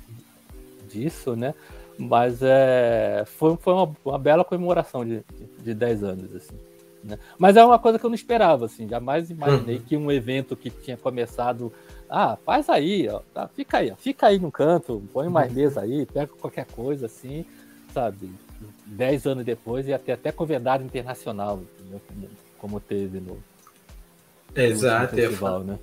disso, 0.88 1.36
né? 1.36 1.54
Mas 1.98 2.40
é, 2.42 3.24
foi, 3.26 3.56
foi 3.56 3.74
uma, 3.74 3.96
uma 4.04 4.18
bela 4.18 4.44
comemoração 4.44 5.04
de, 5.04 5.22
de, 5.36 5.64
de 5.64 5.74
10 5.74 6.04
anos, 6.04 6.34
assim. 6.34 6.54
Né? 7.04 7.18
Mas 7.38 7.56
é 7.56 7.64
uma 7.64 7.78
coisa 7.78 7.98
que 7.98 8.04
eu 8.04 8.10
não 8.10 8.14
esperava, 8.14 8.66
assim. 8.66 8.88
Jamais 8.88 9.30
imaginei 9.30 9.76
uhum. 9.76 9.82
que 9.82 9.96
um 9.96 10.10
evento 10.10 10.56
que 10.56 10.70
tinha 10.70 10.96
começado. 10.96 11.72
Ah, 12.08 12.36
faz 12.44 12.68
aí, 12.68 13.08
ó, 13.08 13.20
tá, 13.32 13.46
fica 13.48 13.78
aí, 13.78 13.92
ó, 13.92 13.96
fica 13.96 14.26
aí 14.26 14.38
no 14.38 14.50
canto, 14.50 15.00
põe 15.12 15.28
mais 15.28 15.50
uhum. 15.50 15.56
mesa 15.56 15.80
aí, 15.82 16.04
pega 16.06 16.26
qualquer 16.26 16.66
coisa 16.66 17.06
assim, 17.06 17.44
sabe? 17.94 18.30
Dez 18.86 19.26
anos 19.26 19.44
depois 19.44 19.86
ia 19.88 19.98
ter 19.98 20.12
até 20.12 20.32
convidado 20.32 20.84
internacional, 20.84 21.62
como, 22.08 22.28
como, 22.58 22.80
teve 22.80 23.20
no, 23.20 23.38
Exato, 24.54 25.14
no 25.14 25.22
festival, 25.22 25.58
eu, 25.58 25.64
né? 25.64 25.78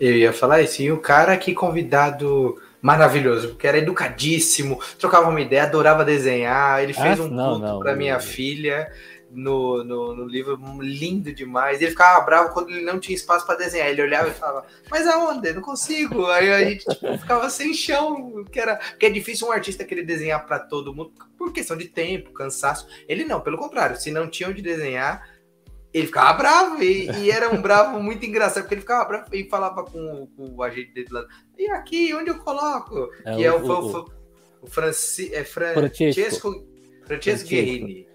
Eu 0.00 0.16
ia 0.16 0.32
falar 0.32 0.62
isso, 0.62 0.82
e 0.82 0.92
o 0.92 0.98
cara 0.98 1.36
que 1.36 1.54
convidado 1.54 2.60
maravilhoso, 2.80 3.48
porque 3.48 3.66
era 3.66 3.78
educadíssimo, 3.78 4.80
trocava 4.98 5.28
uma 5.28 5.40
ideia, 5.40 5.64
adorava 5.64 6.04
desenhar, 6.04 6.82
ele 6.82 6.92
fez 6.92 7.18
ah, 7.18 7.24
um 7.24 7.28
não, 7.28 7.80
para 7.80 7.96
minha 7.96 8.20
filha 8.20 8.90
no, 9.30 9.84
no, 9.84 10.14
no, 10.14 10.26
livro 10.26 10.58
lindo 10.80 11.32
demais. 11.32 11.80
Ele 11.80 11.90
ficava 11.90 12.24
bravo 12.24 12.52
quando 12.52 12.70
ele 12.70 12.82
não 12.82 12.98
tinha 12.98 13.14
espaço 13.14 13.46
para 13.46 13.58
desenhar. 13.58 13.88
Ele 13.88 14.02
olhava 14.02 14.28
e 14.28 14.34
falava, 14.34 14.66
mas 14.90 15.06
aonde? 15.06 15.52
Não 15.52 15.62
consigo. 15.62 16.26
Aí 16.26 16.50
a 16.50 16.64
gente 16.64 16.84
tipo, 16.86 17.16
ficava 17.18 17.48
sem 17.50 17.72
chão, 17.74 18.44
que 18.50 18.58
era 18.58 18.76
porque 18.76 19.06
é 19.06 19.10
difícil 19.10 19.48
um 19.48 19.52
artista 19.52 19.84
querer 19.84 20.04
desenhar 20.04 20.46
para 20.46 20.58
todo 20.58 20.94
mundo 20.94 21.12
por 21.36 21.52
questão 21.52 21.76
de 21.76 21.88
tempo, 21.88 22.32
cansaço. 22.32 22.86
Ele 23.08 23.24
não, 23.24 23.40
pelo 23.40 23.58
contrário, 23.58 23.96
se 23.96 24.10
não 24.10 24.28
tinha 24.28 24.48
onde 24.48 24.62
desenhar, 24.62 25.28
ele 25.92 26.06
ficava 26.06 26.36
bravo 26.36 26.82
e, 26.82 27.10
e, 27.10 27.30
era 27.30 27.52
um 27.52 27.62
bravo 27.62 28.00
muito 28.02 28.24
engraçado, 28.24 28.62
porque 28.62 28.74
ele 28.74 28.82
ficava 28.82 29.04
bravo 29.04 29.34
e 29.34 29.48
falava 29.48 29.84
com, 29.84 30.28
com 30.36 30.54
o 30.54 30.62
agente 30.62 30.92
dele 30.92 31.08
lá. 31.10 31.24
E 31.56 31.68
aqui, 31.70 32.14
onde 32.14 32.30
eu 32.30 32.38
coloco? 32.38 33.10
É, 33.24 33.36
que 33.36 33.42
o, 33.42 33.44
é 33.44 33.52
o, 33.52 33.66
o, 33.66 33.98
o, 33.98 34.12
o 34.62 34.66
Franci, 34.66 35.34
é 35.34 35.44
Fran, 35.44 35.74
Francesco, 35.74 36.66
Francesco 37.06 37.48
Guerrini. 37.48 38.07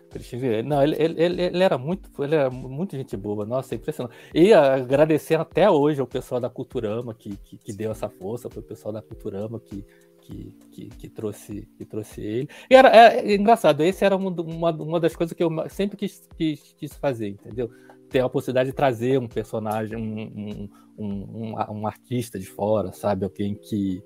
Não, 0.65 0.84
ele, 0.84 0.95
ele, 0.99 1.41
ele, 1.41 1.63
era 1.63 1.78
muito, 1.78 2.23
ele 2.23 2.36
era 2.36 2.49
muito 2.49 2.95
gente 2.95 3.15
boa, 3.15 3.45
nossa, 3.45 3.76
impressionante. 3.76 4.15
E 4.34 4.54
agradecer 4.54 5.36
até 5.36 5.69
hoje 5.69 6.02
ao 6.02 6.08
pessoal 6.08 6.39
da 6.39 6.49
Culturama 6.49 7.13
que, 7.13 7.36
que, 7.38 7.58
que 7.58 7.73
deu 7.73 7.91
essa 7.91 8.10
força, 8.10 8.49
para 8.49 8.60
o 8.60 8.63
pessoal 8.63 8.93
da 8.93 9.02
Culturama 9.02 9.60
que, 9.60 9.86
que, 10.21 10.56
que, 10.71 10.89
que, 10.89 11.10
trouxe, 11.10 11.67
que 11.78 11.86
trouxe 11.86 12.21
ele. 12.21 12.49
E 12.69 12.76
era, 12.76 12.89
é, 12.89 13.19
é 13.19 13.36
engraçado, 13.36 13.82
esse 13.82 14.04
era 14.04 14.15
uma, 14.15 14.30
uma, 14.30 14.71
uma, 14.71 14.99
das 14.99 15.15
coisas 15.15 15.36
que 15.36 15.43
eu 15.43 15.49
sempre 15.69 15.97
quis, 15.97 16.28
quis, 16.38 16.76
quis, 16.78 16.93
fazer, 16.93 17.30
entendeu? 17.30 17.69
Ter 18.10 18.19
a 18.19 18.30
possibilidade 18.30 18.69
de 18.69 18.76
trazer 18.76 19.19
um 19.19 19.28
personagem, 19.28 19.97
um, 19.97 20.69
um, 20.97 21.06
um, 21.06 21.54
um 21.71 21.88
artista 21.88 22.39
de 22.39 22.45
fora, 22.45 22.91
sabe? 22.91 23.26
Alguém 23.26 23.56
que. 23.56 24.02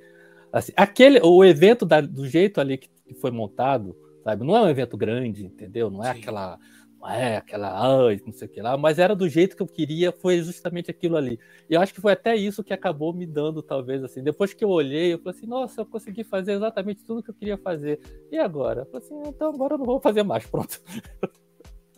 Assim, 0.52 0.72
aquele, 0.76 1.20
o 1.22 1.43
evento 1.43 1.86
da, 1.86 2.00
do 2.00 2.26
jeito 2.26 2.62
ali 2.62 2.78
que 2.78 2.89
foi 3.20 3.32
montado 3.32 3.96
sabe? 4.27 4.43
Não 4.43 4.57
é 4.57 4.61
um 4.61 4.69
evento 4.69 4.97
grande, 4.97 5.45
entendeu? 5.45 5.89
Não 5.89 6.03
é 6.03 6.13
Sim. 6.13 6.19
aquela 6.19 6.59
não 6.99 7.09
é 7.09 7.37
aquela, 7.37 8.07
ai, 8.07 8.19
não 8.25 8.33
sei 8.33 8.47
o 8.47 8.51
que 8.51 8.59
lá, 8.59 8.75
mas 8.75 8.97
era 8.97 9.15
do 9.15 9.29
jeito 9.29 9.55
que 9.55 9.61
eu 9.61 9.67
queria, 9.67 10.11
foi 10.11 10.41
justamente 10.41 10.89
aquilo 10.89 11.15
ali. 11.15 11.39
E 11.69 11.75
eu 11.75 11.79
acho 11.79 11.93
que 11.93 12.01
foi 12.01 12.11
até 12.11 12.35
isso 12.35 12.63
que 12.63 12.73
acabou 12.73 13.13
me 13.13 13.25
dando, 13.25 13.61
talvez, 13.61 14.03
assim. 14.03 14.23
Depois 14.23 14.51
que 14.51 14.65
eu 14.65 14.69
olhei, 14.69 15.13
eu 15.13 15.19
falei 15.19 15.37
assim, 15.37 15.47
nossa, 15.47 15.81
eu 15.81 15.85
consegui 15.85 16.23
fazer 16.23 16.53
exatamente 16.53 17.03
tudo 17.05 17.21
que 17.21 17.29
eu 17.29 17.35
queria 17.35 17.55
fazer. 17.55 17.99
E 18.31 18.37
agora? 18.39 18.81
Eu 18.81 18.85
falei 18.87 19.05
assim, 19.05 19.29
então 19.29 19.49
agora 19.49 19.75
eu 19.75 19.77
não 19.77 19.85
vou 19.85 20.01
fazer 20.01 20.23
mais, 20.23 20.45
pronto. 20.45 20.81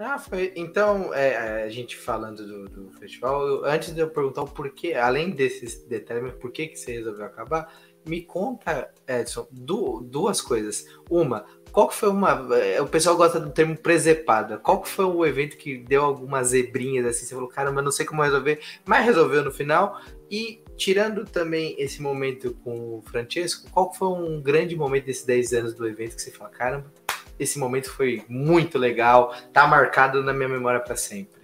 Ah, 0.02 0.18
foi. 0.18 0.54
Então, 0.56 1.14
é, 1.14 1.34
é, 1.34 1.64
a 1.64 1.70
gente 1.70 1.98
falando 1.98 2.48
do, 2.48 2.70
do 2.70 2.92
festival, 2.94 3.46
eu, 3.46 3.66
antes 3.66 3.94
de 3.94 4.00
eu 4.00 4.10
perguntar 4.10 4.44
o 4.44 4.48
porquê, 4.48 4.94
além 4.94 5.30
desses 5.30 5.86
detalhes, 5.86 6.32
por 6.36 6.54
que, 6.54 6.68
que 6.68 6.78
você 6.78 6.94
resolveu 6.94 7.26
acabar, 7.26 7.70
me 8.10 8.22
conta, 8.22 8.92
Edson, 9.08 9.48
du 9.52 10.02
duas 10.02 10.42
coisas. 10.42 10.86
Uma, 11.10 11.46
qual 11.72 11.88
que 11.88 11.96
foi 11.96 12.10
uma. 12.10 12.48
É, 12.58 12.82
o 12.82 12.88
pessoal 12.88 13.16
gosta 13.16 13.40
do 13.40 13.52
termo 13.52 13.78
presepada. 13.78 14.58
Qual 14.58 14.82
que 14.82 14.90
foi 14.90 15.06
o 15.06 15.26
evento 15.26 15.56
que 15.56 15.78
deu 15.78 16.04
algumas 16.04 16.48
zebrinhas 16.48 17.06
assim? 17.06 17.26
Você 17.26 17.36
falou, 17.36 17.50
caramba, 17.50 17.82
não 17.82 17.92
sei 17.92 18.06
como 18.06 18.24
resolver, 18.24 18.60
mas 18.86 19.06
resolveu 19.06 19.44
no 19.44 19.52
final. 19.52 20.02
E 20.30 20.64
tirando 20.76 21.26
também 21.26 21.76
esse 21.78 22.02
momento 22.02 22.54
com 22.64 22.98
o 22.98 23.04
Francesco, 23.04 23.70
qual 23.72 23.92
que 23.92 23.98
foi 23.98 24.08
um 24.08 24.42
grande 24.42 24.76
momento 24.76 25.06
desses 25.06 25.26
10 25.26 25.54
anos 25.54 25.74
do 25.74 25.88
evento 25.88 26.16
que 26.16 26.22
você 26.22 26.32
fala, 26.32 26.50
caramba, 26.50 26.92
esse 27.40 27.58
momento 27.58 27.90
foi 27.92 28.24
muito 28.28 28.78
legal, 28.78 29.34
tá 29.54 29.68
marcado 29.68 30.24
na 30.24 30.34
minha 30.34 30.50
memória 30.50 30.80
para 30.80 30.96
sempre? 30.96 31.39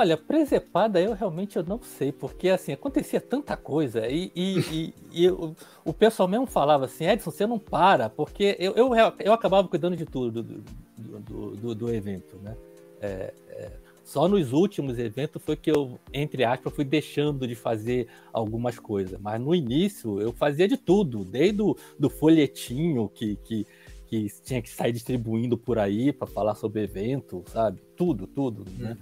Olha, 0.00 0.16
presepada 0.16 0.98
eu 0.98 1.12
realmente 1.12 1.58
eu 1.58 1.62
não 1.62 1.78
sei, 1.82 2.10
porque 2.10 2.48
assim, 2.48 2.72
acontecia 2.72 3.20
tanta 3.20 3.54
coisa 3.54 4.08
e, 4.08 4.32
e, 4.34 4.58
e, 4.58 4.94
e 5.12 5.28
o, 5.28 5.54
o, 5.84 5.92
pessoal 5.92 6.26
mesmo 6.26 6.46
falava 6.46 6.86
assim, 6.86 7.04
Edson, 7.04 7.30
você 7.30 7.46
não 7.46 7.58
para, 7.58 8.08
porque 8.08 8.56
eu, 8.58 8.72
eu, 8.76 8.92
eu 9.18 9.30
acabava 9.34 9.68
cuidando 9.68 9.98
de 9.98 10.06
tudo 10.06 10.42
do, 10.42 10.62
do, 10.96 11.50
do, 11.50 11.74
do 11.74 11.94
evento, 11.94 12.38
né? 12.42 12.56
É, 12.98 13.34
é, 13.50 13.72
só 14.02 14.26
nos 14.26 14.54
últimos 14.54 14.98
eventos 14.98 15.42
foi 15.42 15.54
que 15.54 15.70
eu, 15.70 16.00
entre 16.14 16.44
aspas, 16.44 16.72
fui 16.72 16.84
deixando 16.86 17.46
de 17.46 17.54
fazer 17.54 18.08
algumas 18.32 18.78
coisas, 18.78 19.20
mas 19.20 19.38
no 19.38 19.54
início 19.54 20.18
eu 20.18 20.32
fazia 20.32 20.66
de 20.66 20.78
tudo, 20.78 21.26
desde 21.26 21.60
o 21.60 21.76
do 21.98 22.08
folhetinho 22.08 23.06
que, 23.10 23.36
que, 23.44 23.66
que 24.06 24.28
tinha 24.42 24.62
que 24.62 24.70
sair 24.70 24.92
distribuindo 24.92 25.58
por 25.58 25.78
aí 25.78 26.10
para 26.10 26.26
falar 26.26 26.54
sobre 26.54 26.84
evento, 26.84 27.44
sabe? 27.48 27.82
Tudo, 27.94 28.26
tudo, 28.26 28.64
né? 28.78 28.96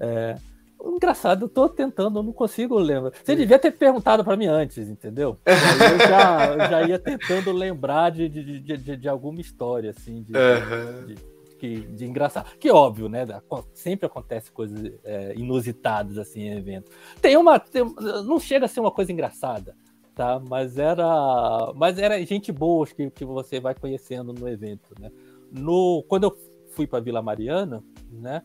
É, 0.00 0.36
engraçado, 0.84 1.44
eu 1.44 1.48
tô 1.48 1.68
tentando, 1.68 2.18
eu 2.18 2.22
não 2.22 2.32
consigo 2.32 2.78
lembrar. 2.78 3.12
Você 3.22 3.36
devia 3.36 3.58
ter 3.58 3.70
perguntado 3.72 4.24
para 4.24 4.36
mim 4.36 4.46
antes, 4.46 4.88
entendeu? 4.88 5.36
Eu 5.46 6.08
já, 6.08 6.46
eu 6.52 6.70
já, 6.70 6.82
ia 6.88 6.98
tentando 6.98 7.52
lembrar 7.52 8.10
de, 8.10 8.28
de, 8.28 8.60
de, 8.60 8.96
de 8.96 9.08
alguma 9.08 9.40
história, 9.40 9.90
assim, 9.90 10.22
de, 10.22 10.32
uhum. 10.32 11.06
de, 11.06 11.14
de, 11.58 11.86
de, 11.96 12.06
engraçado. 12.06 12.50
Que 12.58 12.70
óbvio, 12.70 13.08
né? 13.08 13.26
Sempre 13.74 14.06
acontece 14.06 14.50
coisas 14.50 14.92
é, 15.04 15.34
inusitadas, 15.36 16.16
assim, 16.16 16.42
em 16.42 16.56
evento. 16.56 16.90
Tem 17.20 17.36
uma. 17.36 17.58
Tem, 17.58 17.84
não 18.24 18.40
chega 18.40 18.64
a 18.66 18.68
ser 18.68 18.80
uma 18.80 18.90
coisa 18.90 19.12
engraçada, 19.12 19.74
tá? 20.14 20.40
Mas 20.48 20.78
era. 20.78 21.72
Mas 21.74 21.98
era 21.98 22.24
gente 22.24 22.50
boa 22.52 22.86
que, 22.86 23.10
que 23.10 23.24
você 23.24 23.60
vai 23.60 23.74
conhecendo 23.74 24.32
no 24.32 24.48
evento, 24.48 24.94
né? 24.98 25.10
No, 25.50 26.04
quando 26.08 26.24
eu 26.24 26.36
fui 26.70 26.86
para 26.86 27.00
Vila 27.00 27.20
Mariana, 27.20 27.82
né? 28.10 28.42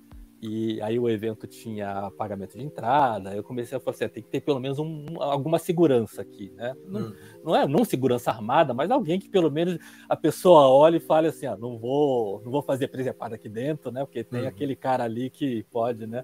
E 0.48 0.80
aí 0.82 1.00
o 1.00 1.10
evento 1.10 1.48
tinha 1.48 2.12
pagamento 2.12 2.56
de 2.56 2.64
entrada, 2.64 3.36
eu 3.36 3.44
comecei 3.44 3.76
a 3.76 3.82
falar 3.82 3.96
assim, 3.96 4.08
tem 4.08 4.22
que 4.22 4.30
ter 4.30 4.42
pelo 4.42 4.60
menos 4.60 4.78
um, 4.78 5.06
alguma 5.20 5.58
segurança 5.58 6.22
aqui, 6.22 6.52
né? 6.56 6.76
Não, 6.88 7.02
hum. 7.02 7.14
não, 7.44 7.56
é 7.56 7.68
não 7.68 7.84
segurança 7.84 8.30
armada, 8.30 8.72
mas 8.72 8.92
alguém 8.92 9.20
que 9.20 9.28
pelo 9.28 9.50
menos 9.50 9.80
a 10.08 10.16
pessoa 10.16 10.70
olhe 10.70 10.98
e 10.98 11.00
fale 11.00 11.30
assim, 11.30 11.48
ah, 11.48 11.58
não 11.58 11.80
vou, 11.80 12.44
não 12.44 12.52
vou 12.52 12.62
fazer 12.62 12.90
presepada 12.90 13.36
aqui 13.36 13.50
dentro, 13.50 13.92
né? 13.92 14.06
Porque 14.06 14.24
tem 14.24 14.44
hum. 14.44 14.48
aquele 14.48 14.76
cara 14.76 15.04
ali 15.04 15.32
que 15.32 15.64
pode, 15.72 16.06
né? 16.06 16.24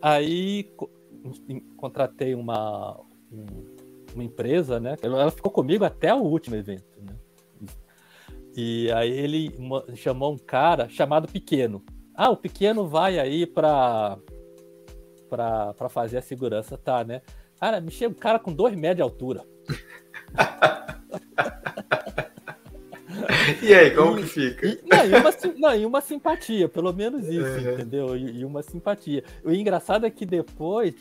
Aí 0.00 0.72
contratei 1.76 2.36
uma, 2.36 3.00
uma 4.14 4.22
empresa, 4.22 4.78
né? 4.78 4.96
Ela 5.02 5.32
ficou 5.32 5.50
comigo 5.50 5.84
até 5.84 6.14
o 6.14 6.22
último 6.22 6.54
evento, 6.54 7.00
né? 7.00 7.16
E 8.54 8.92
aí 8.92 9.10
ele 9.10 9.52
chamou 9.96 10.32
um 10.32 10.38
cara 10.38 10.88
chamado 10.88 11.26
Pequeno. 11.26 11.82
Ah, 12.24 12.30
o 12.30 12.36
pequeno 12.36 12.86
vai 12.86 13.18
aí 13.18 13.44
para 13.44 14.16
para 15.28 15.88
fazer 15.88 16.18
a 16.18 16.22
segurança, 16.22 16.78
tá, 16.78 17.02
né? 17.02 17.20
Cara, 17.58 17.80
me 17.80 17.90
chega 17.90 18.12
um 18.12 18.14
cara 18.14 18.38
com 18.38 18.52
dois 18.52 18.76
metros 18.76 18.98
de 18.98 19.02
altura. 19.02 19.44
e 23.60 23.74
aí, 23.74 23.90
como 23.90 24.20
e, 24.20 24.22
que 24.22 24.28
fica? 24.28 24.68
E, 24.68 24.78
não, 24.88 25.04
e, 25.04 25.14
uma, 25.14 25.30
não, 25.58 25.74
e 25.74 25.84
uma 25.84 26.00
simpatia, 26.00 26.68
pelo 26.68 26.92
menos 26.92 27.26
isso, 27.26 27.44
uhum. 27.44 27.72
entendeu? 27.72 28.16
E, 28.16 28.38
e, 28.38 28.44
uma 28.44 28.62
simpatia. 28.62 29.24
O 29.42 29.50
engraçado 29.50 30.06
é 30.06 30.10
que 30.10 30.24
depois, 30.24 30.94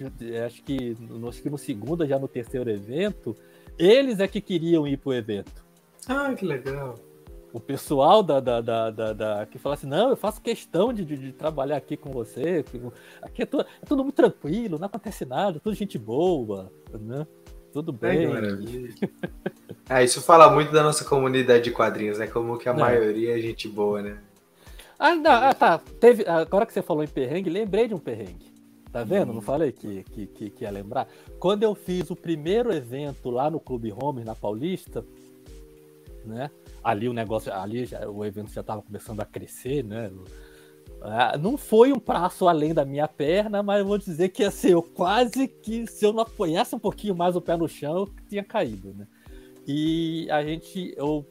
acho 0.44 0.64
que, 0.64 0.98
no, 1.00 1.30
acho 1.30 1.40
que 1.40 1.52
no 1.52 1.58
segundo, 1.60 2.04
já 2.08 2.18
no 2.18 2.28
terceiro 2.28 2.68
evento, 2.68 3.38
eles 3.78 4.20
é 4.20 4.28
que 4.28 4.42
queriam 4.42 4.88
ir 4.88 4.98
pro 4.98 5.14
evento. 5.14 5.64
Ah, 6.08 6.34
que 6.34 6.48
legal 6.48 6.96
o 7.54 7.60
pessoal 7.60 8.24
da, 8.24 8.40
da, 8.40 8.62
da, 8.62 8.90
da, 8.92 9.14
da 9.14 9.46
que 9.46 9.58
fala 9.58 9.76
assim, 9.76 9.88
não, 9.88 10.10
eu 10.10 10.16
faço 10.16 10.42
questão 10.42 10.94
de, 10.94 11.04
de, 11.04 11.18
de 11.18 11.32
trabalhar 11.32 11.78
aqui 11.78 11.98
com 11.98 12.12
você, 12.12 12.64
aqui 13.22 13.42
é, 13.44 13.46
tudo, 13.46 13.66
é 13.82 13.86
tudo 13.86 14.04
muito 14.04 14.16
tranquilo, 14.16 14.80
não 14.80 14.86
acontece 14.86 15.26
nada, 15.26 15.60
tudo 15.60 15.76
gente 15.76 15.98
boa, 15.98 16.72
né? 16.92 17.28
Tudo 17.74 17.94
bem. 17.94 18.28
É, 19.90 20.04
isso 20.04 20.22
fala 20.22 20.50
muito 20.50 20.72
da 20.72 20.84
nossa 20.84 21.06
comunidade 21.06 21.64
de 21.64 21.72
quadrinhos, 21.72 22.18
né? 22.18 22.28
Como 22.28 22.58
que 22.58 22.68
a 22.68 22.74
é. 22.74 22.76
maioria 22.76 23.38
é 23.38 23.42
gente 23.42 23.68
boa, 23.68 24.02
né? 24.02 24.18
Ah, 25.00 25.16
não, 25.16 25.32
ah, 25.32 25.54
tá. 25.54 25.80
Teve, 26.00 26.26
agora 26.28 26.66
que 26.66 26.74
você 26.74 26.82
falou 26.82 27.04
em 27.04 27.08
perrengue, 27.08 27.50
lembrei 27.50 27.88
de 27.88 27.94
um 27.94 28.00
perrengue. 28.00 28.52
Tá 28.92 29.04
vendo? 29.04 29.32
Hum. 29.32 29.36
Não 29.36 29.42
falei 29.42 29.72
que, 29.72 30.04
que, 30.04 30.28
que, 30.28 30.50
que 30.50 30.64
ia 30.64 30.70
lembrar? 30.70 31.08
Quando 31.40 31.64
eu 31.64 31.74
fiz 31.74 32.12
o 32.12 32.16
primeiro 32.16 32.74
evento 32.74 33.30
lá 33.30 33.50
no 33.50 33.60
Clube 33.60 33.92
Home, 33.92 34.24
na 34.24 34.36
Paulista, 34.36 35.04
né? 36.26 36.52
Ali 36.84 37.08
o 37.08 37.14
negócio, 37.14 37.54
ali 37.54 37.86
já, 37.86 38.10
o 38.10 38.26
evento 38.26 38.52
já 38.52 38.62
estava 38.62 38.82
começando 38.82 39.20
a 39.22 39.26
crescer, 39.26 39.84
né? 39.84 40.12
Ah, 41.02 41.38
não 41.38 41.58
foi 41.58 41.92
um 41.92 42.00
passo 42.00 42.48
além 42.48 42.74
da 42.74 42.86
minha 42.86 43.08
perna, 43.08 43.64
mas 43.64 43.84
vou 43.84 43.98
dizer 43.98 44.30
que 44.30 44.44
assim, 44.44 44.70
eu 44.70 44.84
quase 44.84 45.48
que 45.48 45.88
se 45.88 46.06
eu 46.06 46.14
não 46.14 46.22
apoiasse 46.22 46.76
um 46.76 46.80
pouquinho 46.80 47.16
mais 47.16 47.36
o 47.36 47.42
pé 47.42 47.58
no 47.58 47.68
chão, 47.68 47.98
eu 47.98 48.10
tinha 48.28 48.44
caído, 48.44 48.94
né? 48.94 49.08
E 49.68 50.30
a 50.30 50.44
gente, 50.44 50.94
eu, 50.98 51.26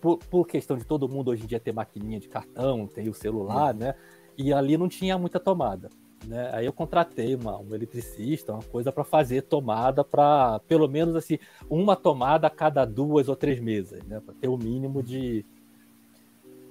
por, 0.00 0.18
por 0.18 0.46
questão 0.46 0.76
de 0.76 0.84
todo 0.84 1.08
mundo 1.08 1.30
hoje 1.30 1.44
em 1.44 1.46
dia 1.46 1.60
ter 1.60 1.72
maquininha 1.72 2.20
de 2.20 2.28
cartão, 2.28 2.86
tem 2.86 3.08
o 3.08 3.14
celular, 3.14 3.74
né? 3.74 3.94
E 4.36 4.52
ali 4.52 4.76
não 4.76 4.88
tinha 4.88 5.18
muita 5.18 5.40
tomada. 5.40 5.90
Né? 6.24 6.50
Aí 6.52 6.66
eu 6.66 6.72
contratei 6.72 7.34
uma, 7.34 7.58
um 7.58 7.74
eletricista, 7.74 8.52
uma 8.52 8.62
coisa 8.62 8.90
para 8.90 9.04
fazer 9.04 9.42
tomada 9.42 10.02
para 10.02 10.60
pelo 10.66 10.88
menos 10.88 11.14
assim 11.14 11.38
uma 11.68 11.94
tomada 11.94 12.46
a 12.46 12.50
cada 12.50 12.84
duas 12.84 13.28
ou 13.28 13.36
três 13.36 13.60
mesas, 13.60 14.02
né? 14.04 14.20
Para 14.24 14.34
ter 14.34 14.48
o 14.48 14.56
mínimo 14.56 15.02
de. 15.02 15.44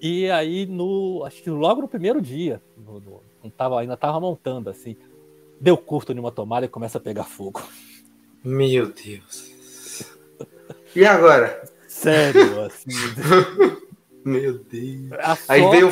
E 0.02 0.30
aí 0.30 0.66
no 0.66 1.24
acho 1.26 1.42
que 1.42 1.50
logo 1.50 1.82
no 1.82 1.88
primeiro 1.88 2.22
dia, 2.22 2.62
no, 2.78 3.00
no, 3.00 3.22
não 3.44 3.50
tava, 3.50 3.80
ainda 3.80 3.96
tava 3.96 4.20
montando 4.20 4.70
assim, 4.70 4.98
deu 5.60 5.78
curto 5.78 6.14
numa 6.14 6.32
tomada 6.32 6.66
e 6.66 6.70
começa 6.70 6.98
a 6.98 7.02
pegar 7.02 7.24
fogo. 7.24 7.62
Meu 8.44 8.92
Deus. 8.92 9.56
E 10.96 11.06
agora? 11.06 11.64
Sério, 11.88 12.62
assim. 12.62 12.90
Meu 14.24 14.58
Deus. 14.58 15.12
Aí 15.48 15.62
veio 15.70 15.90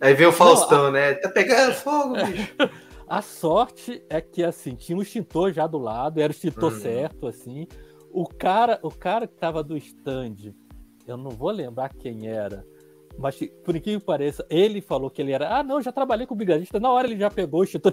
Aí 0.00 0.14
vem 0.14 0.26
o 0.26 0.32
Faustão, 0.32 0.84
não, 0.84 0.88
a... 0.88 0.92
né? 0.92 1.14
Tá 1.14 1.28
pegando 1.28 1.74
fogo, 1.74 2.14
bicho. 2.14 2.54
A 3.08 3.22
sorte 3.22 4.02
é 4.10 4.20
que, 4.20 4.42
assim, 4.42 4.74
tinha 4.74 4.98
um 4.98 5.02
extintor 5.02 5.52
já 5.52 5.64
do 5.66 5.78
lado, 5.78 6.20
era 6.20 6.32
o 6.32 6.34
extintor 6.34 6.72
uhum. 6.72 6.80
certo, 6.80 7.28
assim. 7.28 7.68
O 8.10 8.26
cara, 8.26 8.80
o 8.82 8.90
cara 8.90 9.28
que 9.28 9.34
tava 9.34 9.62
do 9.62 9.76
stand, 9.76 10.52
eu 11.06 11.16
não 11.16 11.30
vou 11.30 11.50
lembrar 11.52 11.94
quem 11.94 12.26
era, 12.26 12.66
mas 13.16 13.38
por 13.64 13.76
incrível 13.76 14.00
que 14.00 14.06
pareça, 14.06 14.44
ele 14.50 14.80
falou 14.80 15.08
que 15.08 15.22
ele 15.22 15.30
era. 15.30 15.56
Ah, 15.56 15.62
não, 15.62 15.80
já 15.80 15.92
trabalhei 15.92 16.26
com 16.26 16.34
o 16.34 16.36
brigadista. 16.36 16.80
Na 16.80 16.90
hora 16.90 17.06
ele 17.06 17.16
já 17.16 17.30
pegou 17.30 17.60
o 17.60 17.64
extintor, 17.64 17.92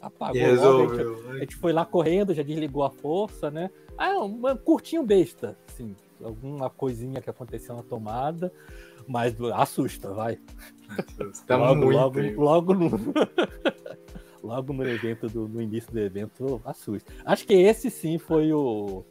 apagou. 0.00 0.54
Logo, 0.54 0.92
a, 0.92 0.96
gente, 0.96 1.28
a 1.28 1.38
gente 1.40 1.56
foi 1.56 1.74
lá 1.74 1.84
correndo, 1.84 2.32
já 2.32 2.42
desligou 2.42 2.82
a 2.82 2.90
força, 2.90 3.50
né? 3.50 3.70
Ah, 3.98 4.20
um 4.20 4.56
curtinho 4.56 5.02
besta, 5.02 5.56
assim, 5.68 5.94
alguma 6.22 6.70
coisinha 6.70 7.20
que 7.20 7.28
aconteceu 7.28 7.76
na 7.76 7.82
tomada, 7.82 8.50
mas 9.06 9.34
assusta, 9.54 10.12
vai. 10.12 10.38
Tá 11.46 11.56
logo, 11.56 11.86
muito 11.86 12.40
logo, 12.40 12.72
logo 12.72 12.74
no... 12.74 12.90
logo 14.42 14.72
no 14.72 14.86
evento, 14.86 15.28
do, 15.28 15.48
no 15.48 15.60
início 15.60 15.90
do 15.90 15.98
evento, 15.98 16.60
assusta. 16.64 17.10
Acho 17.24 17.46
que 17.46 17.54
esse 17.54 17.90
sim 17.90 18.18
foi 18.18 18.52
o 18.52 19.04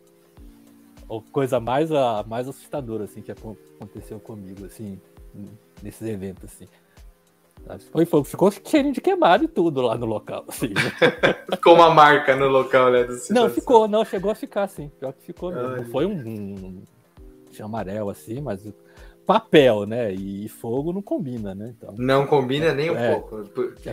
a 1.09 1.31
coisa 1.31 1.59
mais, 1.59 1.91
a, 1.91 2.23
mais 2.27 2.47
assustadora 2.47 3.03
assim, 3.03 3.21
que 3.21 3.31
aconteceu 3.31 4.19
comigo, 4.19 4.65
assim, 4.65 4.99
nesses 5.81 6.07
eventos, 6.07 6.45
assim. 6.45 6.67
Foi, 7.91 8.05
foi, 8.05 8.23
ficou 8.25 8.51
cheirinho 8.51 8.93
de 8.93 8.99
queimado 8.99 9.45
e 9.45 9.47
tudo 9.47 9.81
lá 9.81 9.97
no 9.97 10.05
local. 10.05 10.43
Assim, 10.47 10.69
né? 10.69 10.91
ficou 11.55 11.75
uma 11.75 11.89
marca 11.91 12.35
no 12.35 12.47
local, 12.47 12.91
né? 12.91 13.07
não, 13.29 13.49
ficou, 13.49 13.87
não, 13.87 14.03
chegou 14.03 14.31
a 14.31 14.35
ficar 14.35 14.63
assim. 14.63 14.89
Pior 14.99 15.13
que 15.13 15.23
ficou. 15.23 15.53
Ai, 15.53 15.85
foi 15.85 16.05
um, 16.05 16.11
um, 16.11 16.83
um 17.57 17.65
amarelo 17.65 18.09
assim, 18.09 18.41
mas 18.41 18.65
papel, 19.25 19.85
né? 19.85 20.11
E 20.11 20.47
fogo 20.49 20.93
não 20.93 21.01
combina, 21.01 21.55
né? 21.55 21.73
Então, 21.77 21.95
não 21.97 22.25
combina 22.25 22.73
nem 22.73 22.91
um 22.91 22.97
é, 22.97 23.11
pouco. 23.11 23.49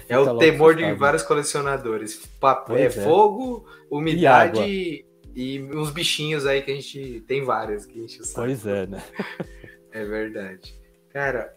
É 0.09 0.19
o 0.19 0.38
temor 0.38 0.75
de 0.75 0.93
vários 0.95 1.23
colecionadores. 1.23 2.27
Papel, 2.38 2.77
é, 2.77 2.85
é, 2.85 2.90
fogo, 2.90 3.64
umidade 3.90 4.61
e, 4.61 5.05
e, 5.35 5.62
uns 5.62 5.90
bichinhos 5.90 6.47
aí 6.47 6.62
que 6.62 6.71
a 6.71 6.75
gente 6.75 7.21
tem 7.27 7.45
vários 7.45 7.87
que 7.87 7.99
a 7.99 8.03
gente 8.03 8.27
sabe. 8.27 8.47
Pois 8.47 8.66
é, 8.66 8.87
né? 8.87 9.03
é 9.93 10.05
verdade. 10.05 10.75
Cara, 11.12 11.53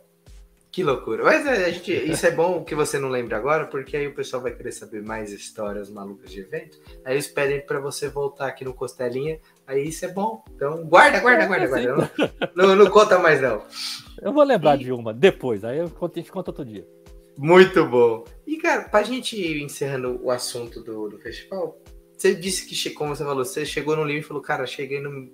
que 0.73 0.83
loucura. 0.83 1.23
Mas 1.23 1.45
é, 1.45 1.65
a 1.67 1.69
gente, 1.69 1.93
isso 1.93 2.25
é 2.25 2.31
bom 2.31 2.63
que 2.63 2.75
você 2.75 2.99
não 2.99 3.07
lembre 3.07 3.35
agora, 3.35 3.67
porque 3.67 3.95
aí 3.95 4.07
o 4.07 4.13
pessoal 4.13 4.41
vai 4.41 4.53
querer 4.53 4.71
saber 4.73 5.01
mais 5.01 5.31
histórias 5.31 5.89
malucas 5.89 6.29
de 6.29 6.41
evento. 6.41 6.77
Aí 7.05 7.13
eles 7.13 7.27
pedem 7.27 7.65
para 7.65 7.79
você 7.79 8.09
voltar 8.09 8.47
aqui 8.47 8.65
no 8.65 8.73
Costelinha 8.73 9.39
Aí 9.65 9.87
isso 9.87 10.05
é 10.05 10.09
bom. 10.09 10.43
Então, 10.55 10.83
guarda, 10.85 11.19
guarda, 11.19 11.45
guarda, 11.45 11.67
guarda. 11.67 12.11
Não, 12.55 12.67
não, 12.67 12.75
não, 12.75 12.91
conta 12.91 13.17
mais, 13.17 13.41
não. 13.41 13.63
Eu 14.21 14.33
vou 14.33 14.43
lembrar 14.43 14.79
e... 14.79 14.83
de 14.83 14.91
uma 14.91 15.13
depois, 15.13 15.63
aí 15.63 15.77
eu 15.77 15.89
conto, 15.89 16.19
a 16.19 16.21
gente 16.21 16.31
conta 16.31 16.51
outro 16.51 16.65
dia. 16.65 16.85
Muito 17.37 17.85
bom. 17.85 18.25
E, 18.45 18.57
cara, 18.57 18.83
pra 18.83 19.03
gente 19.03 19.35
ir 19.35 19.61
encerrando 19.61 20.19
o 20.21 20.29
assunto 20.29 20.81
do, 20.81 21.09
do 21.09 21.17
festival, 21.17 21.79
você 22.15 22.35
disse 22.35 22.67
que, 22.67 22.89
como 22.91 23.15
você 23.15 23.23
falou, 23.23 23.43
você 23.43 23.65
chegou 23.65 23.95
no 23.95 24.03
limite 24.03 24.25
e 24.25 24.27
falou, 24.27 24.43
cara, 24.43 24.65
cheguei 24.65 24.99
no. 24.99 25.29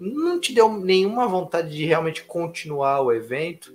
Não 0.00 0.40
te 0.40 0.52
deu 0.52 0.72
nenhuma 0.72 1.28
vontade 1.28 1.70
de 1.70 1.84
realmente 1.84 2.24
continuar 2.24 3.00
o 3.00 3.12
evento? 3.12 3.72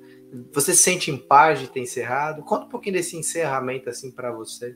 Você 0.51 0.73
se 0.73 0.83
sente 0.83 1.09
em 1.09 1.17
paz 1.17 1.59
de 1.59 1.67
ter 1.69 1.79
encerrado? 1.79 2.43
Conta 2.43 2.65
um 2.65 2.69
pouquinho 2.69 2.95
desse 2.95 3.15
encerramento, 3.15 3.89
assim, 3.89 4.11
para 4.11 4.31
você 4.31 4.75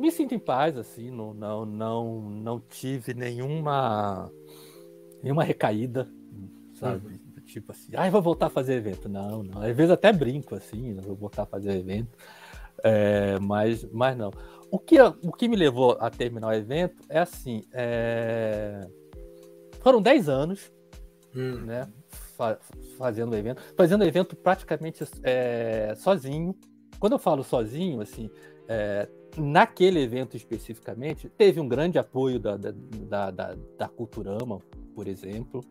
me 0.00 0.10
sinto 0.10 0.34
em 0.34 0.38
paz, 0.38 0.78
assim, 0.78 1.10
não, 1.10 1.34
não, 1.34 1.66
não, 1.66 2.20
não 2.22 2.60
tive 2.60 3.12
nenhuma, 3.12 4.32
nenhuma 5.22 5.44
recaída, 5.44 6.08
sabe? 6.74 7.06
Uhum. 7.06 7.42
Tipo 7.44 7.72
assim, 7.72 7.92
ah, 7.94 8.08
vou 8.08 8.22
voltar 8.22 8.46
a 8.46 8.50
fazer 8.50 8.74
evento. 8.74 9.08
Não, 9.08 9.42
não. 9.42 9.60
Às 9.60 9.76
vezes 9.76 9.90
até 9.90 10.10
brinco, 10.10 10.54
assim, 10.54 10.94
vou 10.94 11.14
voltar 11.14 11.42
a 11.42 11.46
fazer 11.46 11.72
evento. 11.72 12.16
É, 12.82 13.38
mas, 13.40 13.84
mas 13.92 14.16
não. 14.16 14.30
O 14.70 14.78
que, 14.78 14.98
o 15.00 15.32
que 15.32 15.48
me 15.48 15.56
levou 15.56 15.98
a 16.00 16.08
terminar 16.08 16.48
o 16.48 16.52
evento 16.52 17.02
é 17.08 17.18
assim, 17.18 17.64
é... 17.72 18.88
foram 19.80 20.00
10 20.00 20.28
anos, 20.30 20.72
hum. 21.36 21.56
né? 21.66 21.86
Fa 22.40 22.58
fazendo 22.96 23.32
o 23.32 23.36
evento, 23.36 23.60
fazendo 23.76 24.00
o 24.00 24.04
evento 24.06 24.34
praticamente 24.34 25.04
é, 25.22 25.92
sozinho. 25.94 26.56
Quando 26.98 27.12
eu 27.12 27.18
falo 27.18 27.44
sozinho, 27.44 28.00
assim, 28.00 28.30
é, 28.66 29.06
naquele 29.36 30.00
evento 30.00 30.38
especificamente, 30.38 31.28
teve 31.28 31.60
um 31.60 31.68
grande 31.68 31.98
apoio 31.98 32.40
da, 32.40 32.56
da, 32.56 33.30
da, 33.30 33.56
da 33.76 33.88
Culturama, 33.88 34.58
por 34.94 35.06
exemplo, 35.06 35.62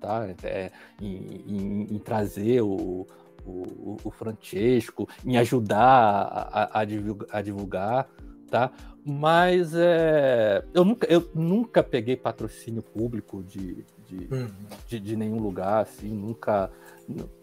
tá? 0.00 0.26
É, 0.42 0.72
em, 1.00 1.44
em, 1.46 1.94
em, 1.94 1.98
trazer 2.00 2.60
o, 2.60 3.06
o, 3.44 3.96
o, 4.02 4.10
Francesco, 4.10 5.08
em 5.24 5.36
ajudar 5.36 5.78
a, 5.78 6.80
a, 6.80 6.84
a 7.30 7.42
divulgar, 7.42 8.08
tá? 8.50 8.70
Mas 9.04 9.72
é, 9.74 10.64
eu, 10.74 10.84
nunca, 10.84 11.06
eu 11.06 11.30
nunca 11.34 11.82
peguei 11.82 12.16
patrocínio 12.16 12.82
público 12.82 13.42
de, 13.42 13.84
de, 14.08 14.34
uhum. 14.34 14.48
de, 14.88 14.98
de, 14.98 15.16
nenhum 15.16 15.38
lugar, 15.38 15.82
assim, 15.82 16.08
nunca. 16.08 16.70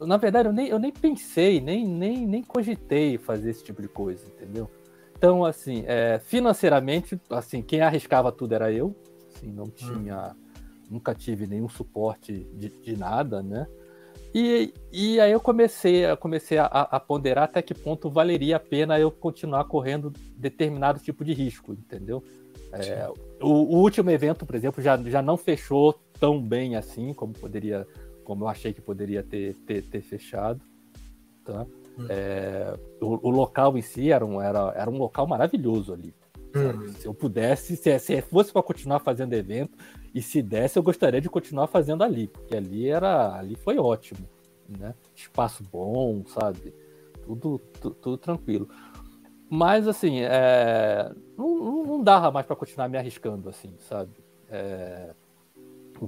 Na 0.02 0.18
verdade, 0.18 0.50
eu 0.50 0.54
nem, 0.54 0.68
eu 0.68 0.78
nem 0.78 0.92
pensei, 0.92 1.62
nem, 1.62 1.88
nem, 1.88 2.28
nem 2.28 2.44
cogitei 2.44 3.18
fazer 3.18 3.52
esse 3.52 3.64
tipo 3.64 3.82
de 3.82 3.88
coisa, 3.88 4.26
entendeu? 4.28 4.70
Então, 5.18 5.46
assim, 5.46 5.86
é, 5.88 6.20
financeiramente, 6.20 7.18
assim, 7.30 7.62
quem 7.62 7.80
arriscava 7.80 8.30
tudo 8.30 8.54
era 8.56 8.70
eu, 8.70 8.94
assim, 9.34 9.50
não 9.50 9.66
hum. 9.66 9.72
tinha, 9.74 10.36
nunca 10.90 11.16
tive 11.16 11.48
nenhum 11.48 11.70
suporte 11.70 12.46
de, 12.56 12.68
de 12.68 12.98
nada, 12.98 13.42
né? 13.42 13.66
E, 14.34 14.74
e 14.92 15.20
aí 15.20 15.32
eu 15.32 15.40
comecei, 15.40 16.06
eu 16.06 16.18
comecei 16.18 16.58
a, 16.58 16.66
a, 16.66 17.00
ponderar 17.00 17.44
até 17.44 17.62
que 17.62 17.74
ponto 17.74 18.10
valeria 18.10 18.56
a 18.56 18.60
pena 18.60 19.00
eu 19.00 19.12
continuar 19.12 19.66
correndo 19.66 20.12
determinado 20.36 21.00
tipo 21.00 21.24
de 21.24 21.34
risco, 21.34 21.74
entendeu? 21.74 22.24
É, 22.72 23.08
o, 23.40 23.48
o, 23.48 23.78
último 23.78 24.10
evento, 24.10 24.46
por 24.46 24.56
exemplo, 24.56 24.82
já, 24.82 24.98
já 25.04 25.22
não 25.22 25.38
fechou 25.38 25.94
tão 26.20 26.42
bem 26.42 26.76
assim 26.76 27.14
como 27.14 27.32
poderia, 27.34 27.88
como 28.24 28.46
eu 28.46 28.48
achei 28.48 28.74
que 28.74 28.82
poderia 28.82 29.22
ter, 29.22 29.56
ter, 29.58 29.84
ter 29.84 30.02
fechado. 30.02 30.60
Tá? 31.46 31.68
Hum. 32.00 32.08
É, 32.10 32.76
o, 33.00 33.28
o, 33.28 33.30
local 33.30 33.78
em 33.78 33.82
si 33.84 34.12
era 34.12 34.26
um, 34.26 34.42
era, 34.42 34.74
era 34.76 34.90
um 34.90 34.98
local 34.98 35.28
maravilhoso 35.28 35.94
ali. 35.94 36.12
Hum. 36.56 36.92
Se 36.94 37.06
eu 37.06 37.14
pudesse, 37.14 37.76
se, 37.76 38.00
se 38.00 38.22
fosse 38.22 38.52
para 38.52 38.64
continuar 38.64 39.00
fazendo 39.00 39.34
evento, 39.34 39.78
e 40.14 40.22
se 40.22 40.42
desse, 40.42 40.78
eu 40.78 40.84
gostaria 40.84 41.20
de 41.20 41.30
continuar 41.30 41.68
fazendo 41.68 42.04
ali, 42.04 42.28
porque 42.28 42.56
ali 42.56 42.88
era, 42.88 43.36
ali 43.36 43.56
foi 43.56 43.80
ótimo, 43.80 44.28
né? 44.68 44.94
Espaço 45.16 45.64
bom, 45.72 46.24
sabe? 46.28 46.74
Tudo, 47.24 47.60
tudo, 47.82 47.96
tudo 47.96 48.18
tranquilo. 48.18 48.70
Mas 49.50 49.88
assim, 49.88 50.20
é... 50.22 51.12
não, 51.38 51.84
não 51.84 52.04
dava 52.04 52.32
mais 52.32 52.46
para 52.46 52.56
continuar 52.56 52.88
me 52.88 52.98
arriscando, 52.98 53.50
assim, 53.50 53.74
sabe? 53.80 54.12
É... 54.50 55.14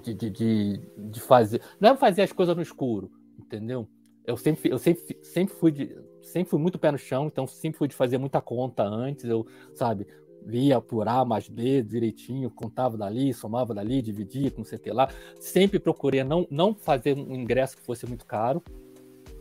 De, 0.03 0.13
de, 0.13 0.81
de, 0.97 1.19
fazer, 1.21 1.61
não 1.79 1.91
é 1.91 1.95
fazer 1.95 2.23
as 2.23 2.31
coisas 2.31 2.55
no 2.55 2.61
escuro, 2.61 3.09
entendeu? 3.39 3.87
Eu 4.25 4.35
sempre, 4.35 4.69
eu 4.69 4.77
sempre, 4.77 5.17
sempre 5.21 5.55
fui 5.55 5.71
de, 5.71 5.95
sempre 6.21 6.49
fui 6.49 6.59
muito 6.59 6.77
pé 6.77 6.91
no 6.91 6.97
chão, 6.97 7.27
então 7.27 7.47
sempre 7.47 7.77
fui 7.77 7.87
de 7.87 7.95
fazer 7.95 8.17
muita 8.17 8.41
conta 8.41 8.83
antes, 8.83 9.25
eu, 9.25 9.47
sabe, 9.73 10.05
via 10.45 10.79
por 10.79 11.07
A 11.07 11.25
mais 11.25 11.49
B 11.49 11.81
direitinho, 11.81 12.49
contava 12.49 12.97
dali, 12.97 13.33
somava 13.33 13.73
dali, 13.73 14.01
dividia 14.01 14.51
com 14.51 14.63
sei 14.63 14.79
lá. 14.87 15.09
Sempre 15.39 15.79
procurei 15.79 16.23
não, 16.23 16.47
não 16.49 16.73
fazer 16.73 17.17
um 17.17 17.33
ingresso 17.33 17.75
que 17.75 17.83
fosse 17.83 18.05
muito 18.05 18.25
caro, 18.25 18.61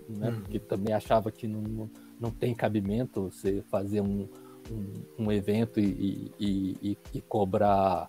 né? 0.09 0.31
Uhum. 0.31 0.41
Porque 0.41 0.59
também 0.59 0.95
achava 0.95 1.31
que 1.31 1.47
não, 1.47 1.91
não 2.19 2.31
tem 2.31 2.55
cabimento 2.55 3.31
você 3.31 3.63
fazer 3.71 4.01
um, 4.01 4.29
um, 4.71 5.25
um 5.27 5.33
evento 5.33 5.79
e, 5.79 6.33
e, 6.39 6.77
e, 6.83 6.99
e, 7.15 7.21
cobrar, 7.21 8.09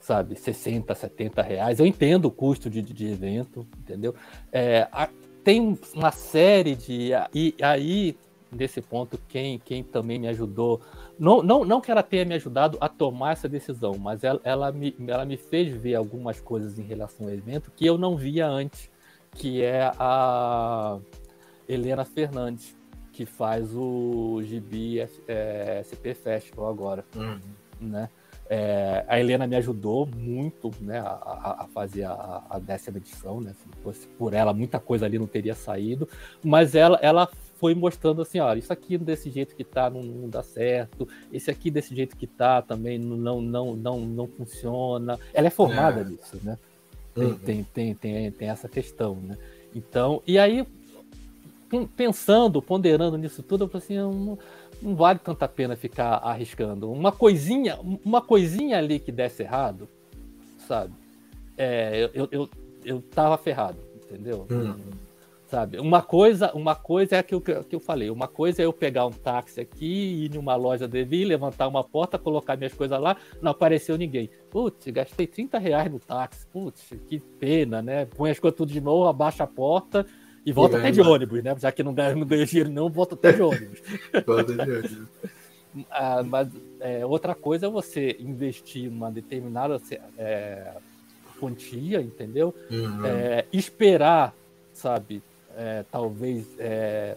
sabe, 0.00 0.36
60, 0.36 0.94
70 0.94 1.42
reais. 1.42 1.80
Eu 1.80 1.86
entendo 1.86 2.26
o 2.26 2.30
custo 2.30 2.70
de, 2.70 2.80
de 2.82 3.06
evento, 3.06 3.66
entendeu? 3.78 4.14
É, 4.50 4.88
a, 4.90 5.08
tem 5.44 5.78
uma 5.94 6.12
série 6.12 6.74
de. 6.76 7.10
E 7.34 7.54
aí, 7.60 8.16
nesse 8.50 8.80
ponto, 8.80 9.18
quem, 9.28 9.58
quem 9.58 9.82
também 9.82 10.18
me 10.18 10.28
ajudou 10.28 10.80
não, 11.22 11.40
não, 11.40 11.64
não 11.64 11.80
que 11.80 11.88
ela 11.88 12.02
tenha 12.02 12.24
me 12.24 12.34
ajudado 12.34 12.76
a 12.80 12.88
tomar 12.88 13.30
essa 13.30 13.48
decisão, 13.48 13.96
mas 13.96 14.24
ela, 14.24 14.40
ela, 14.42 14.72
me, 14.72 14.92
ela 15.06 15.24
me 15.24 15.36
fez 15.36 15.72
ver 15.72 15.94
algumas 15.94 16.40
coisas 16.40 16.80
em 16.80 16.82
relação 16.82 17.26
ao 17.26 17.32
evento 17.32 17.70
que 17.76 17.86
eu 17.86 17.96
não 17.96 18.16
via 18.16 18.48
antes, 18.48 18.90
que 19.36 19.62
é 19.62 19.92
a 20.00 20.98
Helena 21.68 22.04
Fernandes, 22.04 22.76
que 23.12 23.24
faz 23.24 23.72
o 23.72 24.42
GB 24.42 25.08
é, 25.28 25.84
SP 25.86 26.10
Festival 26.12 26.68
agora. 26.68 27.04
Uhum. 27.14 27.38
Né? 27.80 28.10
É, 28.54 29.02
a 29.08 29.18
Helena 29.18 29.46
me 29.46 29.56
ajudou 29.56 30.06
muito 30.14 30.70
né, 30.78 30.98
a, 30.98 31.62
a 31.62 31.68
fazer 31.72 32.04
a, 32.04 32.42
a, 32.50 32.58
décima 32.58 32.98
edição, 32.98 33.40
né? 33.40 33.54
Se 33.54 33.82
fosse 33.82 34.06
por 34.06 34.34
ela, 34.34 34.52
muita 34.52 34.78
coisa 34.78 35.06
ali 35.06 35.18
não 35.18 35.26
teria 35.26 35.54
saído, 35.54 36.06
mas 36.44 36.74
ela, 36.74 36.98
ela 37.00 37.26
foi 37.56 37.74
mostrando 37.74 38.20
assim, 38.20 38.40
olha, 38.40 38.58
isso 38.58 38.70
aqui 38.70 38.98
desse 38.98 39.30
jeito 39.30 39.56
que 39.56 39.64
tá 39.64 39.88
não, 39.88 40.02
não, 40.02 40.28
dá 40.28 40.42
certo, 40.42 41.08
esse 41.32 41.50
aqui 41.50 41.70
desse 41.70 41.96
jeito 41.96 42.14
que 42.14 42.26
tá 42.26 42.60
também 42.60 42.98
não 42.98 43.40
não 43.40 43.74
não 43.74 44.00
não 44.00 44.28
funciona. 44.28 45.18
Ela 45.32 45.46
é 45.46 45.50
formada 45.50 46.02
é. 46.02 46.04
nisso, 46.04 46.38
né? 46.42 46.58
Tem, 47.14 47.24
uhum. 47.24 47.34
tem, 47.36 47.64
tem, 47.64 47.94
tem, 47.94 48.30
tem 48.32 48.48
essa 48.50 48.68
questão, 48.68 49.16
né? 49.16 49.38
Então, 49.74 50.22
e 50.26 50.38
aí 50.38 50.66
pensando, 51.96 52.60
ponderando 52.60 53.16
nisso 53.16 53.42
tudo, 53.42 53.64
eu 53.64 53.68
falei 53.68 53.82
assim, 53.82 53.96
não, 53.96 54.38
não 54.82 54.94
vale 54.94 55.18
tanta 55.18 55.48
pena 55.48 55.76
ficar 55.76 56.16
arriscando. 56.16 56.90
Uma 56.90 57.12
coisinha, 57.12 57.78
uma 58.04 58.20
coisinha 58.20 58.78
ali 58.78 58.98
que 58.98 59.12
desse 59.12 59.42
errado, 59.42 59.88
sabe? 60.66 60.92
É, 61.56 62.10
eu, 62.12 62.28
eu, 62.30 62.50
eu 62.84 63.00
tava 63.00 63.38
ferrado, 63.38 63.78
entendeu? 64.04 64.46
Uhum 64.50 64.76
sabe? 65.52 65.78
Uma 65.78 66.00
coisa, 66.00 66.50
uma 66.54 66.74
coisa 66.74 67.16
é 67.16 67.18
aquilo 67.18 67.42
que, 67.42 67.54
que 67.64 67.76
eu 67.76 67.80
falei. 67.80 68.08
Uma 68.08 68.26
coisa 68.26 68.62
é 68.62 68.64
eu 68.64 68.72
pegar 68.72 69.04
um 69.04 69.10
táxi 69.10 69.60
aqui, 69.60 70.24
ir 70.24 70.34
numa 70.34 70.56
loja 70.56 70.88
de 70.88 71.04
vir, 71.04 71.26
levantar 71.26 71.68
uma 71.68 71.84
porta, 71.84 72.18
colocar 72.18 72.56
minhas 72.56 72.72
coisas 72.72 72.98
lá, 72.98 73.18
não 73.42 73.50
apareceu 73.50 73.98
ninguém. 73.98 74.30
Putz, 74.50 74.86
gastei 74.86 75.26
30 75.26 75.58
reais 75.58 75.92
no 75.92 76.00
táxi. 76.00 76.46
Putz, 76.46 76.94
que 77.06 77.20
pena, 77.20 77.82
né? 77.82 78.06
Põe 78.06 78.30
as 78.30 78.38
coisas 78.38 78.56
tudo 78.56 78.72
de 78.72 78.80
novo, 78.80 79.06
abaixa 79.06 79.44
a 79.44 79.46
porta 79.46 80.06
e 80.44 80.52
volta 80.52 80.78
até 80.78 80.90
de 80.90 81.00
ônibus, 81.00 81.42
né? 81.42 81.54
Já 81.58 81.70
que 81.70 81.82
não 81.82 81.94
ganha, 81.94 82.14
não 82.14 82.26
ganha 82.26 82.44
dinheiro, 82.44 82.70
não, 82.70 82.90
volta 82.90 83.14
até 83.14 83.32
de 83.32 83.42
ônibus. 83.42 83.80
volta 84.26 84.52
de 84.52 84.60
ônibus. 84.60 85.08
ah, 85.90 86.22
mas 86.22 86.48
é, 86.80 87.06
outra 87.06 87.34
coisa 87.34 87.66
é 87.66 87.70
você 87.70 88.16
investir 88.18 88.88
uma 88.88 89.10
determinada 89.10 89.80
é, 90.18 90.72
quantia, 91.38 92.00
entendeu? 92.00 92.54
Uhum. 92.70 93.06
É, 93.06 93.44
esperar, 93.52 94.34
sabe, 94.72 95.22
é, 95.56 95.84
talvez 95.90 96.46
é, 96.58 97.16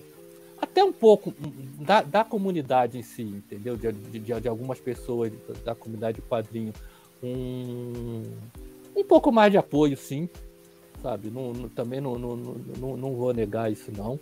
até 0.57 0.83
um 0.83 0.93
pouco 0.93 1.33
da, 1.79 2.01
da, 2.01 2.23
comunidade 2.23 2.97
em 2.97 3.03
si, 3.03 3.23
entendeu? 3.23 3.75
De, 3.75 3.91
de, 3.91 4.19
de, 4.19 4.47
algumas 4.47 4.79
pessoas 4.79 5.31
da 5.63 5.75
comunidade 5.75 6.21
quadrinho, 6.21 6.73
um, 7.23 8.23
um 8.95 9.03
pouco 9.03 9.31
mais 9.31 9.51
de 9.51 9.57
apoio, 9.57 9.97
sim, 9.97 10.29
sabe? 11.01 11.29
Não, 11.29 11.53
não, 11.53 11.69
também 11.69 12.01
não, 12.01 12.17
não, 12.17 12.35
não, 12.35 12.97
não 12.97 13.15
vou 13.15 13.33
negar 13.33 13.71
isso, 13.71 13.91
não, 13.95 14.19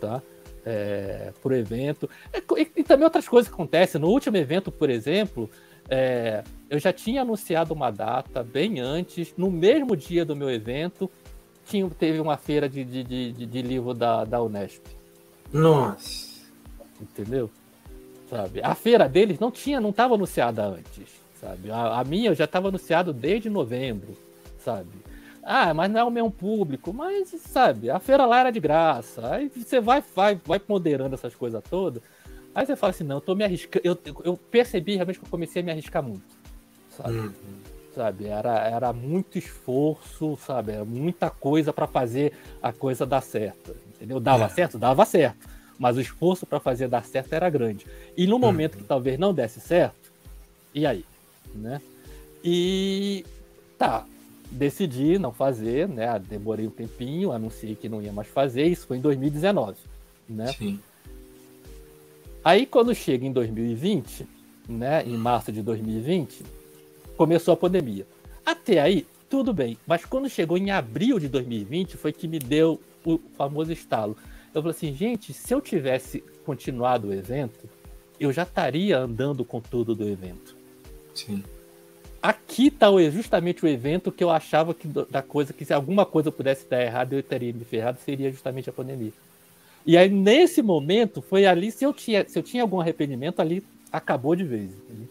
tá? 0.00 0.22
É, 0.64 1.32
por 1.40 1.52
evento. 1.52 2.08
É, 2.32 2.38
e, 2.38 2.70
e, 2.76 2.82
também 2.82 3.04
outras 3.04 3.28
coisas 3.28 3.48
que 3.48 3.54
acontecem. 3.54 4.00
No 4.00 4.08
último 4.08 4.36
evento, 4.36 4.72
por 4.72 4.90
exemplo, 4.90 5.48
é, 5.88 6.42
eu 6.68 6.78
já 6.78 6.92
tinha 6.92 7.22
anunciado 7.22 7.72
uma 7.72 7.90
data 7.90 8.42
bem 8.42 8.80
antes, 8.80 9.34
no 9.36 9.50
mesmo 9.50 9.96
dia 9.96 10.24
do 10.24 10.34
meu 10.34 10.50
evento, 10.50 11.10
tinha, 11.66 11.88
teve 11.90 12.20
uma 12.20 12.36
feira 12.36 12.68
de, 12.68 12.84
de, 12.84 13.02
de, 13.04 13.32
de 13.46 13.62
livro 13.62 13.94
da, 13.94 14.24
da 14.24 14.42
Unesp. 14.42 14.84
Nossa. 15.52 16.26
Entendeu? 17.00 17.50
Sabe? 18.28 18.60
A 18.62 18.74
feira 18.74 19.08
deles 19.08 19.38
não 19.38 19.50
tinha, 19.50 19.80
não 19.80 19.90
estava 19.90 20.14
anunciada 20.14 20.64
antes, 20.64 21.08
sabe? 21.40 21.70
A, 21.70 22.00
a 22.00 22.04
minha 22.04 22.34
já 22.34 22.44
estava 22.44 22.68
anunciado 22.68 23.12
desde 23.12 23.48
novembro, 23.48 24.16
sabe? 24.58 24.90
Ah, 25.48 25.72
mas 25.72 25.90
não 25.90 26.00
é 26.00 26.04
o 26.04 26.10
mesmo 26.10 26.30
público, 26.30 26.92
mas 26.92 27.28
sabe, 27.28 27.88
a 27.88 28.00
feira 28.00 28.26
lá 28.26 28.40
era 28.40 28.50
de 28.50 28.58
graça. 28.58 29.32
Aí 29.32 29.48
você 29.48 29.80
vai, 29.80 30.02
vai, 30.14 30.40
vai 30.44 30.58
ponderando 30.58 31.14
essas 31.14 31.36
coisas 31.36 31.62
todas. 31.70 32.02
Aí 32.52 32.66
você 32.66 32.74
fala 32.74 32.90
assim, 32.90 33.04
não, 33.04 33.18
eu 33.18 33.20
tô 33.20 33.34
me 33.34 33.44
arriscando. 33.44 33.82
Eu, 33.84 33.96
eu 34.24 34.36
percebi 34.36 34.96
realmente 34.96 35.20
que 35.20 35.24
eu 35.24 35.30
comecei 35.30 35.62
a 35.62 35.64
me 35.64 35.70
arriscar 35.70 36.02
muito. 36.02 36.24
Sabe? 36.90 37.16
Uhum 37.16 37.32
sabe? 37.96 38.26
Era, 38.26 38.68
era 38.68 38.92
muito 38.92 39.38
esforço, 39.38 40.36
sabe? 40.36 40.72
Era 40.72 40.84
muita 40.84 41.30
coisa 41.30 41.72
para 41.72 41.86
fazer 41.86 42.34
a 42.62 42.70
coisa 42.70 43.06
dar 43.06 43.22
certo, 43.22 43.74
entendeu? 43.94 44.20
Dava 44.20 44.44
é. 44.44 44.48
certo? 44.50 44.78
Dava 44.78 45.06
certo. 45.06 45.48
Mas 45.78 45.96
o 45.96 46.00
esforço 46.00 46.44
para 46.46 46.60
fazer 46.60 46.88
dar 46.88 47.04
certo 47.04 47.32
era 47.32 47.48
grande. 47.48 47.86
E 48.16 48.26
no 48.26 48.38
momento 48.38 48.74
uhum. 48.74 48.82
que 48.82 48.86
talvez 48.86 49.18
não 49.18 49.32
desse 49.32 49.60
certo, 49.60 50.12
e 50.74 50.86
aí? 50.86 51.04
Né? 51.54 51.80
E 52.44 53.24
tá, 53.78 54.04
decidi 54.50 55.18
não 55.18 55.32
fazer, 55.32 55.88
né? 55.88 56.18
Demorei 56.18 56.66
um 56.66 56.70
tempinho, 56.70 57.32
anunciei 57.32 57.74
que 57.74 57.88
não 57.88 58.02
ia 58.02 58.12
mais 58.12 58.28
fazer, 58.28 58.64
isso 58.66 58.86
foi 58.86 58.98
em 58.98 59.00
2019, 59.00 59.76
né? 60.28 60.52
Sim. 60.52 60.80
Aí 62.44 62.64
quando 62.64 62.94
chega 62.94 63.26
em 63.26 63.32
2020, 63.32 64.26
né, 64.68 65.02
em 65.04 65.16
março 65.16 65.50
de 65.50 65.62
2020, 65.62 66.44
começou 67.16 67.54
a 67.54 67.56
pandemia. 67.56 68.06
Até 68.44 68.80
aí, 68.80 69.06
tudo 69.28 69.52
bem. 69.52 69.76
Mas 69.86 70.04
quando 70.04 70.28
chegou 70.28 70.56
em 70.56 70.70
abril 70.70 71.18
de 71.18 71.28
2020, 71.28 71.96
foi 71.96 72.12
que 72.12 72.28
me 72.28 72.38
deu 72.38 72.80
o 73.04 73.18
famoso 73.36 73.72
estalo. 73.72 74.16
Eu 74.54 74.62
falei 74.62 74.76
assim, 74.76 74.94
gente, 74.94 75.32
se 75.32 75.52
eu 75.52 75.60
tivesse 75.60 76.22
continuado 76.44 77.08
o 77.08 77.12
evento, 77.12 77.68
eu 78.18 78.32
já 78.32 78.44
estaria 78.44 78.98
andando 78.98 79.44
com 79.44 79.60
tudo 79.60 79.94
do 79.94 80.08
evento. 80.08 80.56
Sim. 81.14 81.42
Aqui 82.26 82.66
está 82.68 82.88
justamente 83.10 83.64
o 83.64 83.68
evento 83.68 84.10
que 84.10 84.24
eu 84.24 84.30
achava 84.30 84.74
que 84.74 84.88
da 84.88 85.22
coisa 85.22 85.52
que 85.52 85.64
se 85.64 85.72
alguma 85.72 86.04
coisa 86.04 86.32
pudesse 86.32 86.68
dar 86.68 86.82
errado, 86.82 87.12
eu 87.12 87.22
teria 87.22 87.52
me 87.52 87.64
ferrado, 87.64 87.98
seria 88.04 88.30
justamente 88.32 88.68
a 88.68 88.72
pandemia. 88.72 89.12
E 89.86 89.96
aí 89.96 90.08
nesse 90.08 90.60
momento 90.60 91.22
foi 91.22 91.46
ali 91.46 91.70
se 91.70 91.84
eu 91.84 91.92
tinha 91.92 92.28
se 92.28 92.36
eu 92.36 92.42
tinha 92.42 92.64
algum 92.64 92.80
arrependimento 92.80 93.40
ali 93.40 93.62
acabou 93.92 94.34
de 94.34 94.42
vez. 94.42 94.70
Entendeu? 94.72 95.08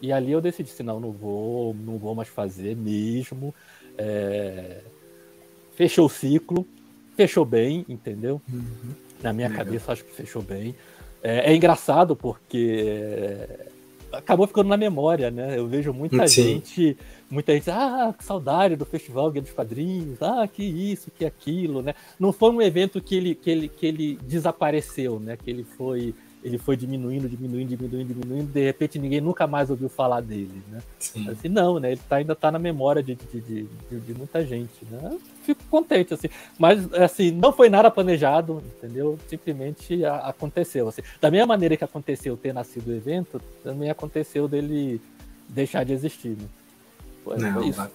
E 0.00 0.12
ali 0.12 0.30
eu 0.30 0.40
decidi, 0.40 0.70
assim, 0.70 0.84
não, 0.84 1.00
não 1.00 1.10
vou, 1.10 1.74
não 1.74 1.98
vou 1.98 2.14
mais 2.14 2.28
fazer 2.28 2.76
mesmo. 2.76 3.52
É... 3.98 4.82
Fechou 5.74 6.06
o 6.06 6.10
ciclo, 6.10 6.66
fechou 7.16 7.44
bem, 7.44 7.84
entendeu? 7.88 8.40
Uhum. 8.52 8.94
Na 9.20 9.32
minha 9.32 9.48
Legal. 9.48 9.64
cabeça, 9.64 9.92
acho 9.92 10.04
que 10.04 10.14
fechou 10.14 10.42
bem. 10.42 10.74
É, 11.22 11.52
é 11.52 11.56
engraçado 11.56 12.14
porque 12.14 13.48
acabou 14.12 14.46
ficando 14.46 14.68
na 14.68 14.76
memória, 14.76 15.30
né? 15.30 15.58
Eu 15.58 15.66
vejo 15.66 15.92
muita 15.92 16.26
Sim. 16.28 16.42
gente, 16.42 16.96
muita 17.30 17.52
gente, 17.54 17.70
ah, 17.70 18.14
que 18.16 18.24
saudade 18.24 18.76
do 18.76 18.84
Festival 18.84 19.30
Guia 19.30 19.42
dos 19.42 19.52
Quadrinhos, 19.52 20.22
ah, 20.22 20.46
que 20.46 20.62
isso, 20.62 21.10
que 21.10 21.24
aquilo, 21.24 21.82
né? 21.82 21.94
Não 22.18 22.32
foi 22.32 22.50
um 22.50 22.62
evento 22.62 23.00
que 23.00 23.16
ele, 23.16 23.34
que 23.34 23.50
ele, 23.50 23.68
que 23.68 23.86
ele 23.86 24.18
desapareceu, 24.22 25.18
né? 25.18 25.36
Que 25.36 25.50
ele 25.50 25.64
foi 25.64 26.14
ele 26.42 26.58
foi 26.58 26.76
diminuindo, 26.76 27.28
diminuindo, 27.28 27.68
diminuindo, 27.68 28.14
diminuindo, 28.14 28.52
de 28.52 28.64
repente 28.64 28.98
ninguém 28.98 29.20
nunca 29.20 29.46
mais 29.46 29.70
ouviu 29.70 29.88
falar 29.88 30.20
dele, 30.20 30.62
né? 30.68 30.80
Sim. 30.98 31.30
Assim, 31.30 31.48
não, 31.48 31.78
né? 31.78 31.92
Ele 31.92 32.00
tá, 32.08 32.16
ainda 32.16 32.32
está 32.32 32.50
na 32.50 32.58
memória 32.58 33.02
de, 33.02 33.14
de, 33.14 33.40
de, 33.40 33.66
de, 34.00 34.14
muita 34.14 34.44
gente, 34.44 34.84
né? 34.90 35.16
Fico 35.44 35.62
contente, 35.70 36.14
assim. 36.14 36.28
Mas, 36.58 36.92
assim, 36.94 37.30
não 37.30 37.52
foi 37.52 37.68
nada 37.68 37.90
planejado, 37.90 38.62
entendeu? 38.76 39.18
Simplesmente 39.28 40.04
aconteceu, 40.04 40.88
assim. 40.88 41.02
Da 41.20 41.30
mesma 41.30 41.46
maneira 41.46 41.76
que 41.76 41.84
aconteceu 41.84 42.36
ter 42.36 42.52
nascido 42.52 42.88
o 42.88 42.94
evento, 42.94 43.40
também 43.62 43.88
aconteceu 43.88 44.48
dele 44.48 45.00
deixar 45.48 45.84
de 45.84 45.92
existir, 45.92 46.30
né? 46.30 46.48
Foi, 47.24 47.38
não, 47.38 47.54
foi 47.54 47.68
isso. 47.68 47.88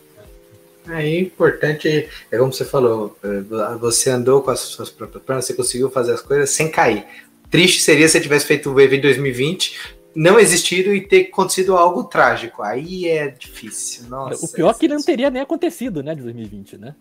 É 0.89 1.19
importante, 1.19 2.07
é 2.31 2.37
como 2.37 2.53
você 2.53 2.63
falou, 2.63 3.17
é, 3.21 3.75
você 3.75 4.09
andou 4.09 4.41
com 4.41 4.51
as 4.51 4.61
suas 4.61 4.89
próprias 4.89 5.21
pernas, 5.21 5.43
você 5.43 5.53
conseguiu 5.53 5.89
fazer 5.89 6.13
as 6.13 6.21
coisas 6.21 6.49
sem 6.49 6.71
cair. 6.71 7.05
Triste 7.49 7.81
seria 7.81 8.07
se 8.07 8.19
tivesse 8.19 8.45
feito 8.45 8.71
o 8.71 8.79
evento 8.79 8.99
em 8.99 9.09
2020, 9.09 9.97
não 10.15 10.39
existido 10.39 10.93
e 10.93 11.01
ter 11.01 11.29
acontecido 11.31 11.75
algo 11.75 12.03
trágico. 12.03 12.63
Aí 12.63 13.07
é 13.07 13.27
difícil. 13.27 14.09
Nossa, 14.09 14.45
o 14.45 14.51
pior 14.51 14.69
é 14.69 14.71
é 14.71 14.79
que 14.79 14.87
não 14.87 15.01
teria 15.01 15.29
nem 15.29 15.41
acontecido, 15.41 16.01
né, 16.01 16.15
de 16.15 16.23
2020, 16.23 16.77
né? 16.77 16.95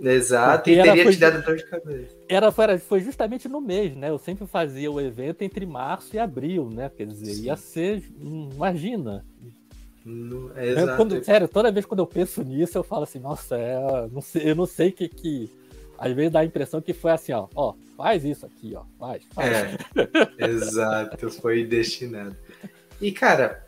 Exato, 0.00 0.64
Porque 0.64 0.72
e 0.72 0.82
teria 0.82 1.04
foi, 1.04 1.12
te 1.12 1.18
dado 1.18 1.42
dor 1.42 1.56
de 1.56 1.66
cabeça. 1.66 2.16
Era, 2.28 2.50
foi, 2.50 2.78
foi 2.78 3.00
justamente 3.00 3.48
no 3.48 3.60
mês, 3.60 3.94
né? 3.94 4.10
Eu 4.10 4.18
sempre 4.18 4.46
fazia 4.46 4.90
o 4.90 5.00
evento 5.00 5.42
entre 5.42 5.64
março 5.64 6.16
e 6.16 6.18
abril, 6.18 6.68
né? 6.68 6.90
Quer 6.96 7.06
dizer, 7.06 7.34
Sim. 7.34 7.44
ia 7.44 7.56
ser. 7.56 8.02
Imagina. 8.20 9.24
No, 10.04 10.50
é, 10.56 10.96
quando, 10.96 11.24
sério, 11.24 11.48
toda 11.48 11.72
vez 11.72 11.86
quando 11.86 12.00
eu 12.00 12.06
penso 12.06 12.42
nisso, 12.42 12.76
eu 12.76 12.82
falo 12.82 13.04
assim, 13.04 13.18
nossa, 13.18 13.56
é, 13.56 14.08
não 14.12 14.20
sei, 14.20 14.50
eu 14.50 14.54
não 14.54 14.66
sei 14.66 14.88
o 14.90 14.92
que, 14.92 15.08
que 15.08 15.50
às 15.98 16.12
vezes 16.12 16.32
dá 16.32 16.40
a 16.40 16.44
impressão 16.44 16.80
que 16.80 16.92
foi 16.92 17.12
assim, 17.12 17.32
ó, 17.32 17.48
ó, 17.54 17.74
faz 17.96 18.24
isso 18.24 18.46
aqui, 18.46 18.74
ó, 18.74 18.82
faz. 18.98 19.22
faz. 19.32 19.48
É, 19.50 20.44
exato, 20.46 21.30
foi 21.30 21.64
destinado. 21.64 22.36
E, 23.00 23.12
cara, 23.12 23.66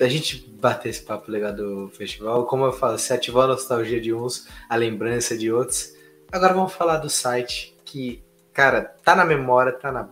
a 0.00 0.08
gente 0.08 0.48
bater 0.60 0.88
esse 0.88 1.02
papo 1.02 1.30
legal 1.30 1.52
do 1.52 1.88
festival, 1.90 2.46
como 2.46 2.64
eu 2.64 2.72
falo, 2.72 2.98
se 2.98 3.12
ativou 3.12 3.42
a 3.42 3.46
nostalgia 3.46 4.00
de 4.00 4.12
uns, 4.12 4.48
a 4.68 4.76
lembrança 4.76 5.36
de 5.36 5.52
outros. 5.52 5.94
Agora 6.30 6.54
vamos 6.54 6.72
falar 6.72 6.98
do 6.98 7.10
site, 7.10 7.76
que, 7.84 8.22
cara, 8.52 8.94
tá 9.04 9.14
na 9.14 9.24
memória, 9.24 9.72
tá 9.72 9.92
na 9.92 10.08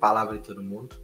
palavra 0.00 0.36
de 0.36 0.44
todo 0.44 0.62
mundo. 0.62 0.96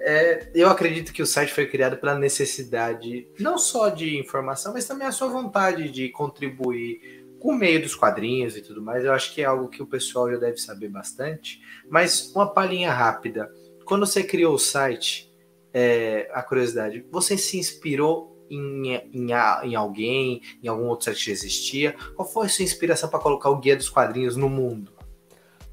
É, 0.00 0.50
eu 0.54 0.68
acredito 0.68 1.12
que 1.12 1.22
o 1.22 1.26
site 1.26 1.52
foi 1.52 1.66
criado 1.66 1.96
pela 1.96 2.18
necessidade 2.18 3.26
não 3.38 3.56
só 3.56 3.88
de 3.88 4.18
informação, 4.18 4.72
mas 4.72 4.86
também 4.86 5.06
a 5.06 5.12
sua 5.12 5.28
vontade 5.28 5.88
de 5.90 6.10
contribuir 6.10 7.23
o 7.44 7.52
meio 7.52 7.82
dos 7.82 7.94
quadrinhos 7.94 8.56
e 8.56 8.62
tudo 8.62 8.80
mais, 8.80 9.04
eu 9.04 9.12
acho 9.12 9.34
que 9.34 9.42
é 9.42 9.44
algo 9.44 9.68
que 9.68 9.82
o 9.82 9.86
pessoal 9.86 10.30
já 10.30 10.38
deve 10.38 10.56
saber 10.56 10.88
bastante. 10.88 11.60
Mas 11.90 12.32
uma 12.34 12.50
palhinha 12.50 12.90
rápida. 12.90 13.52
Quando 13.84 14.06
você 14.06 14.24
criou 14.24 14.54
o 14.54 14.58
site, 14.58 15.30
é, 15.70 16.30
a 16.32 16.42
curiosidade, 16.42 17.04
você 17.12 17.36
se 17.36 17.58
inspirou 17.58 18.34
em, 18.48 18.94
em, 19.12 19.26
em, 19.62 19.74
alguém, 19.74 20.40
em 20.62 20.68
algum 20.68 20.86
outro 20.86 21.04
site 21.04 21.26
que 21.26 21.30
existia? 21.30 21.94
Qual 22.16 22.26
foi 22.26 22.46
a 22.46 22.48
sua 22.48 22.64
inspiração 22.64 23.10
para 23.10 23.18
colocar 23.18 23.50
o 23.50 23.58
guia 23.58 23.76
dos 23.76 23.90
quadrinhos 23.90 24.36
no 24.36 24.48
mundo? 24.48 24.90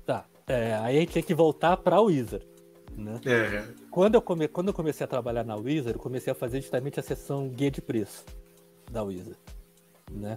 Tá, 0.06 0.26
é, 0.48 0.74
aí 0.74 0.98
a 0.98 1.00
gente 1.00 1.14
tem 1.14 1.24
que 1.24 1.34
voltar 1.34 1.78
para 1.78 1.96
a 1.96 2.02
Wizard. 2.02 2.46
Né? 2.98 3.22
É. 3.26 3.64
Quando, 3.90 4.16
eu 4.16 4.22
come, 4.22 4.50
quando 4.50 4.68
eu 4.68 4.74
comecei 4.74 5.06
a 5.06 5.08
trabalhar 5.08 5.46
na 5.46 5.56
Wizard, 5.56 5.94
eu 5.94 6.04
comecei 6.04 6.32
a 6.32 6.36
fazer 6.36 6.60
justamente 6.60 7.00
a 7.00 7.04
seção 7.04 7.48
guia 7.48 7.72
de 7.72 7.82
preço 7.82 8.26
da 8.92 9.04
Wizard. 9.04 9.40
Né? 10.12 10.36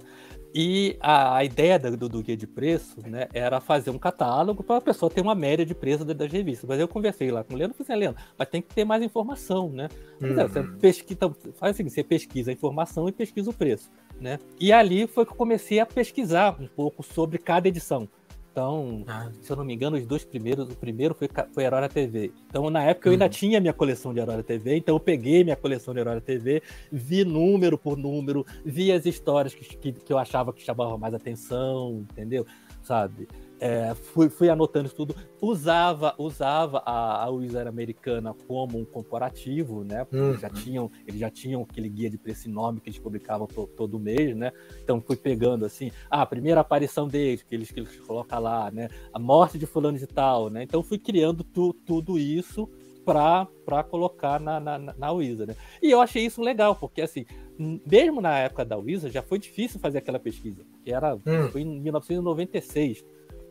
E 0.54 0.96
a, 1.00 1.38
a 1.38 1.44
ideia 1.44 1.80
do, 1.80 2.08
do, 2.08 2.22
guia 2.22 2.36
de 2.36 2.46
preço 2.46 2.96
né, 3.04 3.26
era 3.34 3.60
fazer 3.60 3.90
um 3.90 3.98
catálogo 3.98 4.62
para 4.62 4.76
a 4.76 4.80
pessoa 4.80 5.10
ter 5.10 5.20
uma 5.20 5.34
média 5.34 5.66
de 5.66 5.74
preço 5.74 6.04
das 6.04 6.30
revistas. 6.30 6.68
Mas 6.68 6.78
eu 6.78 6.86
conversei 6.86 7.32
lá 7.32 7.42
com 7.42 7.54
o 7.54 7.56
Leandro 7.56 7.74
e 7.74 7.84
falei 7.84 7.92
assim, 7.92 8.00
Leandro, 8.00 8.22
mas 8.38 8.48
tem 8.48 8.62
que 8.62 8.72
ter 8.72 8.84
mais 8.84 9.02
informação, 9.02 9.68
né? 9.68 9.88
Uhum. 10.20 10.38
É, 10.38 10.46
você 10.46 10.62
pesquisa, 10.62 11.12
então, 11.12 11.34
faz 11.54 11.74
assim, 11.74 11.88
você 11.88 12.04
pesquisa 12.04 12.52
a 12.52 12.54
informação 12.54 13.08
e 13.08 13.12
pesquisa 13.12 13.50
o 13.50 13.52
preço. 13.52 13.90
Né? 14.20 14.38
E 14.60 14.72
ali 14.72 15.08
foi 15.08 15.26
que 15.26 15.32
eu 15.32 15.36
comecei 15.36 15.80
a 15.80 15.86
pesquisar 15.86 16.56
um 16.60 16.68
pouco 16.68 17.02
sobre 17.02 17.36
cada 17.36 17.66
edição. 17.66 18.08
Então, 18.54 19.02
ah. 19.08 19.32
se 19.42 19.50
eu 19.50 19.56
não 19.56 19.64
me 19.64 19.74
engano, 19.74 19.96
os 19.96 20.06
dois 20.06 20.24
primeiros, 20.24 20.70
o 20.70 20.76
primeiro 20.76 21.12
foi, 21.12 21.28
foi 21.52 21.64
Aurora 21.64 21.88
TV. 21.88 22.30
Então, 22.48 22.70
na 22.70 22.84
época, 22.84 23.08
eu 23.08 23.12
ainda 23.12 23.24
uhum. 23.24 23.30
tinha 23.30 23.60
minha 23.60 23.72
coleção 23.72 24.14
de 24.14 24.20
Aurora 24.20 24.44
TV, 24.44 24.76
então 24.76 24.94
eu 24.94 25.00
peguei 25.00 25.42
minha 25.42 25.56
coleção 25.56 25.92
de 25.92 25.98
Aurora 25.98 26.20
TV, 26.20 26.62
vi 26.92 27.24
número 27.24 27.76
por 27.76 27.98
número, 27.98 28.46
vi 28.64 28.92
as 28.92 29.06
histórias 29.06 29.52
que, 29.52 29.64
que, 29.76 29.92
que 29.92 30.12
eu 30.12 30.18
achava 30.18 30.52
que 30.52 30.62
chamavam 30.62 30.96
mais 30.96 31.12
atenção, 31.12 32.06
entendeu? 32.12 32.46
Sabe? 32.80 33.26
É, 33.60 33.94
fui, 33.94 34.28
fui 34.28 34.48
anotando 34.48 34.86
isso 34.86 34.96
tudo. 34.96 35.14
Usava, 35.40 36.14
usava 36.18 36.82
a, 36.84 37.24
a 37.24 37.30
Wizard 37.30 37.68
americana 37.68 38.34
como 38.46 38.78
um 38.78 38.84
corporativo, 38.84 39.84
né? 39.84 40.04
Porque 40.04 40.16
uhum. 40.16 40.30
eles, 40.30 40.40
já 40.40 40.50
tinham, 40.50 40.90
eles 41.06 41.20
já 41.20 41.30
tinham 41.30 41.62
aquele 41.62 41.88
guia 41.88 42.10
de 42.10 42.18
preço 42.18 42.48
enorme 42.48 42.80
que 42.80 42.88
eles 42.88 42.98
publicavam 42.98 43.46
to, 43.46 43.66
todo 43.68 43.98
mês, 43.98 44.36
né? 44.36 44.52
Então 44.82 45.00
fui 45.00 45.16
pegando 45.16 45.64
assim, 45.64 45.90
ah, 46.10 46.22
a 46.22 46.26
primeira 46.26 46.60
aparição 46.60 47.06
deles, 47.06 47.42
que 47.42 47.54
eles, 47.54 47.70
que 47.70 47.80
eles 47.80 47.96
colocam 48.00 48.40
lá, 48.40 48.70
né? 48.70 48.88
A 49.12 49.18
morte 49.18 49.58
de 49.58 49.66
fulano 49.66 49.98
de 49.98 50.06
tal, 50.06 50.50
né? 50.50 50.62
Então 50.62 50.82
fui 50.82 50.98
criando 50.98 51.44
tu, 51.44 51.72
tudo 51.72 52.18
isso 52.18 52.68
para 53.04 53.84
colocar 53.84 54.40
na, 54.40 54.58
na, 54.58 54.78
na 54.78 55.12
Wizard. 55.12 55.52
Né? 55.52 55.56
E 55.82 55.90
eu 55.90 56.00
achei 56.00 56.24
isso 56.24 56.40
legal, 56.40 56.74
porque 56.74 57.02
assim, 57.02 57.26
mesmo 57.58 58.20
na 58.20 58.38
época 58.38 58.64
da 58.64 58.76
Wizard 58.76 59.12
já 59.12 59.22
foi 59.22 59.38
difícil 59.38 59.78
fazer 59.78 59.98
aquela 59.98 60.18
pesquisa, 60.18 60.64
que 60.82 60.90
era 60.90 61.14
hum. 61.14 61.48
foi 61.52 61.60
em 61.60 61.80
1996 61.80 63.04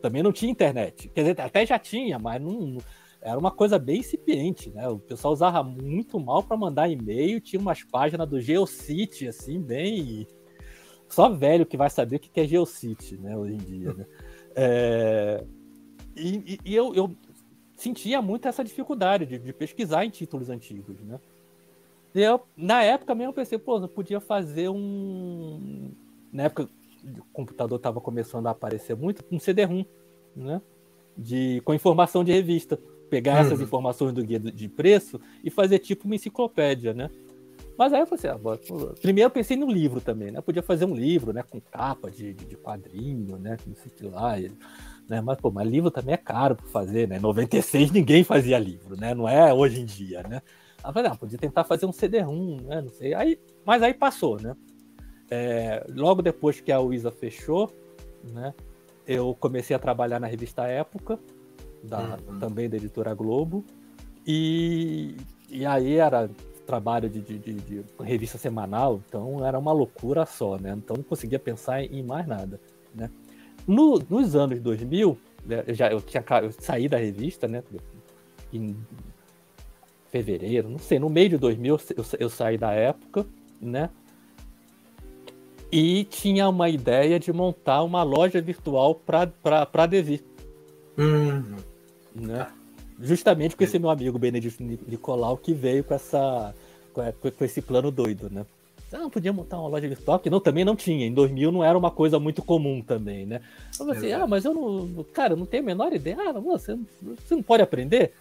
também 0.04 0.22
não 0.22 0.32
tinha 0.32 0.52
internet. 0.52 1.08
Quer 1.08 1.22
dizer, 1.22 1.40
até 1.40 1.64
já 1.64 1.78
tinha, 1.78 2.18
mas 2.18 2.38
não, 2.38 2.76
era 3.22 3.38
uma 3.38 3.50
coisa 3.50 3.78
bem 3.78 4.00
incipiente, 4.00 4.68
né? 4.68 4.86
O 4.86 4.98
pessoal 4.98 5.32
usava 5.32 5.62
muito 5.62 6.20
mal 6.20 6.42
para 6.42 6.58
mandar 6.58 6.90
e-mail, 6.90 7.40
tinha 7.40 7.58
umas 7.58 7.82
páginas 7.82 8.28
do 8.28 8.38
Geocity, 8.38 9.28
assim, 9.28 9.62
bem. 9.62 10.28
Só 11.08 11.30
velho 11.30 11.64
que 11.64 11.74
vai 11.74 11.88
saber 11.88 12.16
o 12.16 12.18
que 12.18 12.38
é 12.38 12.46
Geocity, 12.46 13.16
né, 13.16 13.34
hoje 13.34 13.54
em 13.54 13.56
dia, 13.56 13.94
né? 13.94 14.06
É... 14.54 15.44
E, 16.14 16.58
e, 16.62 16.74
eu, 16.74 16.94
eu, 16.94 17.16
sentia 17.74 18.20
muito 18.20 18.46
essa 18.46 18.62
dificuldade 18.62 19.24
de, 19.24 19.38
de, 19.38 19.52
pesquisar 19.54 20.04
em 20.04 20.10
títulos 20.10 20.50
antigos, 20.50 21.00
né? 21.00 21.18
E 22.14 22.20
eu, 22.20 22.42
na 22.54 22.82
época 22.82 23.14
mesmo, 23.14 23.30
eu 23.30 23.34
pensei, 23.34 23.58
pô, 23.58 23.78
eu 23.78 23.88
podia 23.88 24.20
fazer 24.20 24.68
um. 24.68 25.92
Na 26.30 26.44
época, 26.44 26.68
o 27.04 27.24
computador 27.32 27.76
estava 27.76 28.00
começando 28.00 28.46
a 28.46 28.50
aparecer 28.50 28.96
muito, 28.96 29.24
um 29.30 29.38
CD-ROM, 29.38 29.84
né? 30.34 30.60
De, 31.16 31.60
com 31.64 31.74
informação 31.74 32.24
de 32.24 32.32
revista. 32.32 32.78
Pegar 33.10 33.34
uhum. 33.34 33.40
essas 33.40 33.60
informações 33.60 34.12
do 34.12 34.24
guia 34.24 34.40
de 34.40 34.68
preço 34.68 35.20
e 35.44 35.50
fazer 35.50 35.78
tipo 35.78 36.06
uma 36.06 36.14
enciclopédia, 36.14 36.92
né? 36.92 37.10
Mas 37.76 37.92
aí 37.92 38.00
eu 38.00 38.06
falei 38.06 38.30
assim, 38.30 38.40
ah, 38.46 38.94
primeiro 39.00 39.26
eu 39.26 39.32
pensei 39.32 39.56
no 39.56 39.70
livro 39.70 40.00
também, 40.00 40.30
né? 40.30 40.38
Eu 40.38 40.42
podia 40.42 40.62
fazer 40.62 40.84
um 40.84 40.94
livro, 40.94 41.32
né? 41.32 41.42
Com 41.42 41.60
capa 41.60 42.10
de, 42.10 42.32
de, 42.32 42.56
quadrinho, 42.56 43.36
né? 43.36 43.56
Não 43.66 43.74
sei 43.74 43.90
que 43.90 44.04
lá. 44.04 44.36
Né? 45.08 45.20
Mas, 45.20 45.38
pô, 45.38 45.50
mas 45.50 45.68
livro 45.68 45.90
também 45.90 46.14
é 46.14 46.18
caro 46.18 46.54
para 46.54 46.66
fazer, 46.66 47.08
né? 47.08 47.16
Em 47.16 47.20
96 47.20 47.90
ninguém 47.90 48.22
fazia 48.22 48.58
livro, 48.58 48.96
né? 48.96 49.14
Não 49.14 49.28
é 49.28 49.52
hoje 49.52 49.80
em 49.80 49.84
dia, 49.84 50.22
né? 50.22 50.40
Aí 50.82 50.90
eu 50.90 50.92
falei, 50.92 51.10
ah, 51.10 51.16
podia 51.16 51.38
tentar 51.38 51.64
fazer 51.64 51.86
um 51.86 51.92
CD-ROM, 51.92 52.60
né? 52.62 52.80
Não 52.80 52.90
sei. 52.90 53.12
Aí, 53.12 53.38
mas 53.64 53.82
aí 53.82 53.92
passou, 53.92 54.40
né? 54.40 54.54
É, 55.36 55.84
logo 55.88 56.22
depois 56.22 56.60
que 56.60 56.70
a 56.70 56.80
Uisa 56.80 57.10
fechou, 57.10 57.74
né, 58.22 58.54
eu 59.04 59.36
comecei 59.40 59.74
a 59.74 59.78
trabalhar 59.80 60.20
na 60.20 60.28
revista 60.28 60.62
Época, 60.62 61.18
da, 61.82 62.16
uhum. 62.28 62.38
também 62.38 62.68
da 62.68 62.76
editora 62.76 63.12
Globo, 63.14 63.64
e, 64.24 65.16
e 65.50 65.66
aí 65.66 65.96
era 65.96 66.30
trabalho 66.64 67.10
de, 67.10 67.20
de, 67.20 67.38
de, 67.38 67.54
de, 67.54 67.84
revista 68.00 68.38
semanal, 68.38 69.02
então 69.08 69.44
era 69.44 69.58
uma 69.58 69.72
loucura 69.72 70.24
só, 70.24 70.56
né? 70.56 70.72
Então 70.76 70.96
não 70.96 71.04
conseguia 71.04 71.38
pensar 71.38 71.82
em 71.82 72.02
mais 72.02 72.26
nada, 72.26 72.60
né? 72.94 73.10
No, 73.66 73.98
nos 74.08 74.36
anos 74.36 74.60
2000, 74.60 75.18
né, 75.44 75.64
eu 75.66 75.74
já 75.74 75.90
eu 75.90 76.00
tinha 76.00 76.24
eu 76.42 76.52
saí 76.52 76.88
da 76.88 76.96
revista, 76.96 77.48
né? 77.48 77.62
Em 78.52 78.76
fevereiro, 80.10 80.70
não 80.70 80.78
sei, 80.78 81.00
no 81.00 81.10
meio 81.10 81.30
de 81.30 81.38
2000 81.38 81.80
eu, 81.96 82.04
eu 82.20 82.30
saí 82.30 82.56
da 82.56 82.72
época, 82.72 83.26
né? 83.60 83.90
E 85.76 86.04
tinha 86.04 86.48
uma 86.48 86.68
ideia 86.68 87.18
de 87.18 87.32
montar 87.32 87.82
uma 87.82 88.04
loja 88.04 88.40
virtual 88.40 88.94
para 88.94 89.86
Devi. 89.86 90.22
Uhum. 90.96 91.56
Né? 92.14 92.46
Justamente 93.00 93.56
com 93.56 93.64
esse 93.64 93.76
meu 93.76 93.90
amigo 93.90 94.16
Benedito 94.16 94.62
Nicolau 94.62 95.36
que 95.36 95.52
veio 95.52 95.82
com 95.82 95.92
essa, 95.92 96.54
com, 96.92 97.02
com 97.28 97.44
esse 97.44 97.60
plano 97.60 97.90
doido, 97.90 98.30
né? 98.30 98.46
Ah, 98.92 98.98
não 98.98 99.10
podia 99.10 99.32
montar 99.32 99.58
uma 99.58 99.66
loja 99.66 99.88
virtual, 99.88 100.20
que 100.20 100.30
não, 100.30 100.38
também 100.38 100.64
não 100.64 100.76
tinha. 100.76 101.04
Em 101.04 101.12
2000 101.12 101.50
não 101.50 101.64
era 101.64 101.76
uma 101.76 101.90
coisa 101.90 102.20
muito 102.20 102.40
comum 102.40 102.80
também, 102.80 103.26
né? 103.26 103.40
Eu 103.72 103.78
falei 103.78 103.96
assim, 103.96 104.12
ah, 104.12 104.28
mas 104.28 104.44
eu 104.44 104.54
não, 104.54 105.04
cara, 105.12 105.34
não 105.34 105.44
tenho 105.44 105.64
a 105.64 105.66
menor 105.66 105.92
ideia. 105.92 106.16
Ah, 106.20 106.32
você, 106.34 106.78
você 107.02 107.34
não 107.34 107.42
pode 107.42 107.64
aprender? 107.64 108.12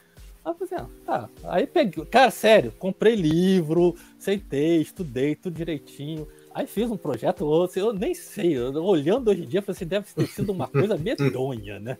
Aí 0.44 0.52
eu 0.52 0.56
falei 0.56 0.74
assim, 0.74 0.76
ah, 0.76 0.90
tá. 1.06 1.30
Aí 1.44 1.68
peguei, 1.68 2.04
cara, 2.06 2.32
sério, 2.32 2.74
comprei 2.80 3.14
livro, 3.14 3.96
sentei, 4.18 4.82
estudei 4.82 5.36
tudo 5.36 5.54
direitinho. 5.54 6.28
Aí 6.54 6.68
fiz 6.68 6.92
um 6.92 6.98
projeto, 6.98 7.44
eu 7.76 7.94
nem 7.94 8.14
sei, 8.14 8.60
olhando 8.60 9.30
hoje 9.30 9.44
em 9.44 9.48
dia, 9.48 9.62
falei 9.62 9.76
assim, 9.76 9.86
deve 9.86 10.06
ter 10.14 10.28
sido 10.28 10.52
uma 10.52 10.68
coisa 10.68 10.96
medonha, 10.98 11.80
né? 11.80 11.98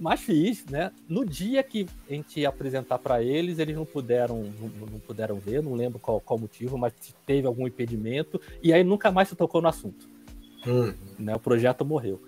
Mas 0.00 0.20
fiz, 0.20 0.64
né? 0.66 0.90
No 1.08 1.24
dia 1.24 1.62
que 1.62 1.86
a 2.08 2.14
gente 2.14 2.40
ia 2.40 2.48
apresentar 2.48 2.98
para 2.98 3.22
eles, 3.22 3.58
eles 3.58 3.76
não 3.76 3.84
puderam, 3.84 4.42
não, 4.60 4.86
não, 4.86 4.98
puderam 4.98 5.36
ver, 5.36 5.62
não 5.62 5.74
lembro 5.74 5.98
qual, 5.98 6.20
qual 6.20 6.38
motivo, 6.38 6.76
mas 6.76 6.92
teve 7.26 7.46
algum 7.46 7.66
impedimento, 7.66 8.40
e 8.62 8.72
aí 8.72 8.82
nunca 8.82 9.12
mais 9.12 9.28
se 9.28 9.36
tocou 9.36 9.60
no 9.60 9.68
assunto. 9.68 10.08
Hum. 10.66 10.92
Né? 11.18 11.34
O 11.36 11.38
projeto 11.38 11.84
morreu. 11.84 12.20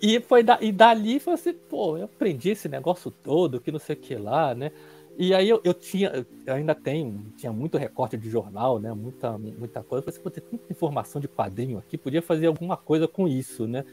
E 0.00 0.20
foi 0.20 0.42
da, 0.42 0.58
e 0.60 0.70
dali 0.70 1.18
foi 1.18 1.32
assim, 1.32 1.54
pô, 1.54 1.96
eu 1.96 2.04
aprendi 2.04 2.50
esse 2.50 2.68
negócio 2.68 3.10
todo, 3.10 3.60
que 3.60 3.72
não 3.72 3.78
sei 3.78 3.96
o 3.96 3.98
que 3.98 4.14
lá, 4.14 4.54
né? 4.54 4.70
E 5.16 5.32
aí 5.32 5.48
eu, 5.48 5.60
eu 5.62 5.72
tinha, 5.72 6.26
eu 6.46 6.54
ainda 6.54 6.74
tenho, 6.74 7.26
tinha 7.36 7.52
muito 7.52 7.78
recorte 7.78 8.16
de 8.16 8.28
jornal, 8.28 8.80
né? 8.80 8.92
Muita, 8.92 9.38
muita 9.38 9.82
coisa. 9.82 10.04
Eu 10.08 10.12
falei, 10.12 10.40
tem 10.40 10.58
tanta 10.58 10.72
informação 10.72 11.20
de 11.20 11.28
quadrinho 11.28 11.78
aqui, 11.78 11.96
podia 11.96 12.20
fazer 12.20 12.46
alguma 12.46 12.76
coisa 12.76 13.06
com 13.06 13.28
isso, 13.28 13.66
né? 13.66 13.84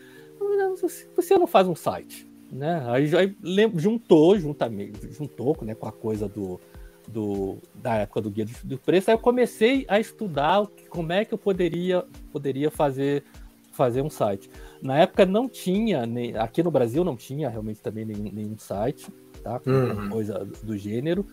Você 1.16 1.38
não 1.38 1.46
faz 1.46 1.68
um 1.68 1.76
site, 1.76 2.28
né? 2.52 2.84
Aí, 2.88 3.16
aí 3.16 3.36
juntou, 3.76 4.38
juntamente, 4.38 5.12
juntou 5.12 5.56
né, 5.62 5.76
com 5.76 5.88
a 5.88 5.92
coisa 5.92 6.28
do, 6.28 6.60
do, 7.08 7.58
da 7.76 7.96
época 7.98 8.22
do 8.22 8.32
guia 8.32 8.46
do, 8.46 8.54
do, 8.64 8.78
preço, 8.78 9.10
aí 9.12 9.16
eu 9.16 9.20
comecei 9.20 9.86
a 9.88 10.00
estudar 10.00 10.68
como 10.90 11.12
é 11.12 11.26
que 11.26 11.34
eu 11.34 11.38
poderia, 11.38 12.04
poderia 12.32 12.72
fazer, 12.72 13.24
fazer 13.72 14.02
um 14.02 14.10
site. 14.10 14.50
Na 14.82 14.98
época 14.98 15.26
não 15.26 15.48
tinha, 15.48 16.06
nem, 16.06 16.36
aqui 16.36 16.64
no 16.64 16.72
Brasil 16.72 17.04
não 17.04 17.16
tinha 17.16 17.50
realmente 17.50 17.82
também 17.82 18.06
nenhum, 18.06 18.32
nenhum 18.32 18.58
site, 18.58 19.12
tá? 19.44 19.62
Uhum. 19.66 20.10
Coisa 20.10 20.48
do 20.64 20.78
gênero. 20.78 21.26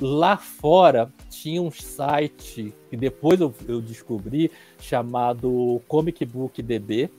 Lá 0.00 0.36
fora 0.36 1.10
tinha 1.30 1.60
um 1.60 1.70
site 1.70 2.72
que 2.90 2.96
depois 2.96 3.40
eu, 3.40 3.54
eu 3.66 3.80
descobri 3.80 4.50
chamado 4.78 5.80
Comic 5.88 6.24
Book 6.26 6.62
DB, 6.62 7.10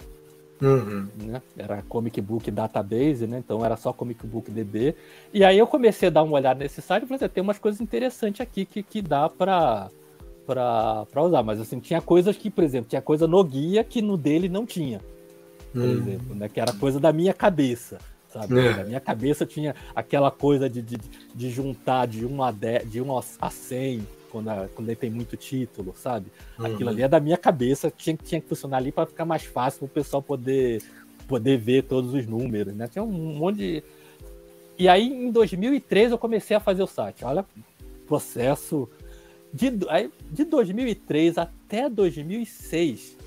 Uhum. 0.62 1.08
Né? 1.24 1.42
Era 1.58 1.82
Comic 1.84 2.20
Book 2.20 2.50
Database, 2.50 3.28
né? 3.28 3.40
Então 3.40 3.64
era 3.64 3.78
só 3.78 3.94
Comic 3.94 4.26
Book 4.26 4.50
DB. 4.52 4.96
E 5.34 5.44
aí 5.44 5.58
eu 5.58 5.68
comecei 5.68 6.08
a 6.08 6.12
dar 6.12 6.24
uma 6.24 6.36
olhada 6.36 6.60
nesse 6.60 6.82
site 6.82 7.04
e 7.04 7.08
falei 7.08 7.24
assim, 7.24 7.34
tem 7.34 7.44
umas 7.44 7.60
coisas 7.60 7.80
interessantes 7.80 8.42
aqui 8.42 8.66
que, 8.66 8.82
que 8.82 9.02
dá 9.02 9.30
para 9.30 9.90
usar. 11.16 11.44
Mas 11.44 11.60
assim, 11.60 11.80
tinha 11.80 12.02
coisas 12.02 12.36
que, 12.36 12.50
por 12.50 12.64
exemplo, 12.64 12.90
tinha 12.90 13.02
coisa 13.02 13.28
no 13.28 13.44
guia 13.44 13.84
que 13.84 14.02
no 14.02 14.18
dele 14.18 14.50
não 14.50 14.66
tinha. 14.66 15.00
Por 15.72 15.82
uhum. 15.82 15.92
exemplo, 15.92 16.36
né? 16.36 16.50
Que 16.50 16.60
era 16.60 16.74
coisa 16.74 17.00
da 17.00 17.14
minha 17.14 17.34
cabeça. 17.34 18.00
Sabe? 18.42 18.60
É. 18.60 18.74
Na 18.76 18.84
minha 18.84 19.00
cabeça 19.00 19.46
tinha 19.46 19.76
aquela 19.96 20.32
coisa 20.32 20.70
de, 20.70 20.82
de, 20.82 20.98
de 21.34 21.50
juntar 21.50 22.08
de 22.08 22.26
1 22.26 22.44
a, 22.44 22.52
10, 22.52 22.92
de 22.92 23.02
1 23.02 23.18
a 23.42 23.50
100 23.50 24.08
quando, 24.32 24.50
a, 24.50 24.68
quando 24.74 24.90
ele 24.90 24.96
tem 24.96 25.10
muito 25.10 25.36
título, 25.36 25.94
sabe? 25.96 26.28
Uhum. 26.60 26.66
Aquilo 26.66 26.90
ali 26.90 27.02
é 27.02 27.08
da 27.08 27.20
minha 27.20 27.38
cabeça, 27.38 27.92
tinha, 27.96 28.16
tinha 28.16 28.42
que 28.42 28.48
funcionar 28.48 28.78
ali 28.78 28.92
para 28.92 29.06
ficar 29.06 29.26
mais 29.26 29.44
fácil 29.44 29.80
para 29.80 29.86
o 29.86 29.90
pessoal 29.90 30.22
poder, 30.22 30.82
poder 31.28 31.58
ver 31.58 31.84
todos 31.84 32.14
os 32.14 32.26
números, 32.26 32.74
né? 32.76 32.88
Tinha 32.88 33.04
um 33.04 33.12
monte 33.12 33.58
de. 33.58 33.84
E 34.78 34.88
aí, 34.88 35.08
em 35.08 35.32
2003, 35.32 36.12
eu 36.12 36.18
comecei 36.18 36.56
a 36.56 36.60
fazer 36.60 36.84
o 36.84 36.88
site. 36.88 37.26
Olha, 37.26 37.46
processo. 38.06 38.88
De, 39.52 39.72
de 40.30 40.44
2003 40.44 41.38
até 41.38 41.90
2006, 41.90 43.18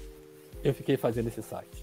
eu 0.63 0.75
fiquei 0.75 0.97
fazendo 0.97 1.29
esse 1.29 1.43
site. 1.43 1.80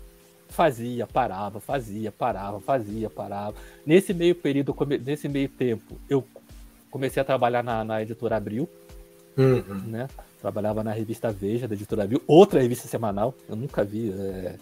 Fazia, 0.58 1.06
parava, 1.06 1.60
fazia, 1.60 2.12
parava, 2.12 2.60
fazia, 2.60 3.12
parava. 3.12 3.56
Nesse 3.86 4.12
meio 4.12 4.34
período, 4.34 4.76
nesse 5.06 5.30
meio 5.30 5.48
tempo, 5.48 6.00
eu 6.10 6.24
comecei 6.90 7.22
a 7.22 7.24
trabalhar 7.24 7.64
na, 7.64 7.84
na 7.84 8.02
editora 8.02 8.38
Abril, 8.38 8.68
Uhum. 9.38 9.82
Né? 9.86 10.08
Trabalhava 10.42 10.84
na 10.84 10.92
revista 10.92 11.32
Veja, 11.32 11.68
da 11.68 11.76
editora 11.76 12.06
Abril, 12.06 12.22
outra 12.26 12.60
revista 12.60 12.88
semanal. 12.88 13.36
Eu 13.48 13.56
nunca 13.56 13.84
vi 13.84 14.12
é, 14.12 14.56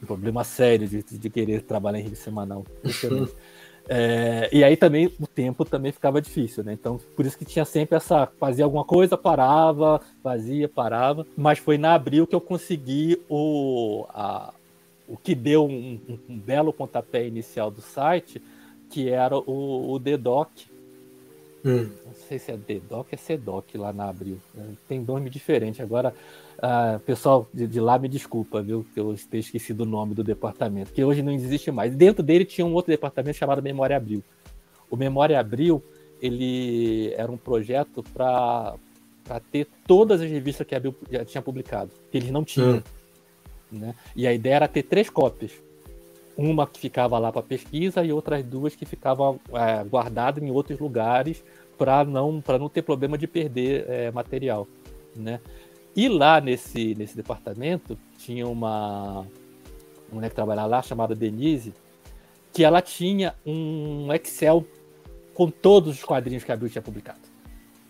um 0.00 0.06
problema 0.06 0.44
sério 0.44 0.86
de, 0.86 1.02
de 1.02 1.30
querer 1.30 1.62
trabalhar 1.62 1.98
em 1.98 2.04
revista 2.04 2.24
semanal. 2.24 2.64
É, 3.86 4.48
e 4.50 4.64
aí 4.64 4.78
também 4.78 5.12
o 5.20 5.26
tempo 5.26 5.62
também 5.62 5.92
ficava 5.92 6.18
difícil, 6.18 6.64
né? 6.64 6.72
Então, 6.72 6.98
por 7.14 7.26
isso 7.26 7.36
que 7.36 7.44
tinha 7.44 7.66
sempre 7.66 7.94
essa. 7.94 8.26
Fazia 8.40 8.64
alguma 8.64 8.82
coisa, 8.82 9.14
parava, 9.14 10.00
fazia, 10.22 10.66
parava. 10.66 11.26
Mas 11.36 11.58
foi 11.58 11.76
na 11.76 11.92
abril 11.92 12.26
que 12.26 12.34
eu 12.34 12.40
consegui 12.40 13.20
o, 13.28 14.06
a, 14.08 14.54
o 15.08 15.16
que 15.16 15.34
deu 15.34 15.66
um, 15.66 16.00
um, 16.08 16.18
um 16.30 16.38
belo 16.38 16.72
pontapé 16.72 17.26
inicial 17.26 17.70
do 17.70 17.80
site, 17.80 18.40
que 18.90 19.08
era 19.08 19.36
o, 19.36 19.92
o 19.92 19.98
DDoC, 19.98 20.74
Hum. 21.64 21.88
Não 22.04 22.14
sei 22.28 22.38
se 22.38 22.52
é 22.52 22.56
DDoC 22.56 22.92
ou 22.92 23.06
é 23.10 23.16
CDOC 23.16 23.78
lá 23.78 23.92
na 23.92 24.10
Abril. 24.10 24.38
Tem 24.86 25.00
nome 25.00 25.30
diferente. 25.30 25.80
Agora, 25.80 26.14
uh, 26.58 27.00
pessoal 27.00 27.48
de, 27.54 27.66
de, 27.66 27.80
lá 27.80 27.98
me 27.98 28.06
desculpa, 28.06 28.60
viu? 28.60 28.84
Que 28.92 29.00
eu 29.00 29.16
ter 29.30 29.38
esquecido 29.38 29.80
o 29.80 29.86
nome 29.86 30.14
do 30.14 30.22
departamento, 30.22 30.92
que 30.92 31.02
hoje 31.02 31.22
não 31.22 31.32
existe 31.32 31.70
mais. 31.70 31.96
Dentro 31.96 32.22
dele 32.22 32.44
tinha 32.44 32.66
um 32.66 32.74
outro 32.74 32.90
departamento 32.92 33.38
chamado 33.38 33.62
Memória 33.62 33.96
Abril. 33.96 34.22
O 34.90 34.96
Memória 34.96 35.40
Abril, 35.40 35.82
ele 36.20 37.14
era 37.14 37.32
um 37.32 37.38
projeto 37.38 38.04
para 38.12 38.76
ter 39.50 39.66
todas 39.86 40.20
as 40.20 40.30
revistas 40.30 40.66
que 40.66 40.74
a 40.74 40.78
Abril 40.78 40.94
já 41.10 41.24
tinha 41.24 41.40
publicado, 41.40 41.90
que 42.10 42.18
eles 42.18 42.30
não 42.30 42.44
tinham. 42.44 42.76
Hum. 42.76 42.82
Né? 43.74 43.94
E 44.14 44.26
a 44.26 44.32
ideia 44.32 44.54
era 44.54 44.68
ter 44.68 44.84
três 44.84 45.10
cópias 45.10 45.52
uma 46.36 46.66
que 46.66 46.80
ficava 46.80 47.18
lá 47.18 47.30
para 47.30 47.42
pesquisa 47.42 48.04
e 48.04 48.12
outras 48.12 48.44
duas 48.44 48.74
que 48.74 48.84
ficavam 48.84 49.38
é, 49.52 49.84
guardadas 49.84 50.42
em 50.42 50.50
outros 50.50 50.78
lugares 50.78 51.44
para 51.78 52.04
não 52.04 52.40
para 52.40 52.58
não 52.58 52.68
ter 52.68 52.82
problema 52.82 53.16
de 53.16 53.26
perder 53.26 53.84
é, 53.88 54.10
material, 54.10 54.66
né? 55.14 55.40
E 55.94 56.08
lá 56.08 56.40
nesse 56.40 56.94
nesse 56.96 57.16
departamento 57.16 57.96
tinha 58.18 58.46
uma 58.48 59.26
mulher 60.12 60.28
que 60.28 60.34
trabalhava 60.34 60.68
lá 60.68 60.82
chamada 60.82 61.14
Denise, 61.14 61.72
que 62.52 62.64
ela 62.64 62.82
tinha 62.82 63.34
um 63.46 64.12
Excel 64.12 64.66
com 65.34 65.50
todos 65.50 65.96
os 65.96 66.04
quadrinhos 66.04 66.44
que 66.44 66.52
a 66.52 66.56
Bill 66.56 66.68
tinha 66.68 66.82
publicado. 66.82 67.20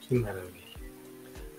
Que 0.01 0.15
maravilha. 0.15 0.65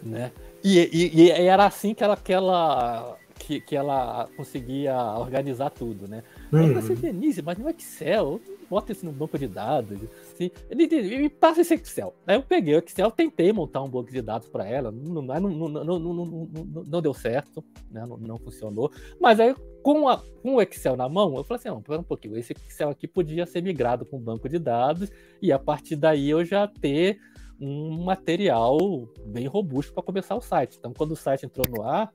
Né? 0.02 0.32
E, 0.64 0.80
e, 0.80 1.22
e, 1.24 1.32
era 1.32 1.66
assim 1.66 1.94
que 1.94 2.04
ela, 2.04 2.16
que 2.16 2.34
ela 2.34 3.18
que, 3.38 3.60
que 3.62 3.76
ela 3.76 4.30
conseguia 4.36 4.96
organizar 5.18 5.70
tudo, 5.70 6.08
né? 6.08 6.24
Uhum. 6.52 6.60
Aí 6.60 6.74
eu 6.74 6.82
falei, 6.82 6.98
Denise, 6.98 7.42
mas 7.42 7.58
no 7.58 7.70
Excel, 7.70 8.40
bota 8.70 8.92
isso 8.92 9.06
no 9.06 9.12
banco 9.12 9.38
de 9.38 9.48
dados. 9.48 10.00
Assim, 10.34 10.50
ele, 10.70 10.84
ele, 10.84 11.18
me 11.18 11.30
passa 11.30 11.62
esse 11.62 11.74
Excel. 11.74 12.14
Aí 12.26 12.36
eu 12.36 12.42
peguei 12.42 12.76
o 12.76 12.80
Excel, 12.80 13.12
tentei 13.12 13.52
montar 13.52 13.82
um 13.82 13.90
banco 13.90 14.12
de 14.12 14.22
dados 14.22 14.48
para 14.48 14.66
ela, 14.66 14.92
não, 14.92 15.22
não, 15.22 15.40
não, 15.50 16.50
não, 16.88 17.02
deu 17.02 17.14
certo, 17.14 17.64
né? 17.92 18.06
não, 18.08 18.18
não 18.18 18.38
funcionou. 18.38 18.92
Mas 19.20 19.40
aí, 19.40 19.54
com, 19.84 20.08
a, 20.08 20.22
com 20.42 20.56
o 20.56 20.62
Excel 20.62 20.96
na 20.96 21.10
mão, 21.10 21.36
eu 21.36 21.44
falei 21.44 21.60
assim: 21.60 21.70
não, 21.70 21.82
pera 21.82 22.00
um 22.00 22.04
pouquinho, 22.04 22.38
esse 22.38 22.54
Excel 22.54 22.90
aqui 22.90 23.08
podia 23.08 23.46
ser 23.46 23.62
migrado 23.62 24.06
para 24.06 24.18
um 24.18 24.22
banco 24.22 24.48
de 24.48 24.58
dados, 24.58 25.12
e 25.42 25.52
a 25.52 25.60
partir 25.60 25.96
daí 25.96 26.30
eu 26.30 26.44
já 26.44 26.68
ter 26.68 27.20
um 27.60 28.04
material 28.04 28.78
bem 29.26 29.48
robusto 29.48 29.94
para 29.94 30.04
começar 30.04 30.36
o 30.36 30.42
site. 30.42 30.78
Então, 30.78 30.94
quando 30.94 31.12
o 31.12 31.16
site 31.16 31.46
entrou 31.46 31.66
no 31.70 31.84
ar, 31.84 32.12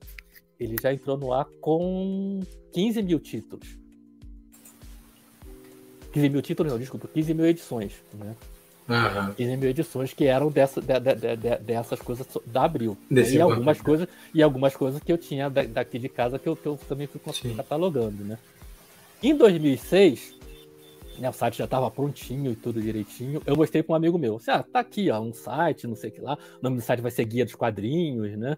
ele 0.61 0.75
já 0.79 0.93
entrou 0.93 1.17
no 1.17 1.33
ar 1.33 1.45
com 1.59 2.39
15 2.71 3.01
mil 3.01 3.19
títulos. 3.19 3.77
15 6.13 6.29
mil 6.29 6.41
títulos, 6.41 6.71
não, 6.71 6.79
desculpa, 6.79 7.07
15 7.07 7.33
mil 7.33 7.45
edições, 7.45 7.93
né? 8.13 8.35
Uhum. 8.87 9.33
15 9.33 9.57
mil 9.57 9.69
edições 9.69 10.13
que 10.13 10.25
eram 10.25 10.51
dessa, 10.51 10.81
de, 10.81 10.99
de, 10.99 11.35
de, 11.35 11.57
dessas 11.57 11.99
coisas 11.99 12.27
da 12.45 12.65
Abril. 12.65 12.95
Desse 13.09 13.37
e 13.37 13.41
algumas 13.41 13.81
coisas 13.81 14.07
E 14.33 14.43
algumas 14.43 14.75
coisas 14.75 15.01
que 15.01 15.11
eu 15.11 15.17
tinha 15.17 15.49
daqui 15.49 15.97
de 15.97 16.09
casa 16.09 16.37
que 16.37 16.47
eu, 16.47 16.55
que 16.55 16.65
eu 16.65 16.77
também 16.87 17.07
fui 17.07 17.19
Sim. 17.33 17.55
catalogando, 17.55 18.23
né? 18.23 18.37
Em 19.23 19.35
2006, 19.35 20.35
né, 21.19 21.29
o 21.29 21.33
site 21.33 21.57
já 21.57 21.65
estava 21.65 21.89
prontinho 21.89 22.51
e 22.51 22.55
tudo 22.55 22.81
direitinho. 22.81 23.41
Eu 23.45 23.55
mostrei 23.55 23.81
para 23.81 23.93
um 23.93 23.95
amigo 23.95 24.17
meu. 24.17 24.35
Assim, 24.35 24.51
ah, 24.51 24.63
tá 24.63 24.79
aqui, 24.79 25.09
ó, 25.09 25.21
um 25.21 25.33
site, 25.33 25.87
não 25.87 25.95
sei 25.95 26.09
o 26.09 26.13
que 26.13 26.21
lá. 26.21 26.37
O 26.59 26.63
nome 26.63 26.75
do 26.77 26.81
site 26.81 27.01
vai 27.01 27.11
ser 27.11 27.25
Guia 27.25 27.45
dos 27.45 27.55
Quadrinhos, 27.55 28.37
né? 28.37 28.57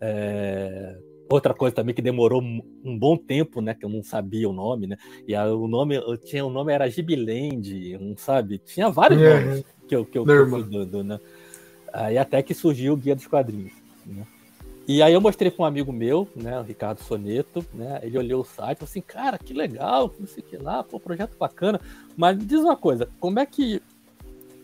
É, 0.00 0.96
Outra 1.30 1.54
coisa 1.54 1.76
também 1.76 1.94
que 1.94 2.02
demorou 2.02 2.42
um 2.42 2.98
bom 2.98 3.16
tempo, 3.16 3.60
né? 3.60 3.72
Que 3.72 3.84
eu 3.84 3.88
não 3.88 4.02
sabia 4.02 4.48
o 4.48 4.52
nome, 4.52 4.88
né? 4.88 4.96
E 5.28 5.34
a, 5.34 5.46
o 5.46 5.68
nome, 5.68 5.94
eu 5.94 6.16
tinha 6.16 6.44
o 6.44 6.50
nome 6.50 6.72
era 6.72 6.90
Gibiland, 6.90 7.96
não 7.98 8.16
sabe? 8.16 8.58
Tinha 8.58 8.90
vários 8.90 9.22
é, 9.22 9.40
nomes 9.40 9.64
que 9.86 9.94
eu, 9.94 10.04
que 10.04 10.18
eu, 10.18 10.26
eu 10.26 10.50
fui 10.50 10.64
dando, 10.64 11.04
né? 11.04 11.20
Aí 11.92 12.18
até 12.18 12.42
que 12.42 12.52
surgiu 12.52 12.94
o 12.94 12.96
Guia 12.96 13.14
dos 13.14 13.28
Quadrinhos, 13.28 13.72
né? 14.04 14.26
E 14.88 15.00
aí 15.02 15.12
eu 15.12 15.20
mostrei 15.20 15.52
para 15.52 15.62
um 15.62 15.66
amigo 15.66 15.92
meu, 15.92 16.26
né, 16.34 16.58
o 16.58 16.64
Ricardo 16.64 17.00
Soneto, 17.00 17.64
né? 17.72 18.00
Ele 18.02 18.18
olhou 18.18 18.40
o 18.40 18.44
site 18.44 18.78
e 18.78 18.80
falou 18.80 18.90
assim, 18.90 19.00
cara, 19.00 19.38
que 19.38 19.54
legal, 19.54 20.12
não 20.18 20.26
sei 20.26 20.42
o 20.42 20.46
que 20.46 20.56
lá, 20.56 20.82
pô, 20.82 20.98
projeto 20.98 21.38
bacana. 21.38 21.80
Mas 22.16 22.36
diz 22.44 22.58
uma 22.58 22.76
coisa, 22.76 23.08
como 23.20 23.38
é 23.38 23.46
que 23.46 23.80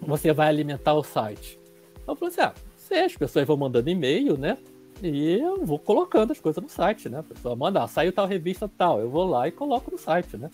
você 0.01 0.33
vai 0.33 0.49
alimentar 0.49 0.95
o 0.95 1.05
site? 1.05 1.61
Eu 2.09 2.17
falei 2.17 2.35
assim, 2.35 2.41
ah, 2.41 2.55
sei, 2.77 3.05
as 3.05 3.17
pessoas 3.17 3.47
vão 3.47 3.57
mandando 3.57 3.89
e-mail, 3.89 4.37
né? 4.37 4.59
E 5.03 5.39
eu 5.39 5.65
vou 5.65 5.79
colocando 5.79 6.33
as 6.33 6.41
coisas 6.41 6.63
no 6.63 6.69
site, 6.69 7.09
né? 7.09 7.19
A 7.19 7.23
pessoa 7.23 7.55
manda, 7.55 7.83
ah, 7.83 7.89
saiu 7.89 8.13
tal 8.13 8.27
revista 8.27 8.69
tal, 8.69 9.01
eu 9.01 9.11
vou 9.11 9.27
lá 9.27 9.47
e 9.47 9.53
coloco 9.53 9.91
no 9.91 9.99
site, 9.99 10.37
né? 10.37 10.51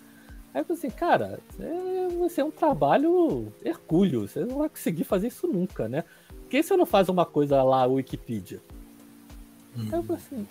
Aí 0.53 0.61
eu 0.61 0.64
falei 0.64 0.78
assim, 0.78 0.90
cara, 0.90 1.40
é, 1.59 2.09
vai 2.18 2.28
ser 2.28 2.43
um 2.45 2.51
trabalho 2.51 3.53
hercúleo, 3.64 4.28
você 4.28 4.45
não 4.45 4.59
vai 4.59 4.68
conseguir 4.68 5.05
fazer 5.05 5.28
isso 5.28 5.47
nunca, 5.47 5.88
né? 5.88 6.05
Por 6.28 6.49
que 6.49 6.62
você 6.62 6.76
não 6.76 6.84
faz 6.84 7.09
uma 7.09 7.24
coisa 7.24 7.62
lá, 7.62 7.86
Wikipedia? 7.86 8.61
Uhum. 9.76 9.88
Aí 9.90 9.99
eu 9.99 10.03
falei 10.03 10.22
assim, 10.22 10.47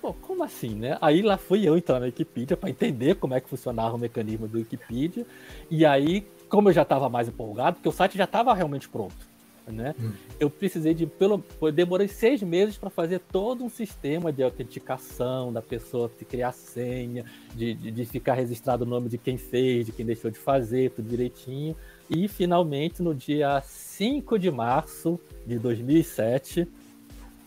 pô, 0.00 0.12
como 0.12 0.44
assim, 0.44 0.74
né? 0.74 0.98
Aí 1.00 1.22
lá 1.22 1.36
fui 1.36 1.66
eu 1.66 1.76
entrar 1.76 1.98
na 1.98 2.06
Wikipedia 2.06 2.56
para 2.56 2.70
entender 2.70 3.16
como 3.16 3.34
é 3.34 3.40
que 3.40 3.48
funcionava 3.48 3.96
o 3.96 3.98
mecanismo 3.98 4.46
do 4.46 4.58
Wikipedia, 4.58 5.26
e 5.68 5.84
aí, 5.84 6.26
como 6.48 6.68
eu 6.68 6.72
já 6.72 6.82
estava 6.82 7.08
mais 7.08 7.26
empolgado, 7.26 7.76
porque 7.76 7.88
o 7.88 7.92
site 7.92 8.18
já 8.18 8.24
estava 8.24 8.54
realmente 8.54 8.88
pronto 8.88 9.29
né? 9.70 9.94
Hum. 10.00 10.12
Eu 10.38 10.50
precisei 10.50 10.94
de 10.94 11.06
pelo, 11.06 11.44
eu 11.60 11.72
demorei 11.72 12.08
seis 12.08 12.42
meses 12.42 12.76
para 12.76 12.90
fazer 12.90 13.20
todo 13.20 13.64
um 13.64 13.68
sistema 13.68 14.32
de 14.32 14.42
autenticação 14.42 15.52
da 15.52 15.62
pessoa, 15.62 16.10
de 16.18 16.24
criar 16.24 16.52
senha, 16.52 17.24
de, 17.54 17.74
de, 17.74 17.90
de, 17.90 18.04
ficar 18.04 18.34
registrado 18.34 18.84
o 18.84 18.86
nome 18.86 19.08
de 19.08 19.18
quem 19.18 19.36
fez, 19.36 19.86
de 19.86 19.92
quem 19.92 20.04
deixou 20.04 20.30
de 20.30 20.38
fazer, 20.38 20.90
tudo 20.90 21.08
direitinho. 21.08 21.76
E 22.08 22.26
finalmente, 22.28 23.02
no 23.02 23.14
dia 23.14 23.60
5 23.60 24.38
de 24.38 24.50
março 24.50 25.18
de 25.46 25.58
2007, 25.58 26.66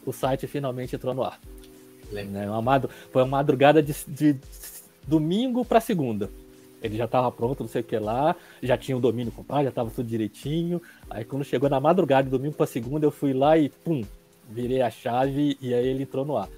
o 0.05 0.13
site 0.13 0.47
finalmente 0.47 0.95
entrou 0.95 1.13
no 1.13 1.24
ar. 1.24 1.39
Né? 2.11 2.49
Uma, 2.49 2.82
foi 3.11 3.24
uma 3.24 3.38
madrugada 3.38 3.82
de, 3.82 3.93
de 4.07 4.38
domingo 5.07 5.65
para 5.65 5.80
segunda. 5.80 6.30
Ele 6.84 6.97
já 6.97 7.05
estava 7.05 7.31
pronto, 7.31 7.61
não 7.61 7.69
sei 7.69 7.79
o 7.79 7.84
que 7.84 7.97
lá, 7.97 8.36
já 8.61 8.77
tinha 8.77 8.97
o 8.97 8.99
domínio 8.99 9.31
comprado, 9.31 9.63
já 9.63 9.69
estava 9.69 9.89
tudo 9.89 10.05
direitinho. 10.05 10.81
Aí 11.09 11.23
quando 11.23 11.45
chegou 11.45 11.69
na 11.69 11.79
madrugada, 11.79 12.29
domingo 12.29 12.55
para 12.55 12.65
segunda, 12.65 13.05
eu 13.05 13.11
fui 13.11 13.34
lá 13.34 13.57
e 13.57 13.69
pum, 13.69 14.03
virei 14.49 14.81
a 14.81 14.91
chave 14.91 15.57
e 15.61 15.73
aí 15.73 15.88
ele 15.88 16.03
entrou 16.03 16.25
no 16.25 16.36
ar, 16.36 16.49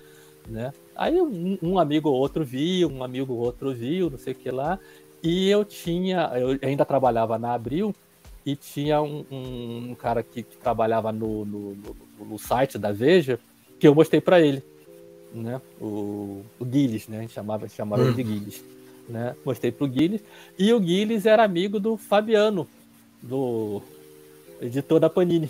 né? 0.48 0.74
Aí 0.96 1.22
um, 1.22 1.60
um 1.62 1.78
amigo 1.78 2.10
ou 2.10 2.16
outro 2.16 2.44
viu, 2.44 2.90
um 2.90 3.04
amigo 3.04 3.34
ou 3.34 3.40
outro 3.40 3.72
viu, 3.72 4.10
não 4.10 4.18
sei 4.18 4.34
o 4.34 4.36
que 4.36 4.50
lá. 4.50 4.80
E 5.22 5.48
eu 5.48 5.64
tinha, 5.64 6.32
eu 6.36 6.58
ainda 6.62 6.84
trabalhava 6.84 7.38
na 7.38 7.54
Abril 7.54 7.94
e 8.44 8.56
tinha 8.56 9.02
um, 9.02 9.24
um, 9.32 9.92
um 9.92 9.96
cara 9.96 10.24
que, 10.24 10.42
que 10.42 10.58
trabalhava 10.58 11.12
no, 11.12 11.46
no, 11.46 11.76
no, 11.76 11.96
no, 12.26 12.40
site 12.40 12.78
da 12.78 12.92
Veja 12.92 13.40
que 13.80 13.88
eu 13.88 13.94
mostrei 13.94 14.22
para 14.22 14.42
ele, 14.42 14.64
né? 15.34 15.62
O, 15.80 16.44
o 16.60 16.66
Guilherme, 16.66 17.06
né? 17.10 17.18
A 17.18 17.22
gente 17.22 17.34
chamava, 17.34 17.68
chamava 17.68 18.04
ele 18.04 18.14
de 18.14 18.22
uhum. 18.22 18.28
Guilherme 18.28 18.76
né? 19.08 19.36
Mostrei 19.46 19.72
pro 19.72 19.88
Guilherme. 19.88 20.22
E 20.58 20.74
o 20.74 20.80
Guilherme 20.80 21.22
era 21.26 21.44
amigo 21.44 21.80
do 21.80 21.98
Fabiano, 21.98 22.68
do 23.22 23.82
editor 24.62 25.00
da 25.00 25.10
Panini. 25.10 25.50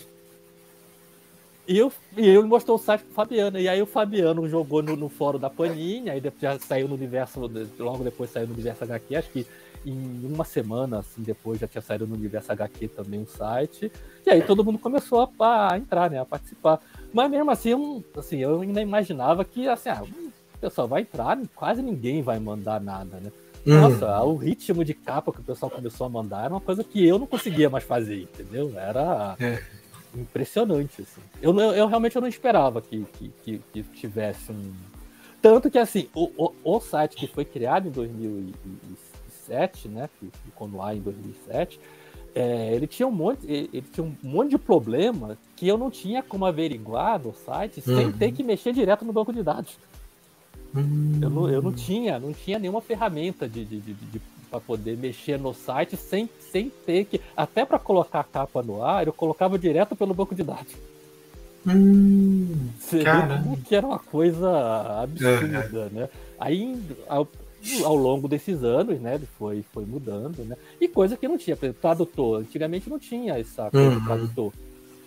E 1.68 1.80
eu, 1.80 1.91
e 2.16 2.28
eu 2.28 2.45
mostrou 2.47 2.78
o 2.78 2.80
site 2.80 3.01
pro 3.01 3.14
Fabiano. 3.14 3.60
E 3.60 3.68
aí 3.68 3.82
o 3.82 3.88
Fabiano 3.88 4.47
jogou 4.47 4.84
no, 4.84 4.95
no 4.95 5.10
fórum 5.10 5.39
da 5.39 5.49
Panini, 5.49 6.10
aí 6.10 6.22
já 6.39 6.60
saiu 6.60 6.88
no 6.88 6.95
universo, 6.95 7.39
logo 7.80 8.03
depois 8.03 8.30
saiu 8.30 8.47
no 8.47 8.53
universo 8.53 8.84
HQ, 8.84 9.16
acho 9.16 9.30
que 9.32 9.47
em 9.86 10.26
uma 10.26 10.43
semana, 10.43 10.99
assim, 10.99 11.22
depois 11.22 11.60
já 11.60 11.68
tinha 11.68 11.82
saído 11.82 12.08
no 12.08 12.16
universo 12.16 12.51
HQ 12.51 12.88
também 12.89 13.22
o 13.22 13.28
site. 13.28 13.91
E 14.26 14.30
aí 14.30 14.41
todo 14.41 14.64
mundo 14.64 14.80
começou 14.80 15.32
a, 15.39 15.74
a 15.74 15.78
entrar, 15.78 16.10
né? 16.10 16.20
A 16.20 16.26
participar. 16.26 16.80
Mas 17.14 17.30
mesmo 17.30 17.51
assim, 17.51 17.70
eu, 17.70 18.03
assim, 18.18 18.38
eu 18.38 18.62
ainda 18.62 18.82
imaginava 18.82 19.45
que 19.45 19.68
assim, 19.68 19.89
ah, 19.89 20.03
o 20.03 20.58
pessoal 20.58 20.88
vai 20.88 21.01
entrar, 21.01 21.38
quase 21.53 21.82
ninguém 21.82 22.22
vai 22.24 22.39
mandar 22.39 22.82
nada, 22.82 23.20
né? 23.20 23.32
Nossa, 23.66 24.24
hum. 24.24 24.34
o 24.34 24.36
ritmo 24.36 24.86
de 24.86 24.93
capa 24.93 25.32
que 25.32 25.39
o 25.39 25.43
pessoal 25.43 25.72
começou 25.72 26.05
a 26.05 26.09
mandar 26.09 26.45
era 26.45 26.53
uma 26.53 26.61
coisa 26.61 26.84
que 26.84 27.05
eu 27.05 27.18
não 27.18 27.26
conseguia 27.26 27.70
mais 27.70 27.84
fazer, 27.84 28.22
entendeu? 28.22 28.72
Era 28.76 29.36
é. 29.39 29.61
impressionante, 30.13 31.01
assim. 31.01 31.22
Eu, 31.41 31.57
eu, 31.59 31.72
eu, 31.72 31.88
realmente 31.88 32.16
eu 32.16 32.22
não 32.22 32.30
esperava 32.30 32.82
que, 32.82 33.05
que, 33.13 33.32
que, 33.43 33.61
que 33.74 33.84
tivesse 33.84 34.51
um... 34.51 34.74
Tanto 35.41 35.70
que, 35.72 35.80
assim, 35.80 36.07
o, 36.13 36.32
o, 36.38 36.53
o, 36.63 36.80
site 36.80 37.16
que 37.16 37.28
foi 37.28 37.45
criado 37.45 37.88
em 37.88 37.91
2007, 37.91 39.88
né, 39.88 40.09
que 40.20 40.30
ficou 40.43 40.68
no 40.68 40.82
ar 40.82 40.95
em 40.95 41.01
2007, 41.01 41.80
é, 42.36 42.74
ele 42.74 42.86
tinha 42.86 43.07
um 43.07 43.11
monte, 43.11 43.45
ele 43.47 43.86
tinha 43.93 44.05
um 44.05 44.16
monte 44.22 44.51
de 44.51 44.57
problema 44.57 45.38
que 45.55 45.68
eu 45.68 45.78
não 45.78 45.89
tinha 45.89 46.22
como 46.22 46.45
averiguar 46.45 47.18
no 47.18 47.34
site 47.34 47.80
sem 47.82 48.07
uhum. 48.07 48.11
ter 48.11 48.32
que 48.32 48.43
mexer 48.43 48.74
direto 48.74 49.05
no 49.05 49.13
banco 49.13 49.32
de 49.32 49.41
dados. 49.41 49.78
Hum. 50.76 51.19
Eu, 51.21 51.30
não, 51.30 51.49
eu 51.49 51.61
não 51.61 51.71
tinha, 51.71 52.19
não 52.19 52.34
tinha 52.34 52.59
nenhuma 52.59 52.82
ferramenta 52.82 53.47
de, 53.47 53.63
de, 53.63 53.80
de, 53.80 53.93
de 53.93 54.21
para 54.49 54.59
poder 54.59 54.97
mexer 54.97 55.39
no 55.39 55.53
site 55.53 55.97
sem, 55.97 56.30
sem 56.51 56.71
ter 56.86 57.05
que. 57.05 57.19
Até 57.36 57.65
para 57.65 57.80
colocar 57.80 58.21
a 58.21 58.23
capa 58.23 58.61
no 58.61 58.84
ar, 58.84 59.05
eu 59.05 59.13
colocava 59.13 59.59
direto 59.59 59.95
pelo 59.95 60.13
banco 60.13 60.36
de 60.36 60.43
dados. 60.43 60.73
Hum, 61.67 62.69
que 63.65 63.76
era 63.76 63.88
uma 63.88 63.99
coisa 63.99 65.01
absurda, 65.01 65.89
né? 65.91 66.09
Aí, 66.39 66.80
ao, 67.07 67.28
ao, 67.84 67.95
longo 67.95 68.28
desses 68.28 68.63
anos, 68.63 68.99
né, 69.01 69.15
ele 69.15 69.28
foi, 69.38 69.65
foi 69.73 69.84
mudando, 69.84 70.45
né? 70.45 70.55
E 70.80 70.88
coisa 70.88 71.17
que 71.17 71.28
não 71.28 71.38
tinha, 71.38 71.55
por 71.55 71.65
exemplo, 71.65 71.82
tradutor. 71.82 72.41
Antigamente 72.41 72.89
não 72.89 72.99
tinha 72.99 73.39
essa 73.39 73.71
coisa 73.71 73.97
uhum. 73.97 74.05
tradutor 74.05 74.53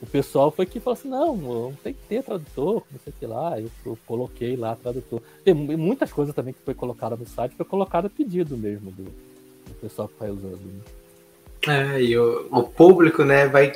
o 0.01 0.07
pessoal 0.07 0.51
foi 0.51 0.65
que 0.65 0.79
falou 0.81 0.99
assim, 0.99 1.09
não, 1.09 1.37
não 1.37 1.73
tem 1.83 1.93
que 1.93 2.01
ter 2.09 2.23
tradutor, 2.23 2.83
não 2.91 3.01
sei 3.03 3.13
o 3.13 3.17
que 3.19 3.27
lá, 3.27 3.61
eu, 3.61 3.71
eu, 3.85 3.99
coloquei 4.07 4.57
lá 4.57 4.77
tradutor. 4.77 5.21
Tem 5.45 5.55
muitas 5.55 6.13
coisas 6.13 6.35
também 6.35 6.53
que 6.53 6.61
foi 6.65 6.75
colocada 6.75 7.17
no 7.17 7.27
site, 7.27 7.57
foi 7.57 7.67
colocado 7.67 8.07
a 8.07 8.11
pedido 8.11 8.57
mesmo 8.57 8.91
do, 8.93 9.05
do 9.05 9.75
pessoal 9.81 10.09
que 10.09 10.19
vai 10.19 10.31
usando. 10.31 10.61
Né? 10.61 10.81
É, 11.67 12.01
e 12.01 12.17
o, 12.17 12.47
o, 12.53 12.63
público, 12.63 13.25
né, 13.25 13.49
vai 13.49 13.73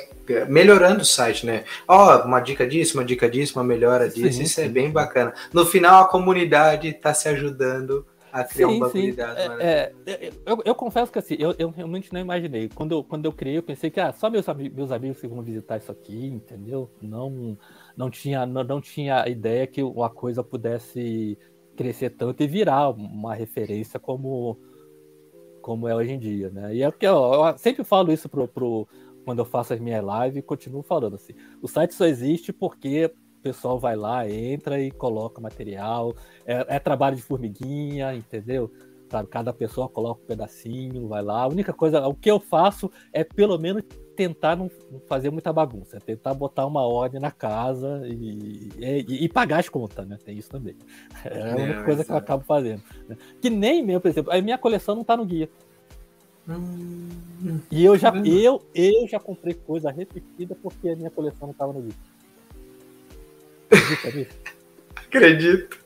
melhorando 0.47 1.01
o 1.01 1.05
site, 1.05 1.45
né? 1.45 1.65
Ó, 1.85 2.15
oh, 2.15 2.25
uma 2.25 2.39
dica 2.39 2.65
disso, 2.65 2.97
uma 2.97 3.03
dica 3.03 3.29
disso, 3.29 3.59
uma 3.59 3.63
melhora 3.63 4.07
disso, 4.07 4.37
sim, 4.37 4.43
isso 4.43 4.61
é 4.61 4.63
sim. 4.63 4.69
é 4.69 4.71
bem 4.71 4.89
bacana. 4.89 5.33
No 5.51 5.65
final, 5.65 6.03
a 6.03 6.07
comunidade 6.07 6.87
está 6.87 7.13
se 7.13 7.27
ajudando 7.27 8.05
a 8.33 8.43
criar 8.43 8.67
sim, 8.67 8.75
um 8.75 8.79
banco 8.79 8.97
sim. 8.97 9.13
dados. 9.13 9.59
É, 9.59 9.93
é, 10.07 10.33
eu, 10.43 10.61
eu, 10.65 10.73
confesso 10.73 11.11
que 11.11 11.19
assim, 11.19 11.35
eu, 11.37 11.53
eu, 11.59 11.69
realmente 11.69 12.11
não 12.11 12.19
imaginei. 12.19 12.67
Quando 12.67 12.93
eu, 12.93 13.03
quando 13.03 13.25
eu 13.25 13.31
criei, 13.31 13.59
eu 13.59 13.63
pensei 13.63 13.91
que 13.91 13.99
ah, 13.99 14.11
só 14.11 14.27
meus, 14.27 14.47
meus 14.73 14.91
amigos 14.91 15.21
que 15.21 15.27
vão 15.27 15.43
visitar 15.43 15.77
isso 15.77 15.91
aqui, 15.91 16.25
entendeu? 16.25 16.89
Não, 16.99 17.55
não, 17.95 18.09
tinha, 18.09 18.43
não, 18.43 18.63
não 18.63 18.81
tinha 18.81 19.29
ideia 19.29 19.67
que 19.67 19.83
uma 19.83 20.09
coisa 20.09 20.43
pudesse 20.43 21.37
crescer 21.75 22.09
tanto 22.09 22.41
e 22.41 22.47
virar 22.47 22.89
uma 22.89 23.35
referência 23.35 23.99
como, 23.99 24.59
como 25.61 25.87
é 25.87 25.95
hoje 25.95 26.13
em 26.13 26.19
dia, 26.19 26.49
né? 26.49 26.73
E 26.73 26.81
é 26.81 26.89
porque 26.89 27.05
ó, 27.05 27.51
eu 27.51 27.57
sempre 27.59 27.83
falo 27.83 28.11
isso 28.11 28.27
pro, 28.27 28.47
pro, 28.47 28.87
quando 29.23 29.39
eu 29.39 29.45
faço 29.45 29.73
as 29.75 29.79
minhas 29.79 30.03
lives 30.03 30.37
e 30.37 30.41
continuo 30.41 30.81
falando 30.81 31.17
assim. 31.17 31.33
O 31.61 31.67
site 31.67 31.93
só 31.93 32.05
existe 32.05 32.51
porque 32.51 33.13
pessoal 33.43 33.77
vai 33.77 33.95
lá, 33.95 34.27
entra 34.27 34.81
e 34.81 34.89
coloca 34.89 35.41
material. 35.41 36.15
É, 36.45 36.75
é 36.75 36.79
trabalho 36.79 37.15
de 37.15 37.21
formiguinha, 37.21 38.15
entendeu? 38.15 38.71
Sabe, 39.11 39.27
cada 39.27 39.53
pessoa 39.53 39.87
coloca 39.87 40.23
um 40.23 40.25
pedacinho, 40.25 41.07
vai 41.07 41.21
lá. 41.21 41.43
A 41.43 41.47
única 41.47 41.73
coisa, 41.73 42.07
o 42.07 42.15
que 42.15 42.31
eu 42.31 42.39
faço 42.39 42.89
é 43.11 43.23
pelo 43.23 43.59
menos 43.59 43.83
tentar 44.15 44.55
não 44.55 44.71
fazer 45.07 45.29
muita 45.29 45.51
bagunça, 45.51 45.97
é 45.97 45.99
tentar 45.99 46.33
botar 46.33 46.65
uma 46.65 46.81
ordem 46.81 47.19
na 47.19 47.31
casa 47.31 48.03
e, 48.07 48.69
e, 48.77 49.25
e 49.25 49.29
pagar 49.29 49.59
as 49.59 49.69
contas, 49.69 50.07
né? 50.07 50.17
Tem 50.23 50.37
isso 50.37 50.49
também. 50.49 50.75
É 51.25 51.51
a 51.51 51.55
única 51.55 51.79
é, 51.79 51.83
coisa 51.83 52.05
que 52.05 52.11
eu 52.11 52.17
acabo 52.17 52.43
fazendo. 52.43 52.81
Né? 53.07 53.17
Que 53.41 53.49
nem 53.49 53.83
meu, 53.83 53.99
por 53.99 54.07
exemplo, 54.09 54.31
a 54.31 54.41
minha 54.41 54.57
coleção 54.57 54.95
não 54.95 55.03
tá 55.03 55.17
no 55.17 55.25
guia. 55.25 55.49
Hum, 56.47 57.09
e 57.71 57.85
eu 57.85 57.97
já, 57.97 58.11
tá 58.11 58.19
eu, 58.25 58.61
eu 58.75 59.07
já 59.07 59.19
comprei 59.19 59.53
coisa 59.53 59.89
repetida 59.89 60.55
porque 60.61 60.89
a 60.89 60.95
minha 60.95 61.09
coleção 61.09 61.47
não 61.47 61.51
estava 61.51 61.71
no 61.71 61.81
guia. 61.81 61.93
Acredito. 64.95 65.77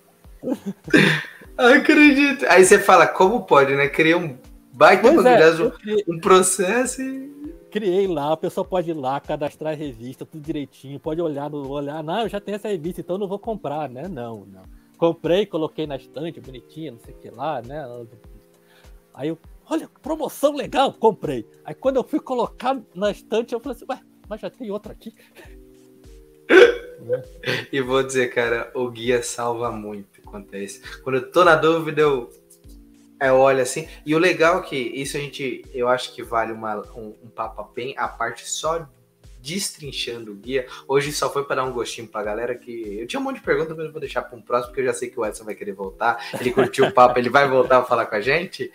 Acredito. 1.57 2.45
Aí 2.47 2.63
você 2.63 2.79
fala, 2.79 3.07
como 3.07 3.43
pode, 3.45 3.75
né? 3.75 3.87
Criar 3.87 4.17
um 4.17 4.37
baita 4.77 5.07
é, 5.07 5.71
criei... 5.71 6.03
um 6.07 6.19
processo 6.19 7.01
e. 7.01 7.35
Criei 7.71 8.07
lá, 8.07 8.33
a 8.33 8.37
pessoa 8.37 8.63
pode 8.63 8.91
ir 8.91 8.93
lá, 8.93 9.19
cadastrar 9.19 9.73
a 9.73 9.75
revista, 9.75 10.25
tudo 10.25 10.41
direitinho, 10.41 10.99
pode 10.99 11.21
olhar, 11.21 11.49
no, 11.49 11.67
olhar, 11.69 12.01
não, 12.01 12.21
eu 12.21 12.29
já 12.29 12.39
tenho 12.39 12.55
essa 12.55 12.69
revista, 12.69 13.01
então 13.01 13.17
não 13.17 13.27
vou 13.27 13.37
comprar, 13.37 13.89
né? 13.89 14.07
Não, 14.07 14.45
não. 14.45 14.61
Comprei, 14.97 15.45
coloquei 15.45 15.85
na 15.85 15.97
estante, 15.97 16.39
bonitinha, 16.39 16.91
não 16.91 16.99
sei 16.99 17.13
o 17.13 17.17
que 17.17 17.29
lá, 17.29 17.61
né? 17.61 17.85
Aí 19.13 19.27
eu, 19.29 19.37
olha, 19.69 19.89
promoção 20.01 20.55
legal, 20.55 20.93
comprei. 20.93 21.45
Aí 21.65 21.75
quando 21.75 21.97
eu 21.97 22.03
fui 22.03 22.19
colocar 22.19 22.79
na 22.95 23.11
estante, 23.11 23.53
eu 23.53 23.59
falei 23.59 23.75
assim, 23.75 23.85
ué, 23.89 23.99
mas 24.29 24.39
já 24.39 24.49
tem 24.49 24.71
outra 24.71 24.93
aqui. 24.93 25.13
e 27.71 27.81
vou 27.81 28.03
dizer, 28.03 28.33
cara, 28.33 28.71
o 28.73 28.89
guia 28.89 29.21
salva 29.23 29.71
muito 29.71 30.21
quanto 30.21 30.55
a 30.55 30.59
isso. 30.59 30.81
Quando 31.03 31.17
eu 31.17 31.31
tô 31.31 31.43
na 31.43 31.55
dúvida, 31.55 32.01
eu, 32.01 32.29
eu 33.21 33.35
olho 33.35 33.61
assim. 33.61 33.87
E 34.05 34.15
o 34.15 34.19
legal 34.19 34.59
é 34.59 34.63
que 34.63 34.75
isso 34.75 35.17
a 35.17 35.19
gente, 35.19 35.63
eu 35.73 35.87
acho 35.87 36.13
que 36.13 36.23
vale 36.23 36.51
uma, 36.51 36.77
um, 36.95 37.15
um 37.23 37.29
papo 37.29 37.71
bem 37.73 37.93
a 37.97 38.07
parte 38.07 38.49
só 38.49 38.87
destrinchando 39.41 40.31
o 40.31 40.35
guia. 40.35 40.67
Hoje 40.87 41.11
só 41.11 41.31
foi 41.31 41.45
para 41.45 41.57
dar 41.57 41.63
um 41.63 41.71
gostinho 41.71 42.07
pra 42.07 42.23
galera 42.23 42.55
que. 42.55 42.99
Eu 42.99 43.07
tinha 43.07 43.19
um 43.19 43.23
monte 43.23 43.37
de 43.37 43.43
perguntas, 43.43 43.75
mas 43.75 43.85
eu 43.85 43.91
vou 43.91 44.01
deixar 44.01 44.21
para 44.21 44.37
um 44.37 44.41
próximo, 44.41 44.69
porque 44.69 44.81
eu 44.81 44.85
já 44.85 44.93
sei 44.93 45.09
que 45.09 45.19
o 45.19 45.25
Edson 45.25 45.45
vai 45.45 45.55
querer 45.55 45.73
voltar. 45.73 46.31
Ele 46.39 46.51
curtiu 46.51 46.85
o 46.85 46.91
papo, 46.91 47.17
ele 47.17 47.29
vai 47.29 47.47
voltar 47.47 47.77
a 47.77 47.83
falar 47.83 48.05
com 48.05 48.15
a 48.15 48.21
gente. 48.21 48.71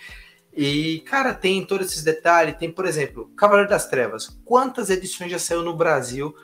E, 0.54 1.00
cara, 1.00 1.32
tem 1.32 1.64
todos 1.64 1.88
esses 1.88 2.04
detalhes. 2.04 2.56
Tem, 2.56 2.70
por 2.70 2.84
exemplo, 2.86 3.30
Cavaleiro 3.36 3.70
das 3.70 3.88
Trevas. 3.88 4.28
Quantas 4.44 4.90
edições 4.90 5.30
já 5.30 5.38
saiu 5.38 5.62
no 5.62 5.74
Brasil 5.74 6.34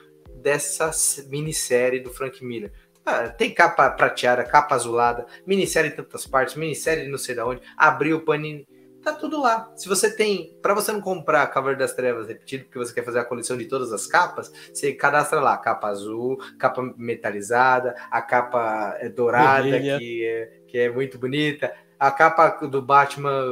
dessa 0.41 0.91
minissérie 1.27 1.99
do 1.99 2.11
Frank 2.11 2.43
Miller. 2.43 2.71
Ah, 3.05 3.29
tem 3.29 3.53
capa 3.53 3.89
prateada, 3.89 4.43
capa 4.43 4.75
azulada, 4.75 5.25
minissérie 5.45 5.89
em 5.89 5.95
tantas 5.95 6.27
partes, 6.27 6.55
minissérie 6.55 7.07
não 7.07 7.17
sei 7.17 7.35
de 7.35 7.41
onde, 7.41 7.61
abriu 7.77 8.17
o 8.17 8.21
panini 8.21 8.67
tá 9.01 9.13
tudo 9.13 9.41
lá. 9.41 9.71
Se 9.75 9.87
você 9.87 10.13
tem, 10.13 10.57
para 10.61 10.73
você 10.73 10.91
não 10.91 11.01
comprar 11.01 11.47
Cavaleiro 11.47 11.79
das 11.79 11.93
Trevas 11.93 12.27
repetido, 12.27 12.65
porque 12.65 12.77
você 12.77 12.93
quer 12.93 13.03
fazer 13.03 13.19
a 13.19 13.25
coleção 13.25 13.57
de 13.57 13.65
todas 13.65 13.91
as 13.91 14.05
capas, 14.05 14.51
você 14.73 14.93
cadastra 14.93 15.39
lá 15.39 15.57
capa 15.57 15.87
azul, 15.87 16.37
capa 16.57 16.81
metalizada, 16.97 17.95
a 18.11 18.21
capa 18.21 18.95
é, 18.99 19.09
dourada 19.09 19.79
que 19.79 20.25
é, 20.25 20.61
que 20.67 20.77
é 20.77 20.91
muito 20.91 21.17
bonita, 21.17 21.73
a 21.99 22.11
capa 22.11 22.65
do 22.67 22.81
Batman 22.81 23.45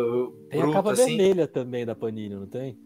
tem 0.50 0.62
bruto, 0.62 0.78
a 0.78 0.82
capa 0.82 0.92
assim. 0.92 1.18
vermelha 1.18 1.48
também 1.48 1.86
da 1.86 1.96
Panini, 1.96 2.36
não 2.36 2.48
tem? 2.48 2.78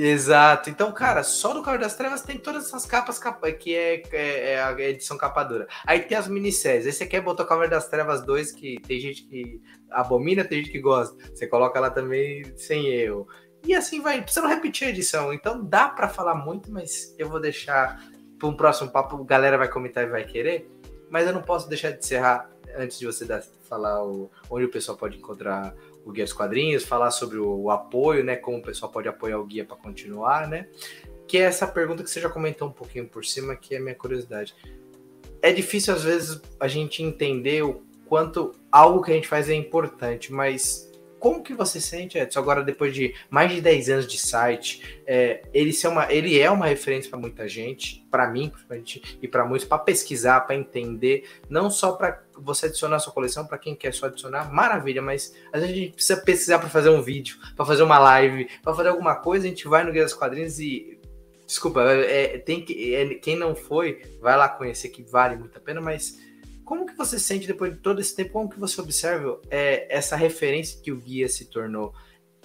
Exato. 0.00 0.70
Então, 0.70 0.92
cara, 0.92 1.24
só 1.24 1.52
do 1.52 1.60
Cavaleiro 1.60 1.82
das 1.82 1.96
Trevas 1.96 2.22
tem 2.22 2.38
todas 2.38 2.66
essas 2.66 2.86
capas 2.86 3.18
capa, 3.18 3.50
que 3.50 3.74
é, 3.74 4.00
é, 4.12 4.52
é, 4.52 4.62
a 4.62 4.80
edição 4.80 5.18
capa 5.18 5.42
dura. 5.42 5.66
Aí 5.84 5.98
tem 5.98 6.16
as 6.16 6.28
minisséries. 6.28 6.86
Aí 6.86 6.92
você 6.92 7.04
quer 7.04 7.20
botar 7.20 7.42
o 7.42 7.46
Cavaleiro 7.46 7.74
das 7.74 7.88
Trevas 7.88 8.24
2, 8.24 8.52
que 8.52 8.80
tem 8.86 9.00
gente 9.00 9.24
que 9.24 9.60
abomina, 9.90 10.44
tem 10.44 10.58
gente 10.58 10.70
que 10.70 10.78
gosta. 10.78 11.16
Você 11.34 11.48
coloca 11.48 11.80
lá 11.80 11.90
também 11.90 12.44
sem 12.56 12.86
erro. 12.86 13.26
E 13.66 13.74
assim 13.74 14.00
vai. 14.00 14.22
Precisa 14.22 14.42
não 14.42 14.48
repetir 14.48 14.86
a 14.86 14.90
edição. 14.90 15.32
Então 15.32 15.64
dá 15.64 15.88
para 15.88 16.08
falar 16.08 16.36
muito, 16.36 16.70
mas 16.70 17.12
eu 17.18 17.28
vou 17.28 17.40
deixar 17.40 18.00
para 18.38 18.48
um 18.48 18.54
próximo 18.56 18.92
papo. 18.92 19.20
A 19.20 19.24
galera 19.24 19.58
vai 19.58 19.68
comentar 19.68 20.04
e 20.04 20.10
vai 20.10 20.22
querer. 20.22 20.70
Mas 21.10 21.26
eu 21.26 21.32
não 21.32 21.42
posso 21.42 21.68
deixar 21.68 21.90
de 21.90 21.98
encerrar 21.98 22.48
antes 22.76 23.00
de 23.00 23.06
você 23.06 23.24
dar, 23.24 23.42
falar 23.68 24.04
o, 24.04 24.30
onde 24.48 24.64
o 24.64 24.70
pessoal 24.70 24.96
pode 24.96 25.18
encontrar 25.18 25.74
o 26.08 26.12
Guia 26.12 26.24
dos 26.24 26.32
Quadrinhos, 26.32 26.84
falar 26.84 27.10
sobre 27.10 27.36
o, 27.36 27.64
o 27.64 27.70
apoio, 27.70 28.24
né? 28.24 28.34
Como 28.34 28.56
o 28.56 28.62
pessoal 28.62 28.90
pode 28.90 29.06
apoiar 29.06 29.38
o 29.38 29.44
guia 29.44 29.62
para 29.62 29.76
continuar, 29.76 30.48
né? 30.48 30.66
Que 31.26 31.36
é 31.36 31.42
essa 31.42 31.66
pergunta 31.66 32.02
que 32.02 32.08
você 32.08 32.18
já 32.18 32.30
comentou 32.30 32.68
um 32.68 32.72
pouquinho 32.72 33.06
por 33.06 33.26
cima, 33.26 33.54
que 33.54 33.74
é 33.74 33.78
a 33.78 33.80
minha 33.80 33.94
curiosidade. 33.94 34.54
É 35.42 35.52
difícil, 35.52 35.92
às 35.92 36.04
vezes, 36.04 36.40
a 36.58 36.66
gente 36.66 37.02
entender 37.02 37.62
o 37.62 37.82
quanto 38.06 38.52
algo 38.72 39.02
que 39.02 39.10
a 39.10 39.14
gente 39.14 39.28
faz 39.28 39.50
é 39.50 39.54
importante, 39.54 40.32
mas 40.32 40.90
como 41.18 41.42
que 41.42 41.52
você 41.52 41.80
sente, 41.80 42.16
Edson, 42.16 42.38
agora 42.38 42.62
depois 42.62 42.94
de 42.94 43.14
mais 43.28 43.52
de 43.52 43.60
10 43.60 43.88
anos 43.90 44.06
de 44.06 44.18
site, 44.18 45.02
é, 45.06 45.42
ele, 45.52 45.72
ser 45.72 45.88
uma, 45.88 46.10
ele 46.12 46.38
é 46.38 46.50
uma 46.50 46.66
referência 46.66 47.10
para 47.10 47.18
muita 47.18 47.48
gente, 47.48 48.06
para 48.10 48.30
mim 48.30 48.48
principalmente, 48.48 49.18
e 49.20 49.28
para 49.28 49.44
muitos, 49.44 49.66
para 49.66 49.78
pesquisar, 49.78 50.40
para 50.40 50.56
entender, 50.56 51.28
não 51.50 51.68
só 51.68 51.92
para 51.92 52.22
você 52.40 52.66
adicionar 52.66 52.96
a 52.96 52.98
sua 52.98 53.12
coleção, 53.12 53.46
para 53.46 53.58
quem 53.58 53.74
quer 53.74 53.92
só 53.92 54.06
adicionar, 54.06 54.52
maravilha, 54.52 55.02
mas 55.02 55.34
a 55.52 55.60
gente 55.60 55.92
precisa 55.92 56.20
pesquisar 56.20 56.58
para 56.58 56.68
fazer 56.68 56.90
um 56.90 57.02
vídeo, 57.02 57.36
para 57.56 57.64
fazer 57.64 57.82
uma 57.82 57.98
live, 57.98 58.48
para 58.62 58.74
fazer 58.74 58.88
alguma 58.88 59.16
coisa, 59.16 59.46
a 59.46 59.48
gente 59.48 59.66
vai 59.66 59.84
no 59.84 59.92
Guia 59.92 60.04
dos 60.04 60.14
Quadrinhos 60.14 60.58
e. 60.58 60.98
Desculpa, 61.46 61.82
é, 61.82 62.36
tem 62.38 62.62
que, 62.62 62.94
é, 62.94 63.14
quem 63.14 63.34
não 63.34 63.54
foi, 63.54 64.02
vai 64.20 64.36
lá 64.36 64.50
conhecer 64.50 64.90
que 64.90 65.02
vale 65.02 65.34
muito 65.34 65.56
a 65.56 65.60
pena, 65.60 65.80
mas 65.80 66.18
como 66.62 66.84
que 66.84 66.94
você 66.94 67.18
sente 67.18 67.46
depois 67.46 67.72
de 67.72 67.78
todo 67.78 67.98
esse 67.98 68.14
tempo? 68.14 68.32
Como 68.32 68.50
que 68.50 68.60
você 68.60 68.78
observa 68.78 69.40
é, 69.50 69.86
essa 69.88 70.14
referência 70.14 70.78
que 70.82 70.92
o 70.92 70.96
guia 70.98 71.26
se 71.26 71.46
tornou? 71.46 71.94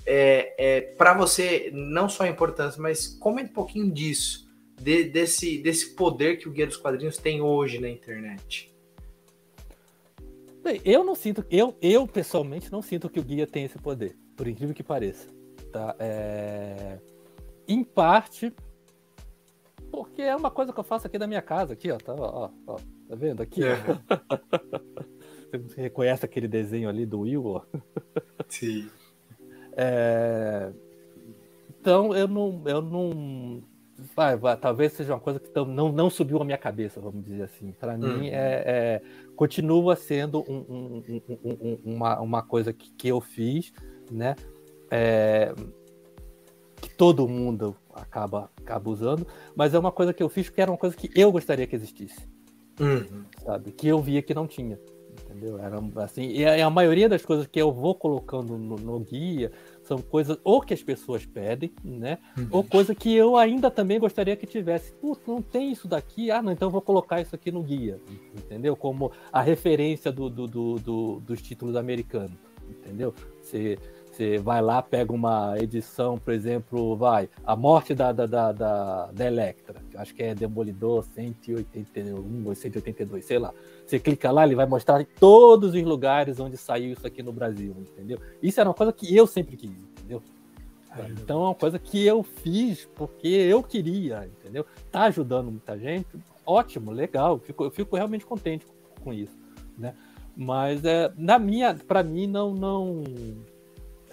É, 0.06 0.56
é 0.58 0.82
para 0.82 1.14
você, 1.14 1.70
não 1.74 2.08
só 2.08 2.24
a 2.24 2.30
importância, 2.30 2.82
mas 2.82 3.08
comente 3.08 3.50
um 3.50 3.54
pouquinho 3.54 3.92
disso, 3.92 4.50
de, 4.82 5.04
desse, 5.04 5.58
desse 5.58 5.94
poder 5.96 6.38
que 6.38 6.48
o 6.48 6.52
Guia 6.52 6.68
dos 6.68 6.78
Quadrinhos 6.78 7.18
tem 7.18 7.42
hoje 7.42 7.80
na 7.80 7.90
internet. 7.90 8.73
Bem, 10.64 10.82
eu 10.86 11.04
não 11.04 11.14
sinto, 11.14 11.46
eu, 11.52 11.76
eu 11.82 12.08
pessoalmente 12.08 12.72
não 12.72 12.82
sinto 12.82 13.10
que 13.10 13.20
o 13.20 13.24
guia 13.24 13.46
tem 13.46 13.66
esse 13.66 13.78
poder, 13.78 14.18
por 14.36 14.48
incrível 14.48 14.74
que 14.74 14.84
pareça. 14.84 15.28
Tá? 15.72 15.96
É... 16.00 17.00
Em 17.68 17.84
parte, 17.84 18.54
porque 19.92 20.22
é 20.22 20.36
uma 20.36 20.50
coisa 20.50 20.72
que 20.72 20.80
eu 20.80 20.84
faço 20.84 21.08
aqui 21.08 21.18
da 21.18 21.28
minha 21.28 21.42
casa, 21.42 21.74
aqui, 21.74 21.92
ó, 21.92 21.98
tá, 21.98 22.14
ó, 22.14 22.50
ó 22.66 22.78
Tá 23.14 23.16
vendo 23.16 23.42
aqui? 23.42 23.62
É. 23.64 23.76
Você 25.68 25.82
reconhece 25.82 26.26
aquele 26.26 26.48
desenho 26.48 26.90
ali 26.90 27.06
do 27.06 27.20
Will? 27.20 27.46
Ó? 27.46 27.62
Sim. 28.48 28.90
É... 29.74 30.72
Então 31.80 32.16
eu 32.16 32.28
não, 32.28 32.64
eu 32.66 32.82
não, 32.82 33.62
vai, 34.16 34.36
vai, 34.36 34.58
talvez 34.58 34.94
seja 34.94 35.14
uma 35.14 35.20
coisa 35.20 35.40
que 35.40 35.48
não, 35.54 35.92
não 35.92 36.10
subiu 36.10 36.42
a 36.42 36.46
minha 36.46 36.58
cabeça, 36.58 37.00
vamos 37.00 37.24
dizer 37.24 37.44
assim. 37.44 37.72
Para 37.74 37.96
mim 37.98 38.06
uhum. 38.06 38.24
é, 38.24 38.64
é, 38.66 39.02
continua 39.44 39.94
sendo 39.98 40.40
um, 40.50 41.04
um, 41.04 41.22
um, 41.44 41.80
uma, 41.84 42.22
uma 42.22 42.42
coisa 42.42 42.72
que, 42.72 42.90
que 42.92 43.10
eu 43.10 43.20
fiz, 43.20 43.74
né? 44.10 44.38
É, 44.90 45.54
que 46.78 46.90
todo 46.96 47.28
mundo 47.28 47.76
acaba, 47.94 48.50
acaba 48.56 48.90
usando, 48.90 49.28
mas 49.54 49.74
é 49.74 49.80
uma 49.80 49.92
coisa 49.92 50.14
que 50.14 50.24
eu 50.24 50.30
fiz 50.30 50.48
porque 50.48 50.62
era 50.62 50.72
uma 50.72 50.78
coisa 50.78 50.96
que 50.96 51.12
eu 51.14 51.30
gostaria 51.30 51.68
que 51.68 51.76
existisse. 51.76 52.26
Uhum. 52.80 53.26
Sabe? 53.44 53.74
Que 53.74 53.90
eu 53.90 54.02
via 54.02 54.22
que 54.22 54.34
não 54.34 54.48
tinha. 54.48 54.80
Entendeu? 55.12 55.60
Era 55.60 55.78
assim, 55.98 56.30
e 56.30 56.46
a, 56.46 56.66
a 56.66 56.70
maioria 56.70 57.10
das 57.10 57.26
coisas 57.26 57.46
que 57.46 57.62
eu 57.62 57.70
vou 57.70 57.96
colocando 57.96 58.58
no, 58.58 58.78
no, 58.78 59.00
guia 59.02 59.52
são 59.84 59.98
coisas 59.98 60.38
ou 60.44 60.62
que 60.62 60.74
as 60.74 60.82
pessoas 60.82 61.26
pedem, 61.26 61.74
né? 61.84 62.18
Uhum. 62.38 62.48
Ou 62.52 62.64
coisa 62.64 62.96
que 62.96 63.14
eu 63.14 63.38
ainda 63.38 63.70
também 63.70 64.00
gostaria 64.00 64.36
que 64.36 64.46
tivesse. 64.46 64.94
Putz, 64.94 65.22
não 65.28 65.42
tem 65.42 65.72
isso 65.72 65.88
daqui, 65.88 66.32
ah, 66.32 66.42
não, 66.42 66.52
então 66.52 66.70
vou 66.70 66.82
colocar 66.82 67.22
isso 67.22 67.36
aqui 67.36 67.52
no 67.52 67.62
guia, 67.62 68.00
entendeu? 68.36 68.76
Como 68.76 69.12
a 69.32 69.42
referência 69.42 70.12
do, 70.12 70.30
do, 70.30 70.48
do, 70.48 70.76
do 70.76 71.20
dos 71.20 71.42
títulos 71.42 71.76
americanos, 71.76 72.38
entendeu? 72.70 73.14
Você 73.42 73.78
você 74.14 74.38
vai 74.38 74.62
lá, 74.62 74.82
pega 74.82 75.12
uma 75.12 75.56
edição, 75.58 76.20
por 76.20 76.34
exemplo, 76.34 76.96
vai, 76.96 77.28
A 77.44 77.56
Morte 77.56 77.96
da, 77.96 78.12
da, 78.12 78.28
da, 78.28 78.52
da, 78.52 79.06
da 79.12 79.26
Electra, 79.26 79.82
acho 79.96 80.14
que 80.14 80.22
é 80.22 80.36
Demolidor 80.36 81.04
181 81.04 82.46
ou 82.46 82.54
182, 82.54 83.26
sei 83.26 83.40
lá. 83.40 83.52
Você 83.86 84.00
clica 84.00 84.32
lá, 84.32 84.46
ele 84.46 84.56
vai 84.56 84.68
mostrar 84.68 85.04
todos 85.20 85.74
os 85.74 85.82
lugares 85.82 86.40
onde 86.40 86.58
saiu 86.58 86.94
isso 86.94 87.06
aqui 87.08 87.24
no 87.24 87.34
Brasil, 87.34 87.76
entendeu? 87.80 88.20
Isso 88.42 88.60
era 88.60 88.70
uma 88.70 88.76
coisa 88.76 88.94
que 88.94 89.16
eu 89.16 89.26
sempre 89.26 89.58
quis, 89.58 89.72
entendeu? 89.72 90.22
Então 91.10 91.42
é 91.42 91.46
uma 91.46 91.56
coisa 91.56 91.80
que 91.80 92.06
eu 92.06 92.22
fiz 92.22 92.88
porque 92.96 93.28
eu 93.28 93.64
queria, 93.64 94.28
entendeu? 94.28 94.64
Tá 94.92 95.06
ajudando 95.06 95.50
muita 95.50 95.78
gente, 95.78 96.08
ótimo, 96.46 96.92
legal, 96.92 97.34
eu 97.34 97.40
fico, 97.40 97.64
eu 97.64 97.72
fico 97.72 97.96
realmente 97.96 98.26
contente 98.28 98.66
com 99.02 99.12
isso, 99.12 99.36
né? 99.76 99.96
Mas 100.36 100.86
é, 100.86 101.12
na 101.18 101.40
minha, 101.40 101.74
para 101.74 102.04
mim 102.04 102.28
não 102.28 102.54
não 102.54 103.04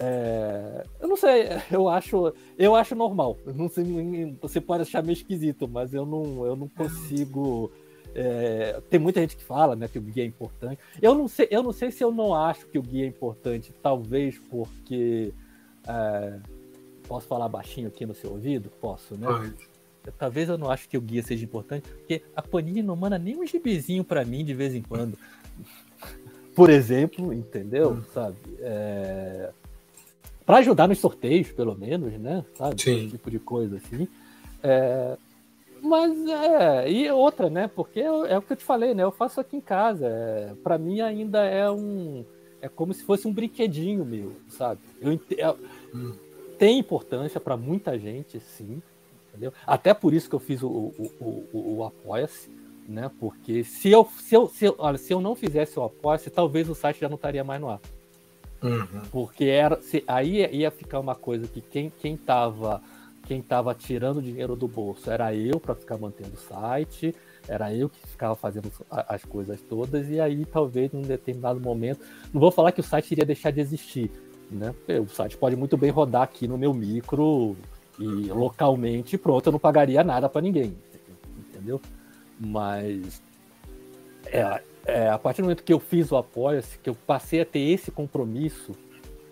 é, 0.03 0.83
eu 0.99 1.07
não 1.07 1.15
sei, 1.15 1.49
eu 1.71 1.87
acho, 1.87 2.33
eu 2.57 2.75
acho 2.75 2.95
normal. 2.95 3.37
não 3.53 3.69
sei, 3.69 3.85
você 4.41 4.59
pode 4.59 4.81
achar 4.81 5.03
meio 5.03 5.13
esquisito, 5.13 5.67
mas 5.67 5.93
eu 5.93 6.07
não, 6.07 6.43
eu 6.43 6.55
não 6.55 6.67
consigo. 6.67 7.71
É, 8.15 8.81
tem 8.89 8.99
muita 8.99 9.21
gente 9.21 9.37
que 9.37 9.43
fala, 9.43 9.75
né, 9.75 9.87
que 9.87 9.99
o 9.99 10.01
guia 10.01 10.23
é 10.23 10.25
importante. 10.25 10.81
Eu 10.99 11.13
não 11.13 11.27
sei, 11.27 11.47
eu 11.51 11.61
não 11.61 11.71
sei 11.71 11.91
se 11.91 12.03
eu 12.03 12.11
não 12.11 12.33
acho 12.33 12.65
que 12.65 12.79
o 12.79 12.81
guia 12.81 13.05
é 13.05 13.07
importante, 13.07 13.71
talvez 13.79 14.39
porque 14.49 15.31
é, 15.87 16.39
posso 17.07 17.27
falar 17.27 17.47
baixinho 17.47 17.87
aqui 17.87 18.03
no 18.03 18.15
seu 18.15 18.31
ouvido, 18.31 18.71
posso, 18.81 19.15
né? 19.15 19.53
Talvez 20.17 20.49
eu 20.49 20.57
não 20.57 20.71
acho 20.71 20.89
que 20.89 20.97
o 20.97 21.01
guia 21.01 21.21
seja 21.21 21.45
importante, 21.45 21.87
porque 21.87 22.23
a 22.35 22.41
Panini 22.41 22.81
não 22.81 22.95
manda 22.95 23.19
nem 23.19 23.39
um 23.39 23.45
gibizinho 23.45 24.03
para 24.03 24.25
mim 24.25 24.43
de 24.43 24.55
vez 24.55 24.73
em 24.73 24.81
quando. 24.81 25.15
Por 26.55 26.71
exemplo, 26.71 27.31
entendeu? 27.31 27.91
Hum. 27.91 28.03
Sabe? 28.11 28.35
É, 28.59 29.51
para 30.51 30.57
ajudar 30.57 30.89
nos 30.89 30.99
sorteios, 30.99 31.49
pelo 31.53 31.77
menos, 31.77 32.11
né? 32.19 32.43
Sabe? 32.55 32.81
Sim. 32.81 32.97
Esse 32.97 33.11
tipo 33.11 33.31
de 33.31 33.39
coisa 33.39 33.77
assim. 33.77 34.05
É, 34.61 35.17
mas 35.81 36.27
é, 36.27 36.91
e 36.91 37.09
outra, 37.09 37.49
né? 37.49 37.69
Porque 37.73 38.01
é, 38.01 38.03
é, 38.03 38.37
o 38.37 38.41
que 38.41 38.51
eu 38.51 38.57
te 38.57 38.63
falei, 38.65 38.93
né? 38.93 39.01
Eu 39.01 39.13
faço 39.13 39.39
aqui 39.39 39.55
em 39.55 39.61
casa. 39.61 40.07
É, 40.07 40.53
para 40.61 40.77
mim 40.77 40.99
ainda 40.99 41.45
é 41.45 41.71
um. 41.71 42.25
É 42.61 42.67
como 42.67 42.93
se 42.93 43.01
fosse 43.01 43.29
um 43.29 43.31
brinquedinho 43.31 44.03
meu, 44.03 44.33
sabe? 44.49 44.81
Eu, 44.99 45.13
é, 45.37 45.55
hum. 45.95 46.15
Tem 46.59 46.77
importância 46.77 47.39
para 47.39 47.55
muita 47.55 47.97
gente, 47.97 48.37
sim. 48.41 48.81
Entendeu? 49.29 49.53
Até 49.65 49.93
por 49.93 50.13
isso 50.13 50.27
que 50.27 50.35
eu 50.35 50.39
fiz 50.41 50.61
o, 50.61 50.67
o, 50.67 51.47
o, 51.53 51.75
o 51.77 51.83
Apoia-se, 51.85 52.49
né? 52.89 53.09
Porque 53.21 53.63
se 53.63 53.89
eu, 53.89 54.05
se, 54.19 54.35
eu, 54.35 54.49
se, 54.49 54.65
eu, 54.65 54.75
olha, 54.77 54.97
se 54.97 55.13
eu 55.13 55.21
não 55.21 55.33
fizesse 55.33 55.79
o 55.79 55.83
Apoia-se, 55.83 56.29
talvez 56.29 56.67
o 56.67 56.75
site 56.75 56.99
já 56.99 57.07
não 57.07 57.15
estaria 57.15 57.41
mais 57.41 57.61
no 57.61 57.69
ar. 57.69 57.79
Uhum. 58.61 59.01
Porque 59.11 59.45
era, 59.45 59.81
se, 59.81 60.03
aí 60.07 60.45
ia 60.55 60.69
ficar 60.69 60.99
uma 60.99 61.15
coisa 61.15 61.47
que 61.47 61.61
quem, 61.61 61.91
quem 61.99 62.15
tava 62.15 62.81
quem 63.27 63.41
tava 63.41 63.73
tirando 63.73 64.21
dinheiro 64.21 64.55
do 64.55 64.67
bolso 64.67 65.09
era 65.09 65.33
eu 65.33 65.59
para 65.59 65.75
ficar 65.75 65.97
mantendo 65.97 66.33
o 66.33 66.37
site, 66.37 67.15
era 67.47 67.73
eu 67.73 67.87
que 67.87 67.99
ficava 68.07 68.35
fazendo 68.35 68.71
as 68.89 69.23
coisas 69.23 69.61
todas, 69.61 70.09
e 70.09 70.19
aí 70.19 70.43
talvez 70.45 70.91
num 70.91 71.01
determinado 71.01 71.59
momento, 71.59 72.01
não 72.33 72.41
vou 72.41 72.51
falar 72.51 72.71
que 72.71 72.81
o 72.81 72.83
site 72.83 73.11
iria 73.11 73.25
deixar 73.25 73.51
de 73.51 73.61
existir, 73.61 74.11
né? 74.49 74.73
O 75.01 75.07
site 75.07 75.37
pode 75.37 75.55
muito 75.55 75.77
bem 75.77 75.91
rodar 75.91 76.23
aqui 76.23 76.47
no 76.47 76.57
meu 76.57 76.73
micro 76.73 77.55
e 77.99 78.05
localmente, 78.05 79.17
pronto, 79.17 79.47
eu 79.47 79.51
não 79.51 79.59
pagaria 79.59 80.03
nada 80.03 80.27
para 80.27 80.41
ninguém, 80.41 80.75
entendeu? 81.37 81.79
Mas 82.39 83.21
é, 84.25 84.61
é, 84.85 85.09
a 85.09 85.17
partir 85.17 85.41
do 85.41 85.45
momento 85.45 85.63
que 85.63 85.73
eu 85.73 85.79
fiz 85.79 86.11
o 86.11 86.17
Apoia-se, 86.17 86.77
que 86.79 86.89
eu 86.89 86.95
passei 86.95 87.41
a 87.41 87.45
ter 87.45 87.59
esse 87.59 87.91
compromisso 87.91 88.73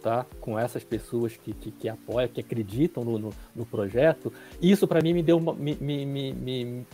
tá, 0.02 0.26
com 0.40 0.58
essas 0.58 0.84
pessoas 0.84 1.36
que, 1.36 1.54
que, 1.54 1.72
que 1.72 1.90
apoiam, 1.90 2.30
que 2.30 2.40
acreditam 2.40 3.04
no, 3.04 3.18
no, 3.18 3.30
no 3.56 3.66
projeto, 3.66 4.32
isso 4.62 4.88
para 4.88 5.02
mim 5.02 5.14
me 5.14 5.24
deu 5.24 5.38
uma, 5.38 5.54
me, 5.54 5.76
me, 5.76 6.34
me, 6.34 6.86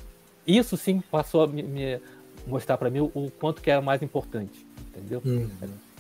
isso 0.48 0.76
sim 0.78 1.02
passou 1.12 1.44
a 1.44 1.48
me, 1.48 2.00
mostrar 2.48 2.78
para 2.78 2.90
mim 2.90 3.00
o, 3.02 3.12
o, 3.14 3.32
quanto 3.32 3.62
que 3.62 3.70
era 3.70 3.82
mais 3.82 4.02
importante, 4.02 4.66
entendeu? 4.90 5.22
Uhum 5.24 5.50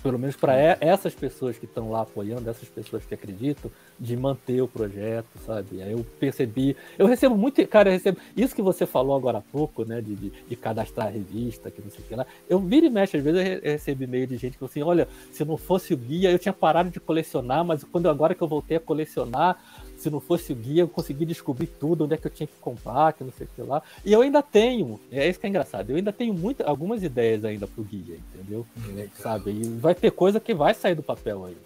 pelo 0.06 0.20
menos 0.20 0.36
para 0.36 0.56
essas 0.80 1.16
pessoas 1.16 1.58
que 1.58 1.66
estão 1.66 1.90
lá 1.90 2.04
apoiando, 2.04 2.48
essas 2.48 2.70
pessoas 2.70 3.04
que 3.04 3.16
acreditam, 3.16 3.72
de 4.00 4.16
manter 4.16 4.62
o 4.62 4.68
projeto, 4.68 5.26
sabe? 5.44 5.82
Aí 5.82 5.94
eu 5.94 6.06
percebi, 6.20 6.78
eu 6.96 7.08
recebo 7.08 7.36
muito, 7.36 7.66
cara, 7.68 7.90
eu 7.90 7.94
recebo 7.94 8.20
isso 8.38 8.54
que 8.54 8.62
você 8.62 8.86
falou 8.86 9.16
agora 9.16 9.40
há 9.40 9.42
pouco, 9.42 9.84
né, 9.84 10.02
de, 10.02 10.14
de, 10.14 10.30
de 10.48 10.56
cadastrar 10.56 11.08
a 11.08 11.10
revista, 11.10 11.72
que 11.72 11.82
não 11.82 11.90
sei 11.90 12.02
o 12.02 12.08
que 12.08 12.16
lá. 12.16 12.24
Eu 12.48 12.60
viro 12.60 12.86
e 12.86 12.90
mexo, 12.92 13.18
às 13.18 13.24
vezes 13.24 13.60
eu 13.64 13.72
recebo 13.72 14.04
e-mail 14.04 14.28
de 14.28 14.38
gente 14.38 14.60
que 14.60 14.64
assim: 14.64 14.84
olha, 14.84 15.08
se 15.32 15.44
não 15.44 15.58
fosse 15.58 15.96
o 15.96 15.98
guia, 15.98 16.30
eu 16.30 16.38
tinha 16.38 16.54
parado 16.54 16.92
de 16.92 17.00
colecionar, 17.00 17.66
mas 17.66 17.84
quando 17.84 18.08
agora 18.08 18.36
que 18.36 18.44
eu 18.44 18.48
voltei 18.48 18.78
a 18.78 18.80
colecionar, 18.80 19.58
se 20.06 20.10
não 20.12 20.20
fosse 20.20 20.54
o 20.54 20.56
guia, 20.56 20.84
eu 20.84 20.88
consegui 20.88 21.26
descobrir 21.26 21.66
tudo, 21.66 22.04
onde 22.04 22.14
é 22.14 22.18
que 22.18 22.28
eu 22.28 22.32
tinha 22.32 22.46
que 22.46 22.54
comprar, 22.62 23.12
que 23.14 23.24
não 23.24 23.32
sei 23.32 23.48
o 23.48 23.50
que 23.56 23.62
lá. 23.64 23.82
E 24.06 24.14
eu 24.14 24.22
ainda 24.22 24.44
tenho, 24.44 25.00
é 25.12 25.28
isso 25.28 25.40
que 25.40 25.48
é 25.48 25.50
engraçado, 25.50 25.90
eu 25.90 25.96
ainda 25.96 26.14
tenho 26.14 26.32
muita, 26.32 26.64
algumas 26.64 27.02
ideias 27.02 27.44
ainda 27.44 27.66
pro 27.66 27.84
guia, 27.84 28.20
entendeu? 28.36 28.68
Legal. 28.88 29.08
Sabe? 29.16 29.50
E 29.50 29.64
vai 29.80 29.96
ter 29.96 30.12
coisa 30.12 30.40
que 30.40 30.54
vai 30.54 30.76
sair 30.76 30.94
do 30.94 31.02
papel 31.02 31.46
aí. 31.46 31.58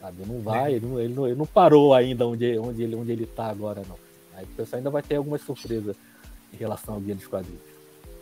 Sabe? 0.00 0.24
Não 0.26 0.40
vai, 0.40 0.74
ele 0.74 0.86
não, 0.86 0.98
ele 0.98 1.14
não, 1.14 1.26
ele 1.26 1.36
não 1.36 1.44
parou 1.44 1.92
ainda 1.92 2.26
onde, 2.26 2.58
onde, 2.58 2.82
ele, 2.82 2.96
onde 2.96 3.12
ele 3.12 3.26
tá 3.26 3.48
agora, 3.48 3.82
não. 3.86 3.98
Aí 4.34 4.44
o 4.44 4.48
pessoal 4.48 4.78
ainda 4.78 4.88
vai 4.88 5.02
ter 5.02 5.16
algumas 5.16 5.42
surpresas 5.42 5.94
em 6.50 6.56
relação 6.56 6.94
ao 6.94 7.00
guia 7.00 7.14
dos 7.14 7.26
quadrinhos. 7.26 7.71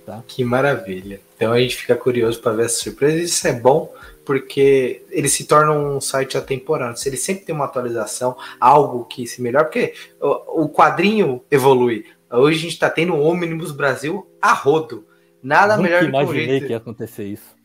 Tá? 0.04 0.22
Que 0.26 0.44
maravilha. 0.44 1.20
Então 1.36 1.52
a 1.52 1.60
gente 1.60 1.76
fica 1.76 1.94
curioso 1.94 2.40
para 2.40 2.52
ver 2.52 2.66
essa 2.66 2.82
surpresa. 2.82 3.18
Isso 3.18 3.46
é 3.46 3.52
bom 3.52 3.92
porque 4.24 5.02
ele 5.10 5.28
se 5.28 5.44
torna 5.44 5.72
um 5.72 6.00
site 6.00 6.36
atemporal. 6.36 6.96
Se 6.96 7.08
ele 7.08 7.16
sempre 7.16 7.44
tem 7.44 7.54
uma 7.54 7.64
atualização, 7.64 8.36
algo 8.60 9.04
que 9.04 9.26
se 9.26 9.42
melhora, 9.42 9.64
porque 9.64 9.94
o, 10.20 10.64
o 10.64 10.68
quadrinho 10.68 11.42
evolui. 11.50 12.04
Hoje 12.30 12.58
a 12.58 12.62
gente 12.62 12.72
está 12.74 12.88
tendo 12.88 13.14
o 13.14 13.22
Omnibus 13.22 13.72
Brasil 13.72 14.30
a 14.40 14.52
rodo. 14.52 15.04
Nada 15.42 15.76
Nunca 15.76 15.88
melhor 15.88 16.00
do 16.02 16.10
que 16.10 16.16
imaginei 16.16 16.60
que 16.60 16.68
ia 16.68 16.76
acontecer 16.76 17.24
isso. 17.24 17.56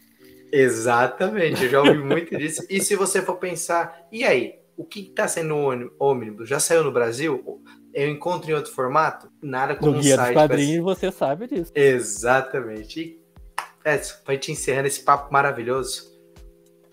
Exatamente, 0.51 1.65
eu 1.65 1.69
já 1.69 1.79
ouvi 1.81 1.97
muito 2.01 2.37
disso. 2.37 2.65
E 2.69 2.81
se 2.81 2.95
você 2.95 3.21
for 3.21 3.35
pensar, 3.35 4.07
e 4.11 4.23
aí? 4.23 4.55
O 4.77 4.83
que 4.83 5.01
está 5.01 5.27
sendo 5.27 5.55
o 5.55 5.91
ônibus? 5.99 6.49
Já 6.49 6.59
saiu 6.59 6.83
no 6.83 6.91
Brasil? 6.91 7.61
Eu 7.95 8.09
encontro 8.09 8.51
em 8.51 8.53
outro 8.53 8.73
formato, 8.73 9.31
nada 9.41 9.73
como 9.73 9.93
no 9.93 9.97
um 9.97 10.01
guia 10.01 10.17
site. 10.17 10.27
Dos 10.27 10.35
quadrinhos 10.35 10.83
você 10.83 11.11
sabe 11.11 11.47
disso. 11.47 11.71
Exatamente. 11.73 12.99
E, 12.99 13.21
Edson, 13.89 14.15
pra 14.25 14.33
gente 14.33 14.51
encerrando 14.51 14.87
esse 14.87 15.01
papo 15.01 15.31
maravilhoso, 15.31 16.13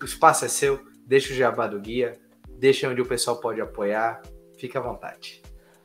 o 0.01 0.05
espaço 0.05 0.45
é 0.45 0.47
seu, 0.47 0.79
deixa 1.05 1.33
o 1.33 1.35
jabá 1.35 1.67
do 1.67 1.79
guia, 1.79 2.17
deixa 2.57 2.87
onde 2.87 3.01
o 3.01 3.05
pessoal 3.05 3.37
pode 3.41 3.59
apoiar, 3.59 4.21
fica 4.57 4.79
à 4.79 4.81
vontade. 4.81 5.41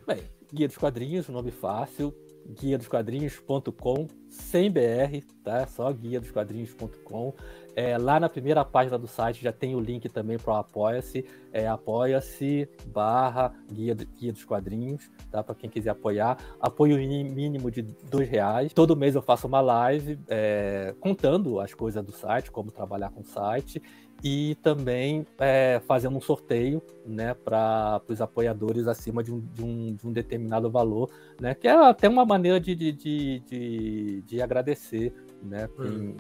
Bem, 0.06 0.22
Guia 0.52 0.68
dos 0.68 0.78
Quadrinhos, 0.78 1.28
nome 1.28 1.50
fácil, 1.50 2.14
guia 2.48 2.78
dos 2.78 2.88
quadrinhos.com, 2.88 4.06
sem 4.28 4.70
BR, 4.70 5.22
tá? 5.44 5.66
Só 5.66 5.92
guia 5.92 6.20
dos 6.20 6.30
quadrinhos.com. 6.30 7.34
É, 7.76 7.96
lá 7.96 8.18
na 8.18 8.28
primeira 8.28 8.64
página 8.64 8.98
do 8.98 9.06
site 9.06 9.42
já 9.42 9.52
tem 9.52 9.76
o 9.76 9.80
link 9.80 10.08
também 10.08 10.36
para 10.36 10.54
o 10.54 10.56
Apoia-se, 10.56 11.24
é 11.52 11.68
apoia-se 11.68 12.68
barra 12.86 13.54
guia, 13.70 13.94
guia 13.94 14.32
dos 14.32 14.44
quadrinhos, 14.44 15.10
tá? 15.30 15.44
Para 15.44 15.54
quem 15.54 15.70
quiser 15.70 15.90
apoiar. 15.90 16.38
Apoio 16.60 16.96
mínimo 16.96 17.70
de 17.70 17.82
dois 17.82 18.28
reais. 18.28 18.72
Todo 18.72 18.96
mês 18.96 19.14
eu 19.14 19.22
faço 19.22 19.46
uma 19.46 19.60
live 19.60 20.18
é, 20.26 20.94
contando 20.98 21.60
as 21.60 21.72
coisas 21.74 22.04
do 22.04 22.12
site, 22.12 22.50
como 22.50 22.72
trabalhar 22.72 23.10
com 23.10 23.20
o 23.20 23.24
site 23.24 23.80
e 24.22 24.56
também 24.56 25.26
é, 25.38 25.80
fazendo 25.86 26.16
um 26.16 26.20
sorteio 26.20 26.82
né, 27.06 27.34
para 27.34 28.00
os 28.08 28.20
apoiadores 28.20 28.88
acima 28.88 29.22
de 29.22 29.32
um, 29.32 29.40
de, 29.40 29.62
um, 29.62 29.94
de 29.94 30.06
um, 30.06 30.12
determinado 30.12 30.70
valor, 30.70 31.10
né, 31.40 31.54
que 31.54 31.68
é 31.68 31.72
até 31.72 32.08
uma 32.08 32.24
maneira 32.24 32.58
de, 32.58 32.74
de, 32.74 32.92
de, 32.92 34.22
de 34.22 34.42
agradecer 34.42 35.12
né, 35.42 35.68
hum 35.78 36.16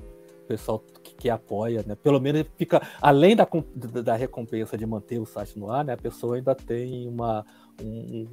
pessoal 0.48 0.82
que, 1.02 1.14
que, 1.14 1.30
apoia, 1.30 1.84
né? 1.86 1.94
Pelo 1.94 2.18
menos 2.18 2.46
fica, 2.56 2.80
além 3.02 3.36
da, 3.36 3.46
da 4.02 4.16
recompensa 4.16 4.78
de 4.78 4.86
manter 4.86 5.18
o 5.18 5.26
site 5.26 5.58
no 5.58 5.70
ar, 5.70 5.84
né? 5.84 5.92
A 5.92 5.96
pessoa 5.96 6.36
ainda 6.36 6.54
tem 6.54 7.06
uma, 7.06 7.44
um, 7.82 8.26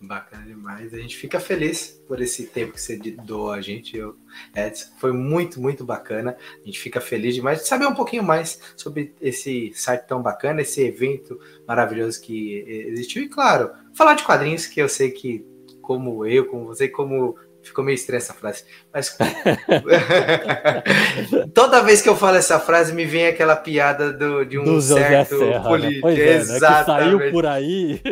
Bacana 0.01 0.45
demais. 0.45 0.93
A 0.93 0.99
gente 0.99 1.17
fica 1.17 1.41
feliz 1.41 2.03
por 2.07 2.21
esse 2.21 2.47
tempo 2.47 2.73
que 2.73 2.81
você 2.81 2.97
doou 2.97 3.51
a 3.51 3.61
gente, 3.61 3.97
eu, 3.97 4.17
Edson. 4.55 4.87
Foi 4.99 5.13
muito, 5.13 5.61
muito 5.61 5.85
bacana. 5.85 6.37
A 6.63 6.65
gente 6.67 6.79
fica 6.79 7.01
feliz 7.01 7.35
demais 7.35 7.61
de 7.61 7.69
saber 7.69 7.87
um 7.87 7.95
pouquinho 7.95 8.23
mais 8.23 8.61
sobre 8.77 9.15
esse 9.21 9.73
site 9.75 10.07
tão 10.07 10.21
bacana, 10.21 10.61
esse 10.61 10.83
evento 10.83 11.39
maravilhoso 11.67 12.21
que 12.21 12.65
existiu. 12.89 13.23
E, 13.23 13.29
claro, 13.29 13.71
falar 13.95 14.15
de 14.15 14.25
quadrinhos, 14.25 14.67
que 14.67 14.81
eu 14.81 14.89
sei 14.89 15.11
que 15.11 15.47
como 15.81 16.27
eu, 16.27 16.47
como 16.47 16.67
você, 16.67 16.89
como 16.89 17.37
Ficou 17.65 17.83
meio 17.83 17.95
estranha 17.95 18.19
essa 18.19 18.35
frase. 18.35 18.65
Mas 18.93 19.17
toda 21.55 21.83
vez 21.83 22.03
que 22.03 22.09
eu 22.09 22.17
falo 22.17 22.37
essa 22.37 22.61
frase, 22.61 22.93
me 22.93 23.07
vem 23.07 23.27
aquela 23.27 23.57
piada 23.57 24.13
do, 24.13 24.45
de 24.45 24.59
um 24.59 24.65
do 24.65 24.83
certo 24.83 25.39
Serra, 25.39 25.69
político. 25.69 26.09
Né? 26.09 26.21
É, 26.21 26.37
Exatamente. 26.37 26.61
Né? 26.61 26.85
saiu 26.85 27.33
por 27.33 27.47
aí. 27.47 28.03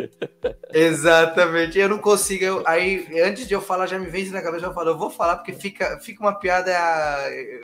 Exatamente. 0.73 1.77
Eu 1.77 1.89
não 1.89 1.99
consigo. 1.99 2.43
Eu, 2.43 2.63
aí, 2.65 3.07
antes 3.23 3.47
de 3.47 3.53
eu 3.53 3.61
falar, 3.61 3.85
já 3.85 3.99
me 3.99 4.07
vem 4.07 4.23
isso 4.23 4.33
na 4.33 4.41
cabeça. 4.41 4.65
Eu 4.65 4.73
falo, 4.73 4.89
eu 4.89 4.97
vou 4.97 5.09
falar 5.09 5.35
porque 5.35 5.53
fica, 5.53 5.99
fica 5.99 6.23
uma 6.23 6.33
piada 6.33 6.71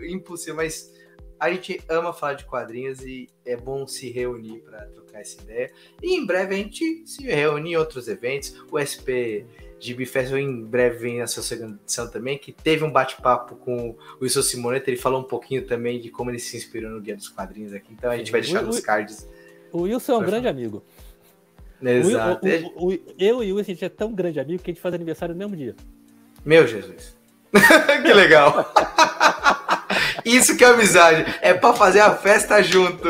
impossível, 0.03 0.55
mas 0.55 0.93
a 1.39 1.49
gente 1.49 1.81
ama 1.87 2.11
falar 2.11 2.33
de 2.33 2.45
quadrinhos 2.45 2.99
e 3.01 3.27
é 3.45 3.55
bom 3.55 3.87
se 3.87 4.11
reunir 4.11 4.59
para 4.59 4.85
trocar 4.87 5.21
essa 5.21 5.41
ideia. 5.41 5.71
E 6.03 6.13
em 6.13 6.25
breve 6.25 6.53
a 6.53 6.57
gente 6.57 7.03
se 7.07 7.23
reúne 7.23 7.71
em 7.71 7.75
outros 7.77 8.07
eventos. 8.07 8.61
O 8.69 8.77
SP 8.77 9.47
Gibi 9.79 10.05
Festival 10.05 10.39
em 10.39 10.63
breve 10.65 10.97
vem 10.97 11.21
a 11.21 11.27
sua 11.27 11.41
segunda 11.41 11.79
edição 11.81 12.09
também, 12.09 12.37
que 12.37 12.51
teve 12.51 12.83
um 12.83 12.91
bate-papo 12.91 13.55
com 13.55 13.91
o 13.91 13.97
Wilson 14.21 14.41
Simoneto, 14.41 14.89
ele 14.89 14.97
falou 14.97 15.21
um 15.21 15.23
pouquinho 15.23 15.65
também 15.65 15.99
de 15.99 16.09
como 16.09 16.29
ele 16.29 16.39
se 16.39 16.57
inspirou 16.57 16.91
no 16.91 16.99
Guia 16.99 17.15
dos 17.15 17.29
Quadrinhos 17.29 17.73
aqui, 17.73 17.93
então 17.93 18.11
a 18.11 18.17
gente 18.17 18.31
vai 18.31 18.41
deixar 18.41 18.63
o, 18.63 18.67
nos 18.67 18.79
cards. 18.79 19.27
O 19.71 19.81
Wilson 19.81 20.13
é 20.13 20.17
um 20.17 20.25
grande 20.25 20.47
amigo. 20.47 20.83
Exato. 21.81 22.45
O, 22.75 22.91
o, 22.91 22.99
eu 23.17 23.43
e 23.43 23.51
o 23.51 23.55
Wilson 23.55 23.71
a 23.71 23.73
gente 23.73 23.85
é 23.85 23.89
tão 23.89 24.13
grande 24.13 24.39
amigo 24.39 24.61
que 24.61 24.69
a 24.69 24.73
gente 24.73 24.81
faz 24.81 24.93
aniversário 24.93 25.33
no 25.33 25.39
mesmo 25.39 25.55
dia. 25.55 25.75
Meu 26.43 26.67
Jesus. 26.67 27.17
que 28.03 28.13
legal. 28.13 28.71
Isso 30.25 30.57
que 30.57 30.63
é 30.63 30.67
amizade. 30.67 31.25
É 31.41 31.53
para 31.53 31.73
fazer 31.73 32.01
a 32.01 32.15
festa 32.15 32.61
junto. 32.61 33.07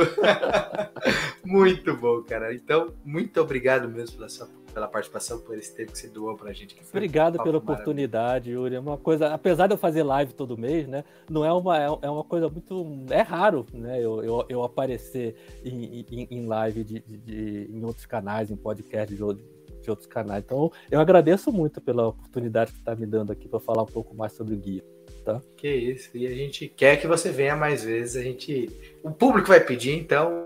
muito 1.44 1.96
bom, 1.96 2.22
cara. 2.22 2.54
Então, 2.54 2.94
muito 3.04 3.42
obrigado 3.42 3.90
mesmo 3.90 4.18
pela 4.18 4.30
sua 4.30 4.48
pela 4.70 4.88
participação, 4.88 5.40
por 5.40 5.58
esse 5.58 5.76
tempo 5.76 5.92
que 5.92 5.98
você 5.98 6.08
doou 6.08 6.36
pra 6.36 6.54
gente. 6.54 6.76
Obrigado 6.90 7.40
um 7.40 7.44
pela 7.44 7.58
oportunidade, 7.58 8.52
Yuri. 8.52 8.76
É 8.76 8.80
uma 8.80 8.98
coisa, 8.98 9.34
apesar 9.34 9.68
de 9.68 9.74
eu 9.74 9.78
fazer 9.78 10.04
live 10.04 10.34
todo 10.34 10.58
mês, 10.58 10.88
né? 10.88 11.04
Não 11.30 11.46
é 11.46 11.52
uma, 11.52 11.78
é, 11.78 11.88
é 12.04 12.10
uma 12.10 12.24
coisa 12.24 12.50
muito. 12.50 12.86
É 13.10 13.22
raro, 13.22 13.66
né? 13.74 13.98
Eu, 14.00 14.24
eu, 14.24 14.46
eu 14.50 14.64
aparecer 14.64 15.36
em, 15.64 16.06
em, 16.10 16.28
em 16.32 16.46
live 16.46 16.84
de, 16.84 17.00
de, 17.00 17.18
de, 17.18 17.70
em 17.72 17.84
outros 17.84 18.06
canais, 18.06 18.52
em 18.52 18.56
podcast 18.56 19.14
de, 19.14 19.22
de 19.82 19.90
outros 19.90 20.08
canais. 20.08 20.44
Então, 20.46 20.72
eu 20.90 21.00
agradeço 21.00 21.52
muito 21.52 21.82
pela 21.82 22.08
oportunidade 22.08 22.72
que 22.72 22.80
está 22.80 22.96
me 22.96 23.06
dando 23.06 23.32
aqui 23.32 23.48
para 23.48 23.60
falar 23.60 23.84
um 23.84 23.88
pouco 23.88 24.16
mais 24.16 24.34
sobre 24.34 24.54
o 24.54 24.58
guia. 24.58 24.84
Tá? 25.26 25.42
Que 25.58 25.68
isso, 25.68 26.10
e 26.16 26.26
a 26.26 26.34
gente 26.34 26.68
quer 26.68 26.98
que 26.98 27.06
você 27.06 27.30
venha 27.30 27.56
mais 27.56 27.84
vezes. 27.84 28.16
A 28.16 28.24
gente, 28.24 28.70
o 29.04 29.12
público 29.12 29.50
vai 29.50 29.60
pedir, 29.60 29.94
então 29.94 30.46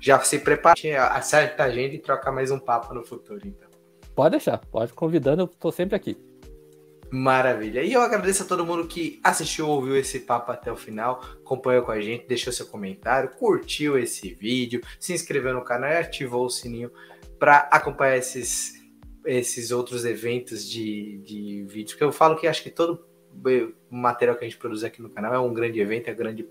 já 0.00 0.20
se 0.20 0.38
prepare, 0.38 0.94
acerta 0.94 1.62
a 1.62 1.66
agenda 1.66 1.94
e 1.94 1.98
troca 1.98 2.30
mais 2.30 2.50
um 2.50 2.58
papo 2.58 2.94
no 2.94 3.04
futuro, 3.04 3.40
então. 3.44 3.68
Pode 4.14 4.32
deixar, 4.32 4.58
pode 4.58 4.92
convidando, 4.92 5.42
eu 5.42 5.46
tô 5.48 5.72
sempre 5.72 5.96
aqui. 5.96 6.16
Maravilha. 7.10 7.82
E 7.82 7.92
eu 7.92 8.00
agradeço 8.00 8.42
a 8.42 8.46
todo 8.46 8.66
mundo 8.66 8.88
que 8.88 9.20
assistiu, 9.22 9.68
ouviu 9.68 9.96
esse 9.96 10.20
papo 10.20 10.50
até 10.50 10.72
o 10.72 10.76
final, 10.76 11.22
acompanhou 11.40 11.84
com 11.84 11.92
a 11.92 12.00
gente, 12.00 12.26
deixou 12.26 12.52
seu 12.52 12.66
comentário, 12.66 13.30
curtiu 13.30 13.96
esse 13.96 14.34
vídeo, 14.34 14.80
se 14.98 15.12
inscreveu 15.12 15.54
no 15.54 15.62
canal 15.62 15.90
e 15.90 15.96
ativou 15.96 16.44
o 16.44 16.50
sininho 16.50 16.90
para 17.38 17.68
acompanhar 17.70 18.16
esses, 18.16 18.74
esses 19.24 19.70
outros 19.70 20.04
eventos 20.04 20.68
de, 20.68 21.18
de 21.18 21.64
vídeos. 21.68 21.92
Porque 21.92 22.04
eu 22.04 22.12
falo 22.12 22.36
que 22.36 22.48
acho 22.48 22.62
que 22.62 22.70
todo 22.70 23.06
material 23.90 24.36
que 24.36 24.44
a 24.44 24.48
gente 24.48 24.58
produz 24.58 24.82
aqui 24.82 25.02
no 25.02 25.10
canal 25.10 25.34
é 25.34 25.38
um 25.38 25.52
grande 25.52 25.80
evento, 25.80 26.08
é 26.08 26.14
grande 26.14 26.48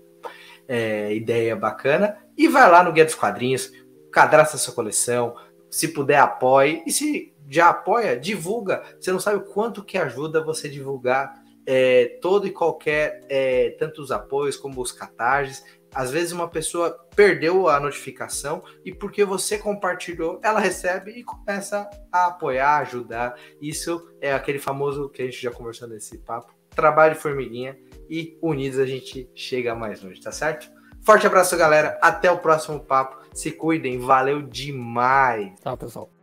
é, 0.68 1.14
ideia 1.14 1.54
bacana. 1.54 2.16
E 2.36 2.48
vai 2.48 2.70
lá 2.70 2.82
no 2.82 2.92
Guia 2.92 3.04
dos 3.04 3.14
Quadrinhos, 3.14 3.72
cadastra 4.10 4.58
sua 4.58 4.74
coleção, 4.74 5.34
se 5.70 5.88
puder, 5.88 6.18
apoie. 6.18 6.82
E 6.86 6.92
se 6.92 7.34
já 7.48 7.70
apoia, 7.70 8.18
divulga. 8.18 8.82
Você 8.98 9.12
não 9.12 9.20
sabe 9.20 9.38
o 9.38 9.44
quanto 9.44 9.84
que 9.84 9.98
ajuda 9.98 10.42
você 10.42 10.68
divulgar 10.68 11.34
é, 11.66 12.18
todo 12.20 12.46
e 12.46 12.50
qualquer, 12.50 13.20
é, 13.28 13.70
tanto 13.78 14.02
os 14.02 14.10
apoios 14.10 14.56
como 14.56 14.80
os 14.80 14.92
catarges. 14.92 15.64
Às 15.94 16.10
vezes 16.10 16.32
uma 16.32 16.48
pessoa 16.48 16.90
perdeu 17.14 17.68
a 17.68 17.78
notificação 17.78 18.64
e 18.84 18.92
porque 18.92 19.24
você 19.24 19.56
compartilhou, 19.58 20.40
ela 20.42 20.58
recebe 20.58 21.12
e 21.12 21.22
começa 21.22 21.88
a 22.10 22.26
apoiar, 22.26 22.78
ajudar. 22.78 23.36
Isso 23.60 24.12
é 24.20 24.32
aquele 24.32 24.58
famoso 24.58 25.08
que 25.08 25.22
a 25.22 25.24
gente 25.24 25.40
já 25.40 25.52
conversou 25.52 25.86
nesse 25.86 26.18
papo, 26.18 26.52
trabalho 26.70 27.14
de 27.14 27.20
formiguinha 27.20 27.78
e 28.08 28.38
unidos 28.42 28.78
a 28.78 28.86
gente 28.86 29.30
chega 29.34 29.74
mais 29.74 30.02
longe, 30.02 30.20
tá 30.20 30.32
certo? 30.32 30.70
Forte 31.02 31.26
abraço, 31.26 31.56
galera. 31.56 31.98
Até 32.00 32.30
o 32.30 32.38
próximo 32.38 32.80
papo. 32.80 33.22
Se 33.34 33.50
cuidem. 33.50 33.98
Valeu 33.98 34.40
demais. 34.40 35.52
Tchau, 35.60 35.76
pessoal. 35.76 36.13